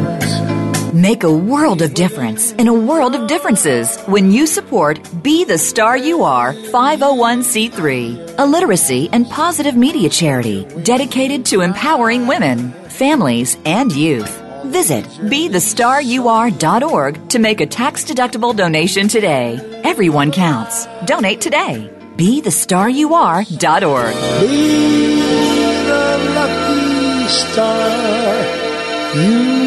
Make 0.94 1.24
a 1.24 1.32
world 1.32 1.82
of 1.82 1.94
difference 1.94 2.54
in 2.54 2.68
a 2.68 2.74
world 2.74 3.14
of 3.14 3.28
differences 3.28 3.98
when 4.04 4.32
you 4.32 4.48
support 4.48 5.00
Be 5.22 5.44
the 5.44 5.58
Star 5.58 5.98
You 5.98 6.24
Are 6.24 6.54
501c3, 6.54 8.36
a 8.38 8.46
literacy 8.46 9.10
and 9.12 9.30
positive 9.30 9.76
media 9.76 10.10
charity 10.10 10.66
dedicated 10.84 11.46
to 11.48 11.60
empowering 11.62 12.26
women, 12.26 12.74
families, 12.98 13.58
and 13.66 13.92
youth. 13.92 14.44
Visit 14.66 15.06
BeTheStarYouAre.org 15.06 17.30
to 17.30 17.40
make 17.40 17.62
a 17.62 17.66
tax 17.66 18.04
deductible 18.04 18.54
donation 18.56 19.08
today. 19.08 19.60
Everyone 19.84 20.32
counts. 20.32 20.88
Donate 21.06 21.40
today. 21.40 21.90
BeTheStarYouAre.org. 22.18 24.14
Be 24.42 25.22
the 25.86 26.18
lucky 26.36 27.28
star 27.30 27.88
you 29.16 29.67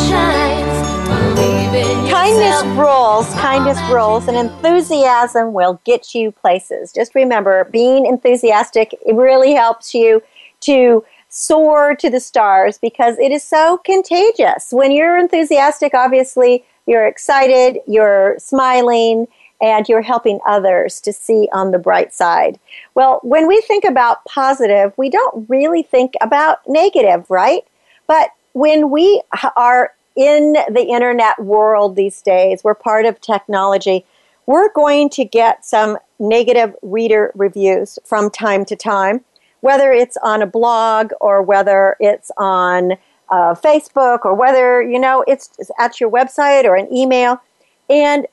Kindness 2.11 2.63
rules, 2.77 3.25
kindness 3.35 3.79
rules, 3.89 4.27
and 4.27 4.35
enthusiasm 4.35 5.53
will 5.53 5.79
get 5.85 6.13
you 6.13 6.33
places. 6.33 6.91
Just 6.91 7.15
remember, 7.15 7.63
being 7.71 8.05
enthusiastic, 8.05 8.93
it 9.05 9.15
really 9.15 9.53
helps 9.53 9.93
you 9.93 10.21
to 10.59 11.05
soar 11.29 11.95
to 11.95 12.09
the 12.09 12.19
stars 12.19 12.77
because 12.77 13.17
it 13.17 13.31
is 13.31 13.43
so 13.43 13.77
contagious. 13.85 14.73
When 14.73 14.91
you're 14.91 15.17
enthusiastic, 15.17 15.93
obviously, 15.93 16.65
you're 16.85 17.07
excited, 17.07 17.79
you're 17.87 18.35
smiling, 18.39 19.25
and 19.61 19.87
you're 19.87 20.01
helping 20.01 20.41
others 20.45 20.99
to 21.01 21.13
see 21.13 21.47
on 21.53 21.71
the 21.71 21.79
bright 21.79 22.13
side. 22.13 22.59
Well, 22.93 23.21
when 23.23 23.47
we 23.47 23.61
think 23.61 23.85
about 23.85 24.25
positive, 24.25 24.91
we 24.97 25.09
don't 25.09 25.47
really 25.49 25.83
think 25.83 26.15
about 26.19 26.59
negative, 26.67 27.25
right? 27.29 27.63
But 28.05 28.31
when 28.51 28.89
we 28.89 29.21
are 29.55 29.93
in 30.15 30.53
the 30.69 30.87
internet 30.89 31.39
world 31.39 31.95
these 31.95 32.21
days, 32.21 32.63
we're 32.63 32.75
part 32.75 33.05
of 33.05 33.21
technology, 33.21 34.05
we're 34.45 34.71
going 34.73 35.09
to 35.11 35.23
get 35.23 35.65
some 35.65 35.97
negative 36.19 36.75
reader 36.81 37.31
reviews 37.35 37.97
from 38.03 38.29
time 38.29 38.65
to 38.65 38.75
time, 38.75 39.23
whether 39.61 39.91
it's 39.91 40.17
on 40.17 40.41
a 40.41 40.47
blog 40.47 41.11
or 41.21 41.41
whether 41.41 41.95
it's 41.99 42.31
on 42.37 42.93
uh, 43.29 43.55
Facebook 43.55 44.25
or 44.25 44.33
whether, 44.33 44.81
you 44.81 44.99
know, 44.99 45.23
it's 45.27 45.51
it's 45.57 45.71
at 45.79 45.99
your 45.99 46.11
website 46.11 46.65
or 46.65 46.75
an 46.75 46.93
email. 46.93 47.41
And 47.89 48.27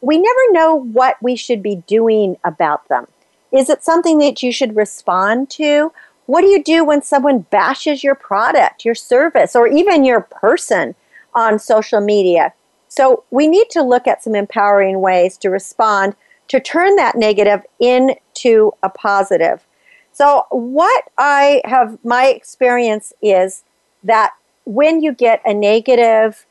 we 0.00 0.18
never 0.18 0.52
know 0.52 0.74
what 0.74 1.16
we 1.22 1.34
should 1.34 1.62
be 1.62 1.76
doing 1.86 2.36
about 2.44 2.86
them. 2.88 3.06
Is 3.50 3.70
it 3.70 3.82
something 3.82 4.18
that 4.18 4.42
you 4.42 4.52
should 4.52 4.76
respond 4.76 5.50
to? 5.50 5.92
What 6.26 6.42
do 6.42 6.48
you 6.48 6.62
do 6.62 6.84
when 6.84 7.02
someone 7.02 7.40
bashes 7.40 8.04
your 8.04 8.14
product, 8.14 8.84
your 8.84 8.94
service, 8.94 9.56
or 9.56 9.66
even 9.66 10.04
your 10.04 10.20
person 10.20 10.94
on 11.34 11.58
social 11.58 12.00
media? 12.00 12.52
So 12.88 13.24
we 13.30 13.48
need 13.48 13.70
to 13.70 13.82
look 13.82 14.06
at 14.06 14.22
some 14.22 14.34
empowering 14.34 15.00
ways 15.00 15.36
to 15.38 15.50
respond 15.50 16.14
to 16.48 16.60
turn 16.60 16.96
that 16.96 17.16
negative 17.16 17.62
into 17.80 18.72
a 18.82 18.88
positive. 18.88 19.66
So, 20.12 20.46
what 20.50 21.04
I 21.18 21.60
have, 21.64 21.98
my 22.04 22.26
experience 22.26 23.12
is 23.20 23.64
that 24.04 24.32
when 24.64 25.02
you 25.02 25.12
get 25.12 25.40
a 25.44 25.52
negative 25.52 26.46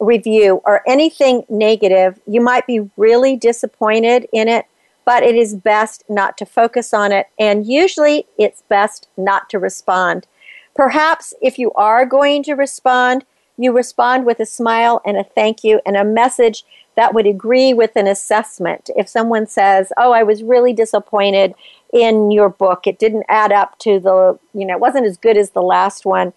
review 0.00 0.62
or 0.64 0.82
anything 0.88 1.44
negative, 1.48 2.18
you 2.26 2.40
might 2.40 2.66
be 2.66 2.90
really 2.96 3.36
disappointed 3.36 4.26
in 4.32 4.48
it, 4.48 4.66
but 5.04 5.22
it 5.22 5.34
is 5.34 5.54
best 5.54 6.04
not 6.08 6.38
to 6.38 6.46
focus 6.46 6.94
on 6.94 7.12
it. 7.12 7.26
And 7.38 7.66
usually 7.66 8.26
it's 8.38 8.62
best 8.62 9.08
not 9.16 9.50
to 9.50 9.58
respond. 9.58 10.26
Perhaps 10.74 11.34
if 11.42 11.58
you 11.58 11.70
are 11.72 12.06
going 12.06 12.42
to 12.44 12.54
respond, 12.54 13.24
you 13.56 13.72
respond 13.72 14.26
with 14.26 14.40
a 14.40 14.46
smile 14.46 15.00
and 15.04 15.16
a 15.16 15.24
thank 15.24 15.62
you 15.62 15.80
and 15.84 15.96
a 15.96 16.04
message 16.04 16.64
that 16.94 17.14
would 17.14 17.26
agree 17.26 17.72
with 17.72 17.96
an 17.96 18.06
assessment. 18.06 18.90
If 18.96 19.08
someone 19.08 19.46
says, 19.46 19.92
Oh, 19.96 20.12
I 20.12 20.22
was 20.22 20.42
really 20.42 20.72
disappointed 20.72 21.54
in 21.92 22.30
your 22.30 22.48
book, 22.48 22.86
it 22.86 22.98
didn't 22.98 23.26
add 23.28 23.52
up 23.52 23.78
to 23.80 23.98
the, 24.00 24.38
you 24.54 24.66
know, 24.66 24.74
it 24.74 24.80
wasn't 24.80 25.06
as 25.06 25.16
good 25.16 25.36
as 25.36 25.50
the 25.50 25.62
last 25.62 26.04
one 26.04 26.32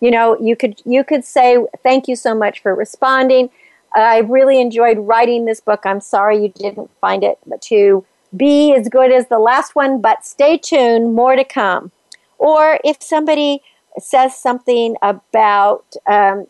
you 0.00 0.10
know 0.10 0.36
you 0.40 0.56
could 0.56 0.82
you 0.84 1.04
could 1.04 1.24
say 1.24 1.64
thank 1.84 2.08
you 2.08 2.16
so 2.16 2.34
much 2.34 2.60
for 2.60 2.74
responding 2.74 3.48
i 3.94 4.18
really 4.18 4.60
enjoyed 4.60 4.98
writing 4.98 5.44
this 5.44 5.60
book 5.60 5.82
i'm 5.84 6.00
sorry 6.00 6.42
you 6.42 6.48
didn't 6.48 6.90
find 7.00 7.22
it 7.22 7.38
to 7.60 8.04
be 8.36 8.74
as 8.74 8.88
good 8.88 9.12
as 9.12 9.28
the 9.28 9.38
last 9.38 9.74
one, 9.74 10.00
but 10.00 10.24
stay 10.24 10.56
tuned, 10.56 11.14
more 11.14 11.36
to 11.36 11.44
come. 11.44 11.92
Or 12.38 12.78
if 12.84 13.02
somebody 13.02 13.62
says 13.98 14.36
something 14.36 14.96
about 15.02 15.94
um, 16.06 16.46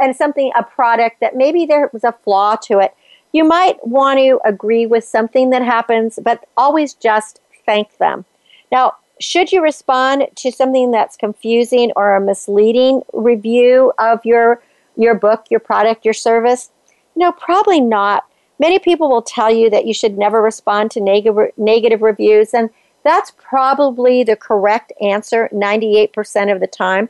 and 0.00 0.14
something 0.16 0.52
a 0.56 0.62
product 0.62 1.20
that 1.20 1.36
maybe 1.36 1.66
there 1.66 1.90
was 1.92 2.04
a 2.04 2.12
flaw 2.24 2.56
to 2.56 2.78
it, 2.78 2.94
you 3.32 3.44
might 3.44 3.84
want 3.86 4.18
to 4.18 4.40
agree 4.44 4.86
with 4.86 5.04
something 5.04 5.50
that 5.50 5.62
happens, 5.62 6.18
but 6.22 6.46
always 6.56 6.94
just 6.94 7.40
thank 7.64 7.96
them. 7.98 8.24
Now, 8.70 8.96
should 9.20 9.52
you 9.52 9.62
respond 9.62 10.26
to 10.36 10.50
something 10.50 10.90
that's 10.90 11.16
confusing 11.16 11.92
or 11.96 12.16
a 12.16 12.20
misleading 12.20 13.02
review 13.12 13.92
of 13.98 14.24
your 14.24 14.62
your 14.96 15.14
book, 15.14 15.46
your 15.50 15.60
product, 15.60 16.04
your 16.04 16.14
service? 16.14 16.70
No, 17.14 17.32
probably 17.32 17.80
not. 17.80 18.24
Many 18.58 18.78
people 18.78 19.08
will 19.08 19.22
tell 19.22 19.50
you 19.50 19.70
that 19.70 19.86
you 19.86 19.94
should 19.94 20.18
never 20.18 20.42
respond 20.42 20.90
to 20.92 21.00
negative 21.00 21.52
negative 21.56 22.02
reviews 22.02 22.52
and 22.52 22.68
that's 23.04 23.32
probably 23.32 24.22
the 24.22 24.36
correct 24.36 24.92
answer 25.00 25.48
98% 25.52 26.52
of 26.52 26.60
the 26.60 26.66
time. 26.66 27.08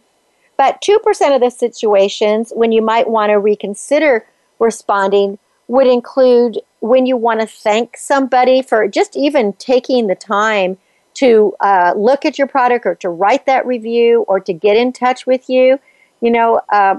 But 0.57 0.81
2% 0.81 1.35
of 1.35 1.41
the 1.41 1.51
situations 1.51 2.53
when 2.55 2.73
you 2.73 2.83
might 2.83 3.09
want 3.09 3.31
to 3.31 3.39
reconsider 3.39 4.27
responding 4.59 5.39
would 5.69 5.87
include 5.87 6.61
when 6.81 7.07
you 7.07 7.17
want 7.17 7.41
to 7.41 7.47
thank 7.47 7.97
somebody 7.97 8.63
for 8.63 8.87
just 8.89 9.17
even 9.17 9.53
taking 9.55 10.07
the 10.07 10.15
time 10.15 10.79
to 11.15 11.55
uh, 11.61 11.93
look 11.97 12.25
at 12.25 12.39
your 12.39 12.47
product 12.47 12.87
or 12.87 12.95
to 12.97 13.09
write 13.09 13.47
that 13.47 13.67
review 13.67 14.23
or 14.29 14.41
to 14.41 14.53
get 14.53 14.77
in 14.77 14.93
touch 14.93 15.27
with 15.27 15.49
you. 15.49 15.79
You 16.21 16.31
know, 16.31 16.61
uh, 16.71 16.97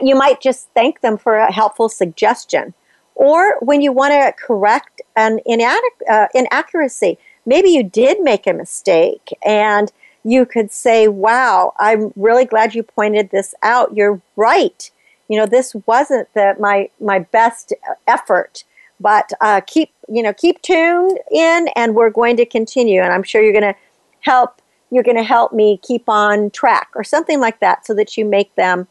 you 0.00 0.14
might 0.14 0.40
just 0.40 0.68
thank 0.74 1.00
them 1.00 1.18
for 1.18 1.36
a 1.36 1.52
helpful 1.52 1.88
suggestion. 1.88 2.74
Or 3.14 3.58
when 3.60 3.80
you 3.80 3.92
want 3.92 4.12
to 4.12 4.32
correct 4.44 5.02
an 5.16 5.40
inadequ- 5.46 6.10
uh, 6.10 6.28
inaccuracy, 6.34 7.18
maybe 7.46 7.70
you 7.70 7.82
did 7.82 8.20
make 8.20 8.46
a 8.46 8.52
mistake 8.52 9.36
and 9.44 9.92
you 10.24 10.46
could 10.46 10.70
say, 10.70 11.08
Wow, 11.08 11.74
I'm 11.78 12.12
really 12.16 12.44
glad 12.44 12.74
you 12.74 12.82
pointed 12.82 13.30
this 13.30 13.54
out. 13.62 13.96
You're 13.96 14.20
right. 14.36 14.90
You 15.28 15.38
know, 15.38 15.46
this 15.46 15.74
wasn't 15.86 16.32
the, 16.34 16.54
my, 16.58 16.90
my 17.00 17.20
best 17.20 17.72
effort 18.06 18.64
but 19.02 19.32
uh, 19.40 19.60
keep 19.66 19.90
you 20.08 20.22
know 20.22 20.32
keep 20.32 20.62
tuned 20.62 21.18
in, 21.30 21.68
and 21.76 21.94
we're 21.94 22.10
going 22.10 22.36
to 22.36 22.46
continue. 22.46 23.02
And 23.02 23.12
I'm 23.12 23.24
sure 23.24 23.42
you're 23.42 23.52
going 23.52 23.74
to 23.74 23.78
help 24.20 24.62
you're 24.90 25.02
going 25.02 25.16
to 25.16 25.22
help 25.22 25.52
me 25.52 25.80
keep 25.82 26.08
on 26.08 26.50
track 26.50 26.88
or 26.94 27.04
something 27.04 27.40
like 27.40 27.60
that, 27.60 27.84
so 27.84 27.92
that 27.94 28.16
you 28.16 28.24
make 28.24 28.54
them 28.54 28.86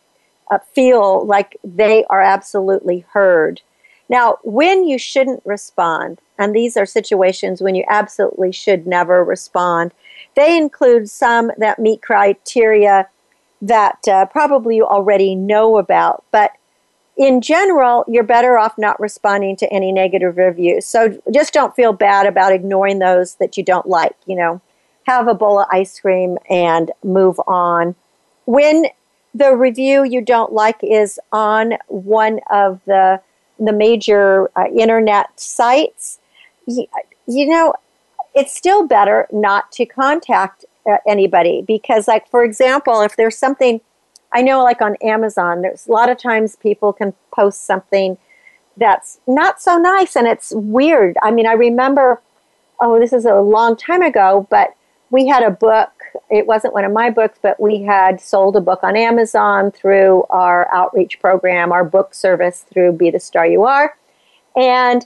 uh, 0.52 0.60
feel 0.76 1.26
like 1.26 1.58
they 1.64 2.04
are 2.06 2.22
absolutely 2.22 3.06
heard. 3.12 3.62
Now, 4.10 4.39
when 4.43 4.86
you 4.86 4.99
shouldn't 4.99 5.41
respond, 5.45 6.20
and 6.42 6.56
these 6.56 6.76
are 6.76 6.86
situations 6.86 7.62
when 7.62 7.76
you 7.76 7.84
absolutely 7.88 8.52
should 8.52 8.88
never 8.88 9.24
respond, 9.24 9.92
they 10.36 10.58
include 10.58 11.10
some 11.10 11.52
that 11.58 11.78
meet 11.78 12.02
criteria 12.02 13.08
that 13.62 14.00
uh, 14.08 14.26
probably 14.26 14.78
you 14.78 14.86
already 14.86 15.36
know 15.36 15.78
about, 15.78 16.24
but 16.32 16.52
in 17.16 17.42
general, 17.42 18.04
you're 18.08 18.24
better 18.24 18.58
off 18.58 18.76
not 18.78 19.00
responding 19.00 19.56
to 19.58 19.72
any 19.72 19.92
negative 19.92 20.38
reviews. 20.38 20.88
So 20.88 21.22
just 21.32 21.54
don't 21.54 21.76
feel 21.76 21.94
bad 21.94 22.26
about 22.26 22.54
ignoring 22.54 22.98
those 22.98 23.36
that 23.36 23.58
you 23.58 23.64
don't 23.64 23.86
like. 23.86 24.16
You 24.26 24.38
know, 24.38 24.62
have 25.04 25.28
a 25.28 25.36
bowl 25.36 25.60
of 25.60 25.68
ice 25.72 26.00
cream 26.00 26.39
and 26.50 26.92
move 27.04 27.39
on. 27.46 27.94
When 28.46 28.86
the 29.36 29.56
review 29.56 30.04
you 30.04 30.22
don't 30.22 30.54
like 30.54 30.78
is 30.82 31.20
on 31.32 31.74
one 31.88 32.39
of 32.50 32.80
the 32.86 33.22
the 33.60 33.74
major 33.74 34.50
uh, 34.58 34.66
internet 34.76 35.39
sites, 35.39 36.20
you, 36.68 37.47
know, 37.47 37.74
it's 38.34 38.55
still 38.55 38.88
better 38.88 39.28
not 39.32 39.72
to 39.74 39.86
contact 39.86 40.66
uh, 40.89 40.97
anybody 41.07 41.64
because, 41.66 42.07
like, 42.07 42.30
for 42.30 42.43
example, 42.43 43.01
if 43.01 43.16
there's 43.16 43.38
something 43.38 43.82
I 44.34 44.41
know, 44.41 44.64
like 44.64 44.82
on 44.82 44.95
Amazon, 45.01 45.62
there's 45.62 45.88
a 45.88 45.91
lot 45.91 46.09
of 46.09 46.18
times 46.18 46.55
people 46.55 46.93
can 46.93 47.14
post 47.34 47.66
something 47.66 48.18
that's 48.78 49.20
not 49.28 49.62
so 49.62 49.78
nice 49.78 50.16
and 50.16 50.28
it's 50.28 50.53
weird. 50.55 51.18
I 51.22 51.32
mean, 51.32 51.45
I 51.45 51.53
remember, 51.53 52.22
oh, 52.80 52.99
this 52.99 53.12
is 53.12 53.26
a 53.26 53.36
long 53.36 53.76
time 53.76 54.01
ago, 54.01 54.47
but 54.49 54.76
we 55.09 55.28
had 55.28 55.43
a 55.43 55.51
book. 55.51 55.91
It 56.30 56.47
wasn't 56.47 56.74
one 56.74 56.86
of 56.86 56.93
my 56.93 57.09
books, 57.09 57.38
but 57.41 57.59
we 57.59 57.82
had 57.82 58.22
sold 58.22 58.55
a 58.55 58.62
book 58.62 58.80
on 58.84 58.95
Amazon 58.95 59.72
through 59.72 60.24
our 60.30 60.74
outreach 60.74 61.20
program, 61.20 61.74
our 61.74 61.84
book 61.84 62.14
service 62.14 62.66
through 62.72 62.93
Be 62.93 63.09
the 63.09 63.20
Star 63.20 63.45
You 63.45 63.64
Are. 63.64 63.97
And 64.55 65.05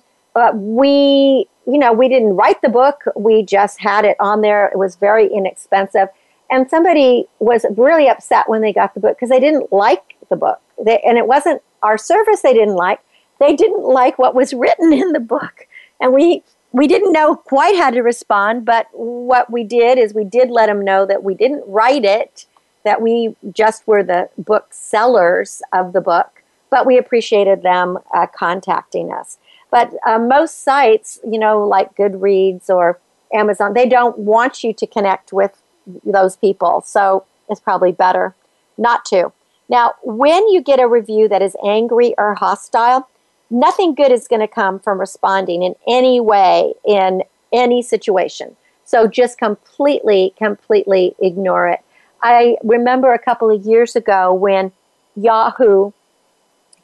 we, 0.53 1.47
you 1.65 1.77
know, 1.77 1.93
we 1.93 2.09
didn't 2.09 2.35
write 2.35 2.61
the 2.61 2.69
book, 2.69 3.03
we 3.15 3.43
just 3.43 3.79
had 3.79 4.05
it 4.05 4.17
on 4.19 4.41
there. 4.41 4.67
It 4.67 4.77
was 4.77 4.95
very 4.95 5.27
inexpensive 5.27 6.09
and 6.49 6.69
somebody 6.69 7.27
was 7.39 7.65
really 7.75 8.07
upset 8.07 8.47
when 8.47 8.61
they 8.61 8.73
got 8.73 8.93
the 8.93 8.99
book 8.99 9.17
because 9.17 9.29
they 9.29 9.39
didn't 9.39 9.71
like 9.71 10.15
the 10.29 10.35
book. 10.35 10.61
They, 10.83 10.99
and 10.99 11.17
it 11.17 11.27
wasn't 11.27 11.61
our 11.81 11.97
service 11.97 12.41
they 12.41 12.53
didn't 12.53 12.75
like. 12.75 12.99
They 13.39 13.55
didn't 13.55 13.83
like 13.83 14.17
what 14.17 14.35
was 14.35 14.53
written 14.53 14.93
in 14.93 15.11
the 15.11 15.19
book. 15.19 15.67
And 15.99 16.13
we 16.13 16.43
we 16.71 16.87
didn't 16.87 17.13
know 17.13 17.37
quite 17.37 17.77
how 17.77 17.89
to 17.89 18.01
respond, 18.01 18.65
but 18.65 18.87
what 18.91 19.49
we 19.49 19.63
did 19.63 19.97
is 19.97 20.13
we 20.13 20.25
did 20.25 20.49
let 20.49 20.65
them 20.65 20.83
know 20.83 21.05
that 21.05 21.23
we 21.23 21.33
didn't 21.33 21.63
write 21.65 22.03
it, 22.03 22.45
that 22.83 23.01
we 23.01 23.33
just 23.53 23.87
were 23.87 24.03
the 24.03 24.29
book 24.37 24.67
sellers 24.71 25.61
of 25.71 25.93
the 25.93 26.01
book, 26.01 26.43
but 26.69 26.85
we 26.85 26.97
appreciated 26.97 27.63
them 27.63 27.97
uh, 28.13 28.27
contacting 28.27 29.09
us. 29.09 29.37
But 29.75 29.91
uh, 30.07 30.19
most 30.19 30.63
sites, 30.63 31.19
you 31.29 31.37
know, 31.37 31.67
like 31.67 31.97
Goodreads 31.97 32.69
or 32.69 32.97
Amazon, 33.33 33.73
they 33.73 33.89
don't 33.89 34.17
want 34.17 34.63
you 34.63 34.71
to 34.71 34.87
connect 34.87 35.33
with 35.33 35.61
those 36.05 36.37
people. 36.37 36.79
So 36.79 37.25
it's 37.49 37.59
probably 37.59 37.91
better 37.91 38.33
not 38.77 39.03
to. 39.07 39.33
Now, 39.67 39.95
when 40.01 40.47
you 40.47 40.61
get 40.61 40.79
a 40.79 40.87
review 40.87 41.27
that 41.27 41.41
is 41.41 41.57
angry 41.61 42.15
or 42.17 42.35
hostile, 42.35 43.09
nothing 43.49 43.93
good 43.93 44.13
is 44.13 44.29
going 44.29 44.39
to 44.39 44.47
come 44.47 44.79
from 44.79 44.97
responding 44.97 45.61
in 45.61 45.75
any 45.85 46.21
way 46.21 46.73
in 46.85 47.23
any 47.51 47.81
situation. 47.81 48.55
So 48.85 49.07
just 49.07 49.37
completely, 49.37 50.33
completely 50.37 51.15
ignore 51.19 51.67
it. 51.67 51.81
I 52.23 52.55
remember 52.63 53.11
a 53.11 53.19
couple 53.19 53.51
of 53.51 53.65
years 53.65 53.93
ago 53.97 54.33
when 54.33 54.71
Yahoo 55.17 55.91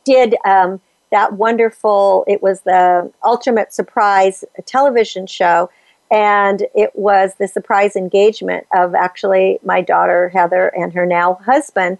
did 0.04 0.36
um, 0.44 0.82
that 1.12 1.34
wonderful, 1.34 2.24
it 2.28 2.41
was 2.41 2.62
the 2.62 3.12
Ultimate 3.24 3.74
Surprise 3.74 4.43
television 4.66 5.28
show 5.28 5.70
and 6.12 6.64
it 6.76 6.91
was 6.93 7.36
the 7.36 7.47
surprise 7.47 7.95
engagement 7.95 8.68
of 8.74 8.93
actually 8.93 9.59
my 9.64 9.82
daughter 9.82 10.28
Heather 10.30 10.68
and 10.68 10.93
her 10.93 11.05
now 11.05 11.36
husband. 11.45 11.97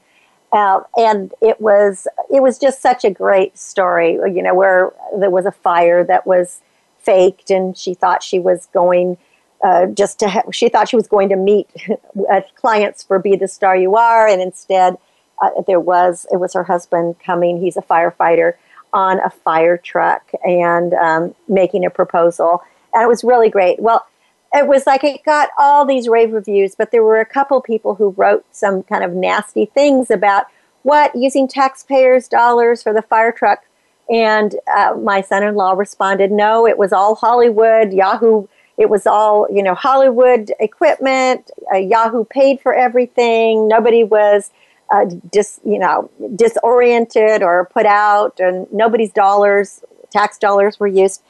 Uh, 0.52 0.82
and 0.98 1.34
it 1.42 1.62
was 1.62 2.08
it 2.30 2.44
was 2.44 2.60
just 2.60 2.82
such 2.82 3.06
a 3.06 3.10
great 3.10 3.58
story, 3.58 4.16
you 4.16 4.44
know, 4.44 4.54
where 4.54 4.92
there 5.18 5.30
was 5.30 5.46
a 5.46 5.52
fire 5.52 6.04
that 6.04 6.28
was 6.28 6.62
faked, 7.00 7.50
and 7.50 7.78
she 7.78 7.94
thought 7.94 8.22
she 8.22 8.38
was 8.38 8.66
going 8.74 9.18
uh, 9.64 9.86
just 9.86 10.20
to 10.20 10.28
ha- 10.28 10.52
she 10.52 10.68
thought 10.68 10.90
she 10.90 10.98
was 10.98 11.08
going 11.08 11.30
to 11.30 11.38
meet 11.38 11.70
clients 12.56 13.02
for 13.02 13.18
Be 13.18 13.38
the 13.38 13.48
Star 13.48 13.78
You 13.78 13.96
Are, 13.96 14.28
and 14.28 14.42
instead 14.42 14.98
uh, 15.42 15.62
there 15.68 15.80
was 15.80 16.28
it 16.34 16.38
was 16.38 16.54
her 16.54 16.66
husband 16.66 17.16
coming. 17.26 17.62
He's 17.62 17.78
a 17.78 17.82
firefighter 17.82 18.56
on 18.94 19.20
a 19.20 19.30
fire 19.30 19.78
truck 19.78 20.32
and 20.44 20.94
um, 20.94 21.36
making 21.48 21.86
a 21.86 21.90
proposal 21.90 22.62
and 22.94 23.04
it 23.04 23.08
was 23.08 23.24
really 23.24 23.50
great. 23.50 23.80
Well, 23.80 24.06
it 24.54 24.68
was 24.68 24.86
like 24.86 25.04
it 25.04 25.24
got 25.24 25.50
all 25.58 25.86
these 25.86 26.08
rave 26.08 26.34
reviews, 26.34 26.76
but 26.76 26.92
there 26.92 27.04
were 27.04 27.20
a 27.20 27.26
couple 27.26 27.62
people 27.62 27.96
who 27.96 28.10
wrote 28.10 28.46
some 28.52 28.84
kind 28.84 29.04
of 29.04 29.14
nasty 29.14 29.66
things 29.66 30.12
about 30.12 30.46
what 30.84 31.16
using 31.16 31.48
taxpayers' 31.48 32.28
dollars 32.28 32.84
for 32.84 32.92
the 32.92 33.02
fire 33.02 33.32
truck. 33.32 33.64
And 34.10 34.56
uh, 34.76 34.96
my 35.02 35.22
son-in-law 35.22 35.74
responded, 35.74 36.32
"No, 36.32 36.68
it 36.68 36.78
was 36.78 36.92
all 36.92 37.16
Hollywood. 37.16 37.94
Yahoo. 37.94 38.48
It 38.78 38.90
was 38.90 39.08
all 39.08 39.48
you 39.50 39.64
know 39.64 39.76
Hollywood 39.76 40.52
equipment. 40.60 41.50
Uh, 41.74 41.78
Yahoo 41.78 42.26
paid 42.26 42.60
for 42.60 42.74
everything. 42.74 43.68
Nobody 43.68 44.04
was." 44.04 44.52
Uh, 44.92 45.06
dis, 45.32 45.60
you 45.64 45.80
know, 45.80 46.10
disoriented 46.36 47.42
or 47.42 47.70
put 47.72 47.86
out, 47.86 48.40
and 48.40 48.68
nobody's 48.74 49.12
dollars, 49.12 49.84
tax 50.12 50.38
dollars 50.38 50.80
were 50.80 50.88
used 50.88 51.22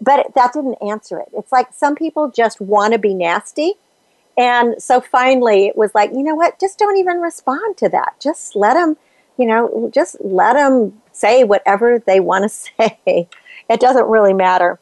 but 0.00 0.34
that 0.34 0.52
didn't 0.52 0.76
answer 0.82 1.18
it. 1.18 1.28
It's 1.36 1.52
like 1.52 1.72
some 1.72 1.94
people 1.94 2.30
just 2.30 2.60
want 2.60 2.92
to 2.94 2.98
be 2.98 3.14
nasty. 3.14 3.74
And 4.38 4.82
so 4.82 5.00
finally 5.00 5.66
it 5.66 5.76
was 5.76 5.94
like, 5.94 6.10
you 6.12 6.22
know 6.22 6.34
what? 6.34 6.58
Just 6.58 6.78
don't 6.78 6.96
even 6.96 7.20
respond 7.20 7.76
to 7.78 7.88
that. 7.90 8.14
Just 8.20 8.56
let 8.56 8.74
them, 8.74 8.96
you 9.36 9.46
know, 9.46 9.90
just 9.92 10.16
let 10.20 10.54
them 10.54 11.00
say 11.12 11.44
whatever 11.44 11.98
they 11.98 12.20
want 12.20 12.44
to 12.44 12.48
say. 12.48 13.28
It 13.68 13.80
doesn't 13.80 14.06
really 14.06 14.32
matter. 14.32 14.78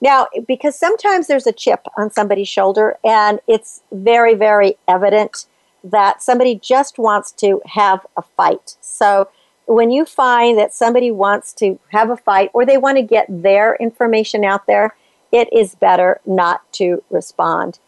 Now, 0.00 0.28
because 0.46 0.78
sometimes 0.78 1.26
there's 1.26 1.46
a 1.46 1.52
chip 1.52 1.86
on 1.96 2.12
somebody's 2.12 2.48
shoulder 2.48 2.98
and 3.02 3.40
it's 3.48 3.82
very, 3.90 4.34
very 4.34 4.76
evident 4.86 5.46
that 5.84 6.22
somebody 6.22 6.56
just 6.56 6.98
wants 6.98 7.32
to 7.32 7.60
have 7.66 8.06
a 8.16 8.22
fight. 8.22 8.76
So 8.80 9.28
when 9.66 9.90
you 9.90 10.04
find 10.04 10.58
that 10.58 10.72
somebody 10.72 11.10
wants 11.10 11.52
to 11.54 11.78
have 11.90 12.10
a 12.10 12.16
fight 12.16 12.50
or 12.54 12.64
they 12.64 12.78
want 12.78 12.96
to 12.96 13.02
get 13.02 13.26
their 13.28 13.76
information 13.76 14.44
out 14.44 14.66
there, 14.66 14.96
it 15.30 15.48
is 15.52 15.74
better 15.74 16.20
not 16.24 16.70
to 16.74 17.02
respond. 17.10 17.78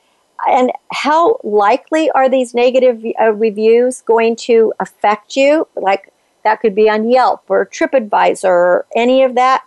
And 0.49 0.73
how 0.93 1.39
likely 1.43 2.11
are 2.11 2.29
these 2.29 2.55
negative 2.55 3.05
uh, 3.21 3.33
reviews 3.33 4.03
going 4.03 4.37
to 4.37 4.73
affect 4.79 5.37
you? 5.37 5.69
Like 5.75 6.13
that 6.45 6.61
could 6.61 6.75
be 6.75 6.89
on 6.89 7.11
Yelp 7.11 7.45
or 7.49 7.67
TripAdvisor 7.67 8.45
or 8.45 8.87
any 8.95 9.23
of 9.23 9.35
that. 9.35 9.65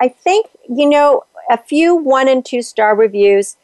I 0.00 0.08
think, 0.08 0.46
you 0.68 0.88
know, 0.88 1.24
a 1.50 1.56
few 1.56 1.94
one 1.94 2.28
and 2.28 2.44
two 2.44 2.62
star 2.62 2.96
reviews, 2.96 3.56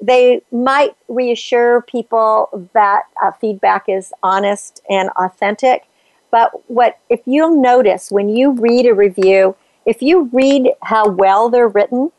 they 0.00 0.42
might 0.50 0.96
reassure 1.08 1.82
people 1.82 2.68
that 2.72 3.02
uh, 3.22 3.32
feedback 3.32 3.84
is 3.88 4.12
honest 4.22 4.80
and 4.88 5.10
authentic. 5.10 5.84
But 6.30 6.52
what 6.70 6.98
if 7.08 7.20
you'll 7.26 7.60
notice 7.60 8.10
when 8.10 8.28
you 8.28 8.52
read 8.52 8.86
a 8.86 8.94
review, 8.94 9.56
if 9.84 10.00
you 10.00 10.30
read 10.32 10.72
how 10.82 11.08
well 11.08 11.48
they're 11.48 11.68
written, 11.68 12.12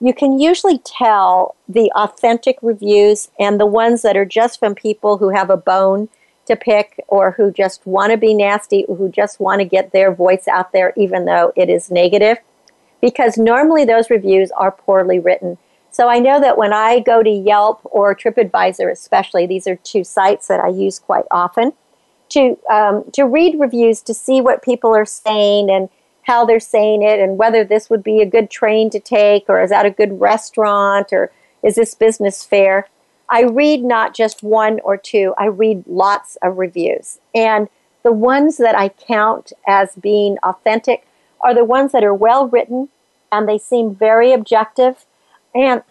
you 0.00 0.14
can 0.14 0.38
usually 0.38 0.78
tell 0.78 1.56
the 1.68 1.90
authentic 1.96 2.58
reviews 2.62 3.30
and 3.38 3.58
the 3.58 3.66
ones 3.66 4.02
that 4.02 4.16
are 4.16 4.24
just 4.24 4.60
from 4.60 4.74
people 4.74 5.18
who 5.18 5.30
have 5.30 5.50
a 5.50 5.56
bone 5.56 6.08
to 6.46 6.56
pick 6.56 7.02
or 7.08 7.32
who 7.32 7.50
just 7.50 7.86
want 7.86 8.10
to 8.10 8.16
be 8.16 8.32
nasty, 8.32 8.84
or 8.86 8.96
who 8.96 9.10
just 9.10 9.38
want 9.38 9.60
to 9.60 9.64
get 9.66 9.92
their 9.92 10.14
voice 10.14 10.48
out 10.48 10.72
there 10.72 10.92
even 10.96 11.24
though 11.26 11.52
it 11.56 11.68
is 11.68 11.90
negative. 11.90 12.38
Because 13.02 13.36
normally 13.36 13.84
those 13.84 14.10
reviews 14.10 14.50
are 14.52 14.72
poorly 14.72 15.18
written. 15.18 15.58
So 15.98 16.08
I 16.08 16.20
know 16.20 16.40
that 16.40 16.56
when 16.56 16.72
I 16.72 17.00
go 17.00 17.24
to 17.24 17.28
Yelp 17.28 17.80
or 17.82 18.14
TripAdvisor, 18.14 18.88
especially, 18.88 19.48
these 19.48 19.66
are 19.66 19.74
two 19.74 20.04
sites 20.04 20.46
that 20.46 20.60
I 20.60 20.68
use 20.68 21.00
quite 21.00 21.24
often, 21.32 21.72
to, 22.28 22.56
um, 22.70 23.02
to 23.14 23.24
read 23.24 23.58
reviews 23.58 24.00
to 24.02 24.14
see 24.14 24.40
what 24.40 24.62
people 24.62 24.94
are 24.94 25.04
saying 25.04 25.68
and 25.68 25.88
how 26.22 26.44
they're 26.44 26.60
saying 26.60 27.02
it 27.02 27.18
and 27.18 27.36
whether 27.36 27.64
this 27.64 27.90
would 27.90 28.04
be 28.04 28.20
a 28.20 28.26
good 28.26 28.48
train 28.48 28.90
to 28.90 29.00
take 29.00 29.46
or 29.48 29.60
is 29.60 29.70
that 29.70 29.86
a 29.86 29.90
good 29.90 30.20
restaurant 30.20 31.12
or 31.12 31.32
is 31.64 31.74
this 31.74 31.96
business 31.96 32.44
fair. 32.44 32.86
I 33.28 33.42
read 33.42 33.82
not 33.82 34.14
just 34.14 34.44
one 34.44 34.78
or 34.84 34.96
two, 34.96 35.34
I 35.36 35.46
read 35.46 35.82
lots 35.88 36.36
of 36.42 36.58
reviews. 36.58 37.18
And 37.34 37.68
the 38.04 38.12
ones 38.12 38.58
that 38.58 38.78
I 38.78 38.90
count 38.90 39.52
as 39.66 39.96
being 39.96 40.38
authentic 40.44 41.08
are 41.40 41.54
the 41.54 41.64
ones 41.64 41.90
that 41.90 42.04
are 42.04 42.14
well 42.14 42.46
written 42.46 42.88
and 43.32 43.48
they 43.48 43.58
seem 43.58 43.96
very 43.96 44.32
objective. 44.32 45.04
And 45.58 45.82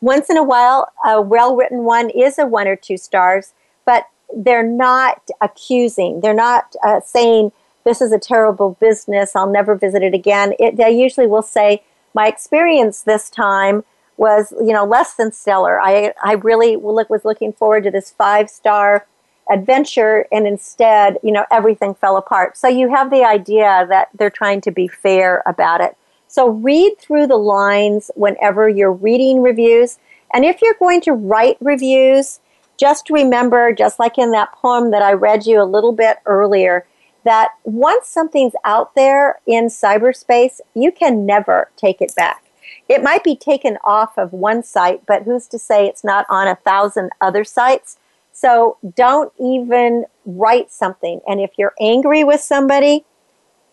once 0.00 0.30
in 0.30 0.36
a 0.36 0.44
while, 0.44 0.92
a 1.04 1.20
well 1.20 1.56
written 1.56 1.84
one 1.84 2.10
is 2.10 2.38
a 2.38 2.46
one 2.46 2.68
or 2.68 2.76
two 2.76 2.96
stars, 2.96 3.52
but 3.84 4.06
they're 4.34 4.62
not 4.62 5.28
accusing. 5.40 6.20
They're 6.20 6.32
not 6.32 6.76
uh, 6.82 7.00
saying, 7.00 7.50
this 7.84 8.00
is 8.00 8.12
a 8.12 8.18
terrible 8.18 8.76
business. 8.80 9.34
I'll 9.34 9.50
never 9.50 9.74
visit 9.74 10.02
it 10.02 10.14
again. 10.14 10.54
It, 10.60 10.76
they 10.76 10.92
usually 10.92 11.26
will 11.26 11.42
say, 11.42 11.82
my 12.14 12.28
experience 12.28 13.02
this 13.02 13.28
time 13.28 13.82
was, 14.16 14.52
you 14.60 14.72
know, 14.72 14.84
less 14.84 15.14
than 15.14 15.32
stellar. 15.32 15.80
I, 15.80 16.14
I 16.22 16.34
really 16.34 16.76
was 16.76 17.24
looking 17.24 17.52
forward 17.52 17.82
to 17.84 17.90
this 17.90 18.12
five 18.12 18.48
star 18.48 19.06
adventure, 19.50 20.26
and 20.30 20.46
instead, 20.46 21.18
you 21.22 21.32
know, 21.32 21.44
everything 21.50 21.94
fell 21.94 22.16
apart. 22.16 22.56
So 22.56 22.68
you 22.68 22.94
have 22.94 23.10
the 23.10 23.24
idea 23.24 23.86
that 23.88 24.08
they're 24.14 24.30
trying 24.30 24.60
to 24.62 24.70
be 24.70 24.86
fair 24.86 25.42
about 25.44 25.80
it. 25.80 25.96
So 26.34 26.48
read 26.48 26.98
through 26.98 27.28
the 27.28 27.36
lines 27.36 28.10
whenever 28.16 28.68
you're 28.68 28.92
reading 28.92 29.40
reviews. 29.40 30.00
And 30.32 30.44
if 30.44 30.60
you're 30.60 30.74
going 30.80 31.00
to 31.02 31.12
write 31.12 31.56
reviews, 31.60 32.40
just 32.76 33.08
remember, 33.08 33.72
just 33.72 34.00
like 34.00 34.18
in 34.18 34.32
that 34.32 34.52
poem 34.52 34.90
that 34.90 35.00
I 35.00 35.12
read 35.12 35.46
you 35.46 35.62
a 35.62 35.64
little 35.64 35.92
bit 35.92 36.16
earlier, 36.26 36.88
that 37.22 37.50
once 37.62 38.08
something's 38.08 38.54
out 38.64 38.96
there 38.96 39.38
in 39.46 39.66
cyberspace, 39.66 40.60
you 40.74 40.90
can 40.90 41.24
never 41.24 41.70
take 41.76 42.02
it 42.02 42.12
back. 42.16 42.42
It 42.88 43.04
might 43.04 43.22
be 43.22 43.36
taken 43.36 43.78
off 43.84 44.18
of 44.18 44.32
one 44.32 44.64
site, 44.64 45.06
but 45.06 45.22
who's 45.22 45.46
to 45.46 45.58
say 45.60 45.86
it's 45.86 46.02
not 46.02 46.26
on 46.28 46.48
a 46.48 46.56
thousand 46.56 47.10
other 47.20 47.44
sites? 47.44 47.98
So 48.32 48.78
don't 48.96 49.32
even 49.38 50.06
write 50.26 50.72
something. 50.72 51.20
And 51.28 51.38
if 51.40 51.52
you're 51.56 51.74
angry 51.80 52.24
with 52.24 52.40
somebody, 52.40 53.04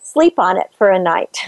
sleep 0.01 0.39
on 0.39 0.57
it 0.57 0.69
for 0.77 0.91
a 0.91 0.99
night. 0.99 1.39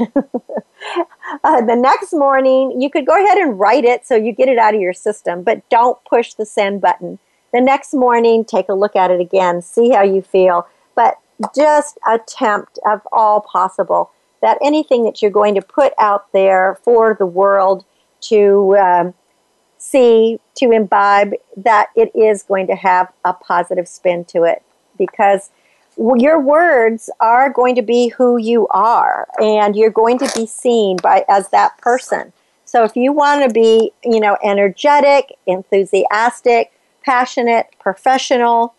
uh, 1.44 1.62
the 1.66 1.76
next 1.76 2.14
morning, 2.14 2.82
you 2.82 2.90
could 2.90 3.06
go 3.06 3.14
ahead 3.14 3.38
and 3.38 3.60
write 3.60 3.86
it 3.86 4.06
so 4.06 4.16
you 4.16 4.32
get 4.32 4.50
it 4.50 4.58
out 4.58 4.76
of 4.76 4.82
your 4.82 4.94
system, 4.94 5.44
but 5.44 5.68
don't 5.70 6.04
push 6.06 6.34
the 6.34 6.46
send 6.46 6.82
button. 6.82 7.20
The 7.54 7.62
next 7.62 7.94
morning, 7.94 8.46
take 8.46 8.70
a 8.70 8.74
look 8.74 8.96
at 8.96 9.12
it 9.12 9.20
again, 9.20 9.62
see 9.62 9.92
how 9.92 10.04
you 10.04 10.22
feel. 10.22 10.68
But 10.96 11.20
just 11.56 11.98
attempt 12.08 12.80
of 12.86 13.02
all 13.12 13.42
possible 13.42 14.12
that 14.42 14.58
anything 14.62 15.04
that 15.06 15.22
you're 15.22 15.32
going 15.32 15.56
to 15.56 15.62
put 15.62 15.94
out 15.98 16.32
there 16.34 16.78
for 16.84 17.16
the 17.18 17.26
world 17.26 17.86
to 18.22 18.78
um, 18.78 19.14
see, 19.78 20.40
to 20.56 20.72
imbibe, 20.72 21.34
that 21.58 21.88
it 21.96 22.12
is 22.16 22.44
going 22.44 22.68
to 22.68 22.76
have 22.76 23.12
a 23.24 23.34
positive 23.34 23.88
spin 23.88 24.26
to 24.26 24.44
it 24.44 24.62
because 24.98 25.50
your 25.98 26.40
words 26.40 27.10
are 27.20 27.50
going 27.52 27.76
to 27.76 27.82
be 27.82 28.10
who 28.10 28.38
you 28.38 28.68
are 28.70 29.28
and 29.40 29.76
you're 29.76 29.92
going 29.92 30.18
to 30.18 30.30
be 30.36 30.46
seen 30.46 30.98
by 31.02 31.24
as 31.30 31.50
that 31.50 31.78
person 31.80 32.34
so 32.66 32.84
if 32.84 32.96
you 32.96 33.12
want 33.12 33.48
to 33.48 33.54
be 33.54 33.92
you 34.04 34.20
know 34.20 34.38
energetic 34.44 35.34
enthusiastic 35.46 36.72
passionate 37.04 37.68
professional 37.80 38.74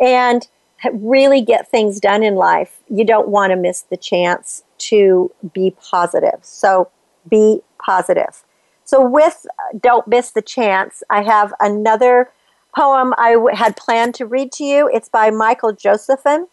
and 0.00 0.48
really 0.92 1.40
get 1.40 1.70
things 1.70 2.00
done 2.00 2.22
in 2.22 2.34
life, 2.34 2.80
you 2.88 3.04
don't 3.04 3.28
want 3.28 3.50
to 3.50 3.56
miss 3.56 3.82
the 3.82 3.96
chance 3.96 4.62
to 4.78 5.30
be 5.52 5.74
positive. 5.80 6.38
So 6.42 6.90
be 7.28 7.60
positive. 7.84 8.44
So, 8.84 9.06
with 9.06 9.46
Don't 9.80 10.08
Miss 10.08 10.32
the 10.32 10.42
Chance, 10.42 11.04
I 11.10 11.22
have 11.22 11.54
another 11.60 12.30
poem 12.74 13.14
I 13.18 13.34
w- 13.34 13.56
had 13.56 13.76
planned 13.76 14.14
to 14.16 14.26
read 14.26 14.52
to 14.52 14.64
you. 14.64 14.90
It's 14.92 15.08
by 15.08 15.30
Michael 15.30 15.72
Josephson, 15.72 16.48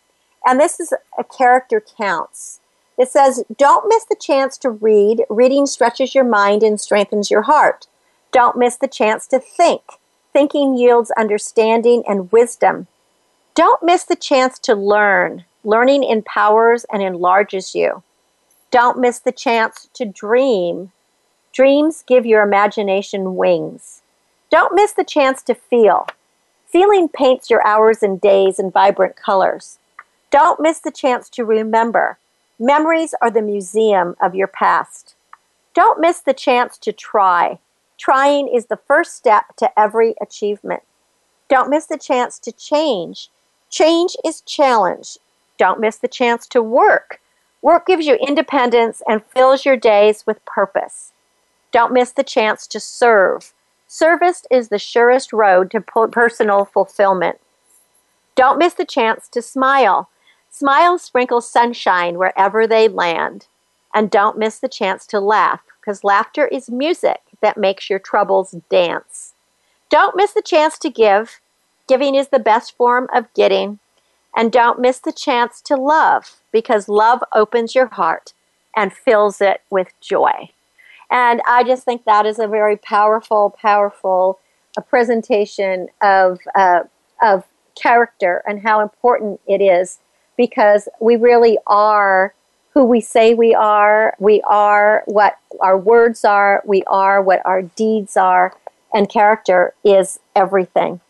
and 0.45 0.59
this 0.59 0.79
is 0.79 0.93
A 1.17 1.23
Character 1.23 1.81
Counts. 1.81 2.59
It 2.97 3.09
says, 3.09 3.43
Don't 3.57 3.87
miss 3.87 4.05
the 4.05 4.15
chance 4.19 4.57
to 4.59 4.69
read. 4.69 5.23
Reading 5.29 5.65
stretches 5.65 6.15
your 6.15 6.23
mind 6.23 6.63
and 6.63 6.81
strengthens 6.81 7.29
your 7.29 7.43
heart. 7.43 7.87
Don't 8.31 8.57
miss 8.57 8.75
the 8.77 8.87
chance 8.87 9.27
to 9.27 9.39
think. 9.39 9.81
Thinking 10.33 10.75
yields 10.77 11.11
understanding 11.11 12.03
and 12.07 12.31
wisdom. 12.31 12.87
Don't 13.55 13.81
miss 13.83 14.03
the 14.03 14.15
chance 14.15 14.59
to 14.59 14.75
learn. 14.75 15.45
Learning 15.63 16.03
empowers 16.03 16.85
and 16.91 17.01
enlarges 17.01 17.75
you. 17.75 18.03
Don't 18.71 18.99
miss 18.99 19.19
the 19.19 19.31
chance 19.31 19.89
to 19.93 20.05
dream. 20.05 20.91
Dreams 21.53 22.03
give 22.05 22.25
your 22.25 22.43
imagination 22.43 23.35
wings. 23.35 24.01
Don't 24.49 24.75
miss 24.75 24.93
the 24.93 25.03
chance 25.03 25.43
to 25.43 25.53
feel. 25.53 26.07
Feeling 26.67 27.09
paints 27.09 27.49
your 27.49 27.65
hours 27.67 28.01
and 28.01 28.19
days 28.19 28.59
in 28.59 28.71
vibrant 28.71 29.15
colors. 29.15 29.77
Don't 30.31 30.59
miss 30.59 30.79
the 30.79 30.91
chance 30.91 31.29
to 31.29 31.43
remember. 31.43 32.17
Memories 32.59 33.13
are 33.21 33.29
the 33.29 33.41
museum 33.41 34.15
of 34.21 34.35
your 34.35 34.47
past. 34.47 35.15
Don't 35.73 35.99
miss 35.99 36.19
the 36.21 36.33
chance 36.33 36.77
to 36.79 36.93
try. 36.93 37.59
Trying 37.97 38.47
is 38.47 38.67
the 38.67 38.79
first 38.87 39.15
step 39.15 39.55
to 39.57 39.79
every 39.79 40.15
achievement. 40.21 40.83
Don't 41.49 41.69
miss 41.69 41.85
the 41.85 41.97
chance 41.97 42.39
to 42.39 42.51
change. 42.51 43.29
Change 43.69 44.15
is 44.25 44.41
challenge. 44.41 45.17
Don't 45.57 45.79
miss 45.79 45.97
the 45.97 46.07
chance 46.07 46.47
to 46.47 46.61
work. 46.61 47.19
Work 47.61 47.87
gives 47.87 48.05
you 48.05 48.15
independence 48.15 49.01
and 49.07 49.25
fills 49.25 49.65
your 49.65 49.77
days 49.77 50.25
with 50.25 50.45
purpose. 50.45 51.11
Don't 51.71 51.93
miss 51.93 52.11
the 52.11 52.23
chance 52.23 52.65
to 52.67 52.79
serve. 52.79 53.53
Service 53.87 54.45
is 54.51 54.67
the 54.67 54.77
surest 54.77 55.31
road 55.31 55.71
to 55.71 55.79
personal 55.79 56.65
fulfillment. 56.65 57.39
Don't 58.35 58.59
miss 58.59 58.73
the 58.73 58.85
chance 58.85 59.29
to 59.29 59.41
smile. 59.41 60.09
Smiles 60.49 61.03
sprinkle 61.03 61.41
sunshine 61.41 62.17
wherever 62.17 62.67
they 62.67 62.89
land. 62.89 63.47
And 63.93 64.11
don't 64.11 64.37
miss 64.37 64.59
the 64.59 64.67
chance 64.67 65.07
to 65.07 65.19
laugh, 65.19 65.61
because 65.79 66.03
laughter 66.03 66.47
is 66.47 66.69
music 66.69 67.21
that 67.41 67.57
makes 67.57 67.89
your 67.89 67.99
troubles 67.99 68.55
dance. 68.69 69.33
Don't 69.89 70.17
miss 70.17 70.33
the 70.33 70.41
chance 70.41 70.77
to 70.79 70.89
give. 70.89 71.39
Giving 71.87 72.13
is 72.13 72.27
the 72.27 72.39
best 72.39 72.75
form 72.75 73.07
of 73.13 73.33
getting. 73.33 73.79
And 74.35 74.51
don't 74.51 74.81
miss 74.81 74.99
the 74.99 75.13
chance 75.13 75.61
to 75.61 75.75
love 75.75 76.41
because 76.51 76.89
love 76.89 77.23
opens 77.33 77.73
your 77.73 77.87
heart 77.87 78.33
and 78.75 78.91
fills 78.91 79.39
it 79.39 79.61
with 79.69 79.93
joy. 80.01 80.51
And 81.09 81.41
I 81.47 81.63
just 81.63 81.83
think 81.83 82.05
that 82.05 82.25
is 82.25 82.39
a 82.39 82.47
very 82.47 82.77
powerful, 82.77 83.55
powerful 83.61 84.39
a 84.77 84.81
uh, 84.81 84.83
presentation 84.83 85.87
of, 86.01 86.39
uh, 86.53 86.81
of 87.21 87.45
character 87.75 88.43
and 88.45 88.61
how 88.61 88.81
important 88.81 89.39
it 89.47 89.61
is 89.61 89.99
because 90.35 90.87
we 90.99 91.15
really 91.15 91.57
are 91.65 92.33
who 92.77 92.85
we 92.85 93.01
say 93.01 93.33
we 93.33 93.55
are. 93.55 94.15
We 94.19 94.39
are 94.41 95.01
what 95.07 95.39
our 95.61 95.75
words 95.75 96.23
are. 96.23 96.61
We 96.63 96.83
are 96.83 97.23
what 97.23 97.41
our 97.43 97.63
deeds 97.63 98.15
are. 98.15 98.53
And 98.93 99.09
character 99.09 99.73
is 99.83 100.19
everything. 100.35 101.01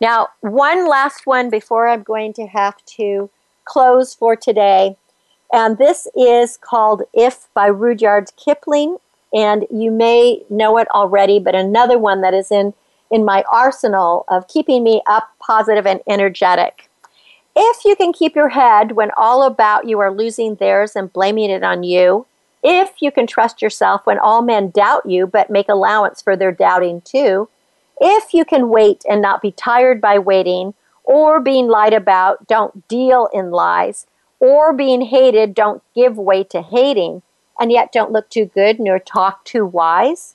Now, 0.00 0.28
one 0.40 0.88
last 0.88 1.26
one 1.26 1.50
before 1.50 1.88
I'm 1.88 2.02
going 2.02 2.32
to 2.34 2.46
have 2.46 2.82
to 2.96 3.28
close 3.66 4.14
for 4.14 4.34
today. 4.34 4.96
And 5.52 5.76
this 5.76 6.06
is 6.16 6.56
called 6.56 7.02
If 7.12 7.48
by 7.52 7.66
Rudyard 7.66 8.30
Kipling. 8.42 8.96
And 9.32 9.66
you 9.70 9.90
may 9.90 10.42
know 10.48 10.78
it 10.78 10.88
already, 10.90 11.38
but 11.38 11.54
another 11.54 11.98
one 11.98 12.20
that 12.22 12.34
is 12.34 12.50
in, 12.50 12.74
in 13.10 13.24
my 13.24 13.44
arsenal 13.52 14.24
of 14.28 14.48
keeping 14.48 14.82
me 14.82 15.02
up, 15.06 15.30
positive, 15.38 15.86
and 15.86 16.00
energetic. 16.08 16.88
If 17.54 17.84
you 17.84 17.96
can 17.96 18.12
keep 18.12 18.36
your 18.36 18.50
head 18.50 18.92
when 18.92 19.10
all 19.16 19.42
about 19.42 19.88
you 19.88 19.98
are 19.98 20.12
losing 20.12 20.54
theirs 20.54 20.94
and 20.94 21.12
blaming 21.12 21.50
it 21.50 21.62
on 21.62 21.82
you, 21.82 22.26
if 22.62 23.00
you 23.00 23.10
can 23.10 23.26
trust 23.26 23.62
yourself 23.62 24.04
when 24.04 24.18
all 24.18 24.42
men 24.42 24.70
doubt 24.70 25.06
you 25.06 25.26
but 25.26 25.50
make 25.50 25.68
allowance 25.68 26.22
for 26.22 26.36
their 26.36 26.52
doubting 26.52 27.00
too, 27.02 27.48
if 28.00 28.32
you 28.32 28.44
can 28.44 28.68
wait 28.68 29.02
and 29.08 29.20
not 29.20 29.42
be 29.42 29.50
tired 29.50 30.00
by 30.00 30.18
waiting, 30.18 30.74
or 31.04 31.40
being 31.40 31.68
lied 31.68 31.94
about, 31.94 32.46
don't 32.46 32.86
deal 32.86 33.28
in 33.32 33.50
lies, 33.50 34.06
or 34.40 34.72
being 34.72 35.00
hated, 35.00 35.54
don't 35.54 35.82
give 35.94 36.18
way 36.18 36.44
to 36.44 36.60
hating, 36.60 37.22
and 37.58 37.72
yet 37.72 37.92
don't 37.92 38.12
look 38.12 38.28
too 38.30 38.46
good 38.46 38.78
nor 38.78 38.98
talk 38.98 39.44
too 39.44 39.66
wise. 39.66 40.34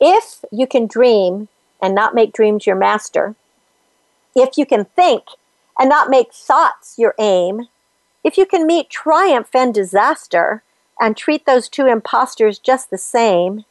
If 0.00 0.44
you 0.50 0.66
can 0.66 0.86
dream 0.86 1.48
and 1.80 1.94
not 1.94 2.14
make 2.14 2.32
dreams 2.32 2.66
your 2.66 2.76
master, 2.76 3.34
if 4.34 4.58
you 4.58 4.66
can 4.66 4.84
think 4.84 5.24
and 5.78 5.88
not 5.88 6.10
make 6.10 6.32
thoughts 6.32 6.98
your 6.98 7.14
aim, 7.18 7.68
if 8.24 8.36
you 8.36 8.44
can 8.44 8.66
meet 8.66 8.90
triumph 8.90 9.54
and 9.54 9.72
disaster 9.72 10.62
and 11.00 11.16
treat 11.16 11.46
those 11.46 11.68
two 11.68 11.86
impostors 11.86 12.58
just 12.58 12.90
the 12.90 12.98
same, 12.98 13.64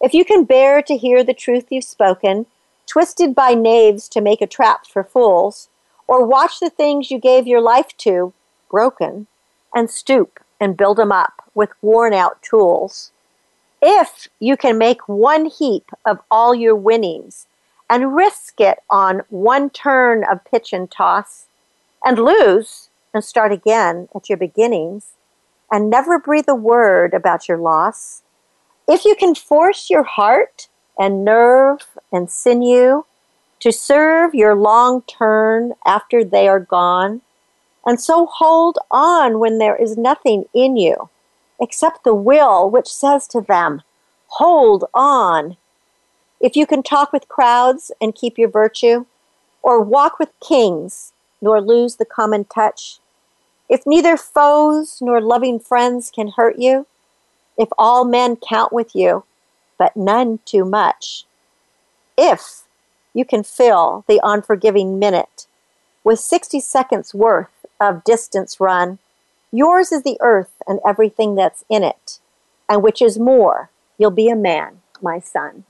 if 0.00 0.14
you 0.14 0.24
can 0.24 0.44
bear 0.44 0.82
to 0.82 0.96
hear 0.96 1.24
the 1.24 1.34
truth 1.34 1.66
you've 1.70 1.84
spoken, 1.84 2.46
twisted 2.86 3.34
by 3.34 3.54
knaves 3.54 4.08
to 4.10 4.20
make 4.20 4.40
a 4.40 4.46
trap 4.46 4.86
for 4.86 5.02
fools, 5.02 5.68
or 6.06 6.24
watch 6.24 6.60
the 6.60 6.70
things 6.70 7.10
you 7.10 7.18
gave 7.18 7.46
your 7.46 7.60
life 7.60 7.96
to 7.96 8.32
broken, 8.70 9.26
and 9.74 9.90
stoop 9.90 10.40
and 10.60 10.76
build 10.76 10.98
them 10.98 11.12
up 11.12 11.50
with 11.54 11.70
worn 11.82 12.14
out 12.14 12.42
tools. 12.42 13.12
If 13.82 14.28
you 14.40 14.56
can 14.56 14.78
make 14.78 15.08
one 15.08 15.46
heap 15.46 15.90
of 16.04 16.18
all 16.30 16.54
your 16.54 16.74
winnings 16.74 17.46
and 17.88 18.16
risk 18.16 18.60
it 18.60 18.78
on 18.90 19.22
one 19.28 19.70
turn 19.70 20.24
of 20.24 20.44
pitch 20.44 20.72
and 20.72 20.90
toss, 20.90 21.46
and 22.04 22.18
lose 22.18 22.88
and 23.12 23.24
start 23.24 23.52
again 23.52 24.08
at 24.14 24.28
your 24.28 24.38
beginnings, 24.38 25.12
and 25.70 25.90
never 25.90 26.18
breathe 26.18 26.48
a 26.48 26.54
word 26.54 27.14
about 27.14 27.48
your 27.48 27.58
loss, 27.58 28.22
if 28.88 29.04
you 29.04 29.16
can 29.16 29.34
force 29.34 29.90
your 29.90 30.04
heart 30.04 30.68
and 30.98 31.24
nerve 31.24 31.98
and 32.12 32.30
sinew 32.30 33.04
to 33.58 33.72
serve 33.72 34.34
your 34.34 34.54
long 34.54 35.02
turn 35.02 35.72
after 35.84 36.22
they 36.22 36.46
are 36.46 36.60
gone, 36.60 37.22
and 37.86 38.00
so 38.00 38.26
hold 38.26 38.78
on 38.90 39.38
when 39.38 39.58
there 39.58 39.76
is 39.76 39.96
nothing 39.96 40.46
in 40.52 40.76
you 40.76 41.08
except 41.60 42.04
the 42.04 42.14
will 42.14 42.68
which 42.68 42.88
says 42.88 43.26
to 43.28 43.40
them, 43.40 43.82
Hold 44.28 44.84
on. 44.92 45.56
If 46.40 46.56
you 46.56 46.66
can 46.66 46.82
talk 46.82 47.12
with 47.12 47.28
crowds 47.28 47.92
and 48.00 48.14
keep 48.14 48.36
your 48.36 48.50
virtue, 48.50 49.06
or 49.62 49.80
walk 49.80 50.18
with 50.18 50.38
kings 50.40 51.12
nor 51.40 51.60
lose 51.60 51.96
the 51.96 52.04
common 52.04 52.44
touch, 52.44 52.98
if 53.68 53.86
neither 53.86 54.16
foes 54.16 54.98
nor 55.00 55.20
loving 55.20 55.58
friends 55.58 56.10
can 56.10 56.28
hurt 56.36 56.58
you, 56.58 56.86
if 57.56 57.68
all 57.78 58.04
men 58.04 58.36
count 58.36 58.72
with 58.72 58.94
you, 58.94 59.24
but 59.78 59.96
none 59.96 60.40
too 60.44 60.64
much, 60.64 61.24
if 62.18 62.62
you 63.14 63.24
can 63.24 63.42
fill 63.42 64.04
the 64.06 64.20
unforgiving 64.22 64.98
minute 64.98 65.46
with 66.04 66.20
60 66.20 66.60
seconds 66.60 67.14
worth 67.14 67.55
of 67.80 68.04
distance 68.04 68.60
run, 68.60 68.98
yours 69.52 69.92
is 69.92 70.02
the 70.02 70.18
earth 70.20 70.62
and 70.66 70.80
everything 70.86 71.34
that's 71.34 71.64
in 71.68 71.82
it, 71.82 72.18
and 72.68 72.82
which 72.82 73.00
is 73.00 73.18
more, 73.18 73.70
you'll 73.98 74.10
be 74.10 74.28
a 74.28 74.36
man, 74.36 74.80
my 75.00 75.18
son. 75.18 75.64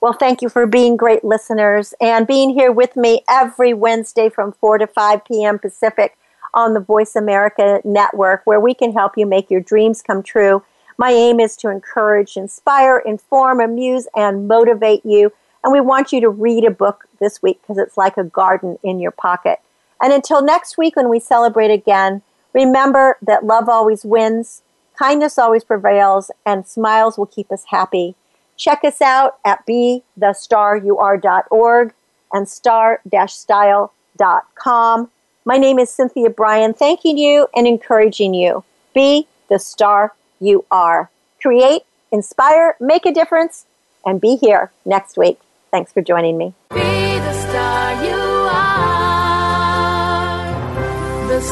Well, 0.00 0.12
thank 0.12 0.42
you 0.42 0.48
for 0.48 0.64
being 0.64 0.96
great 0.96 1.24
listeners 1.24 1.92
and 2.00 2.26
being 2.26 2.50
here 2.50 2.70
with 2.70 2.94
me 2.94 3.24
every 3.28 3.74
Wednesday 3.74 4.28
from 4.28 4.52
4 4.52 4.78
to 4.78 4.86
5 4.86 5.24
p.m. 5.24 5.58
Pacific 5.58 6.16
on 6.54 6.74
the 6.74 6.80
Voice 6.80 7.16
America 7.16 7.80
Network, 7.84 8.42
where 8.44 8.60
we 8.60 8.74
can 8.74 8.92
help 8.92 9.18
you 9.18 9.26
make 9.26 9.50
your 9.50 9.60
dreams 9.60 10.00
come 10.00 10.22
true. 10.22 10.62
My 10.98 11.10
aim 11.10 11.40
is 11.40 11.56
to 11.58 11.68
encourage, 11.68 12.36
inspire, 12.36 12.98
inform, 12.98 13.60
amuse, 13.60 14.06
and 14.14 14.46
motivate 14.46 15.04
you. 15.04 15.32
And 15.64 15.72
we 15.72 15.80
want 15.80 16.12
you 16.12 16.20
to 16.20 16.28
read 16.28 16.64
a 16.64 16.70
book 16.70 17.06
this 17.18 17.42
week 17.42 17.60
because 17.60 17.78
it's 17.78 17.96
like 17.96 18.16
a 18.16 18.24
garden 18.24 18.78
in 18.84 19.00
your 19.00 19.10
pocket. 19.10 19.58
And 20.00 20.12
until 20.12 20.42
next 20.42 20.78
week 20.78 20.94
when 20.96 21.08
we 21.08 21.20
celebrate 21.20 21.70
again, 21.70 22.22
remember 22.52 23.16
that 23.22 23.44
love 23.44 23.68
always 23.68 24.04
wins, 24.04 24.62
kindness 24.98 25.38
always 25.38 25.62
prevails, 25.64 26.30
and 26.46 26.66
smiles 26.66 27.18
will 27.18 27.26
keep 27.26 27.52
us 27.52 27.64
happy. 27.68 28.14
Check 28.56 28.84
us 28.84 29.00
out 29.00 29.38
at 29.44 29.64
bethestaryouare.org 29.66 31.92
and 32.32 32.48
star-style.com. 32.48 35.10
My 35.44 35.56
name 35.56 35.78
is 35.78 35.90
Cynthia 35.90 36.30
Brian, 36.30 36.74
thanking 36.74 37.16
you 37.16 37.46
and 37.54 37.64
encouraging 37.66 38.34
you. 38.34 38.64
Be 38.94 39.26
the 39.48 39.58
star 39.58 40.14
you 40.40 40.64
are. 40.70 41.10
Create, 41.40 41.82
inspire, 42.12 42.76
make 42.80 43.06
a 43.06 43.12
difference, 43.12 43.64
and 44.04 44.20
be 44.20 44.36
here 44.36 44.70
next 44.84 45.16
week. 45.16 45.40
Thanks 45.70 45.90
for 45.92 46.02
joining 46.02 46.36
me. 46.36 46.52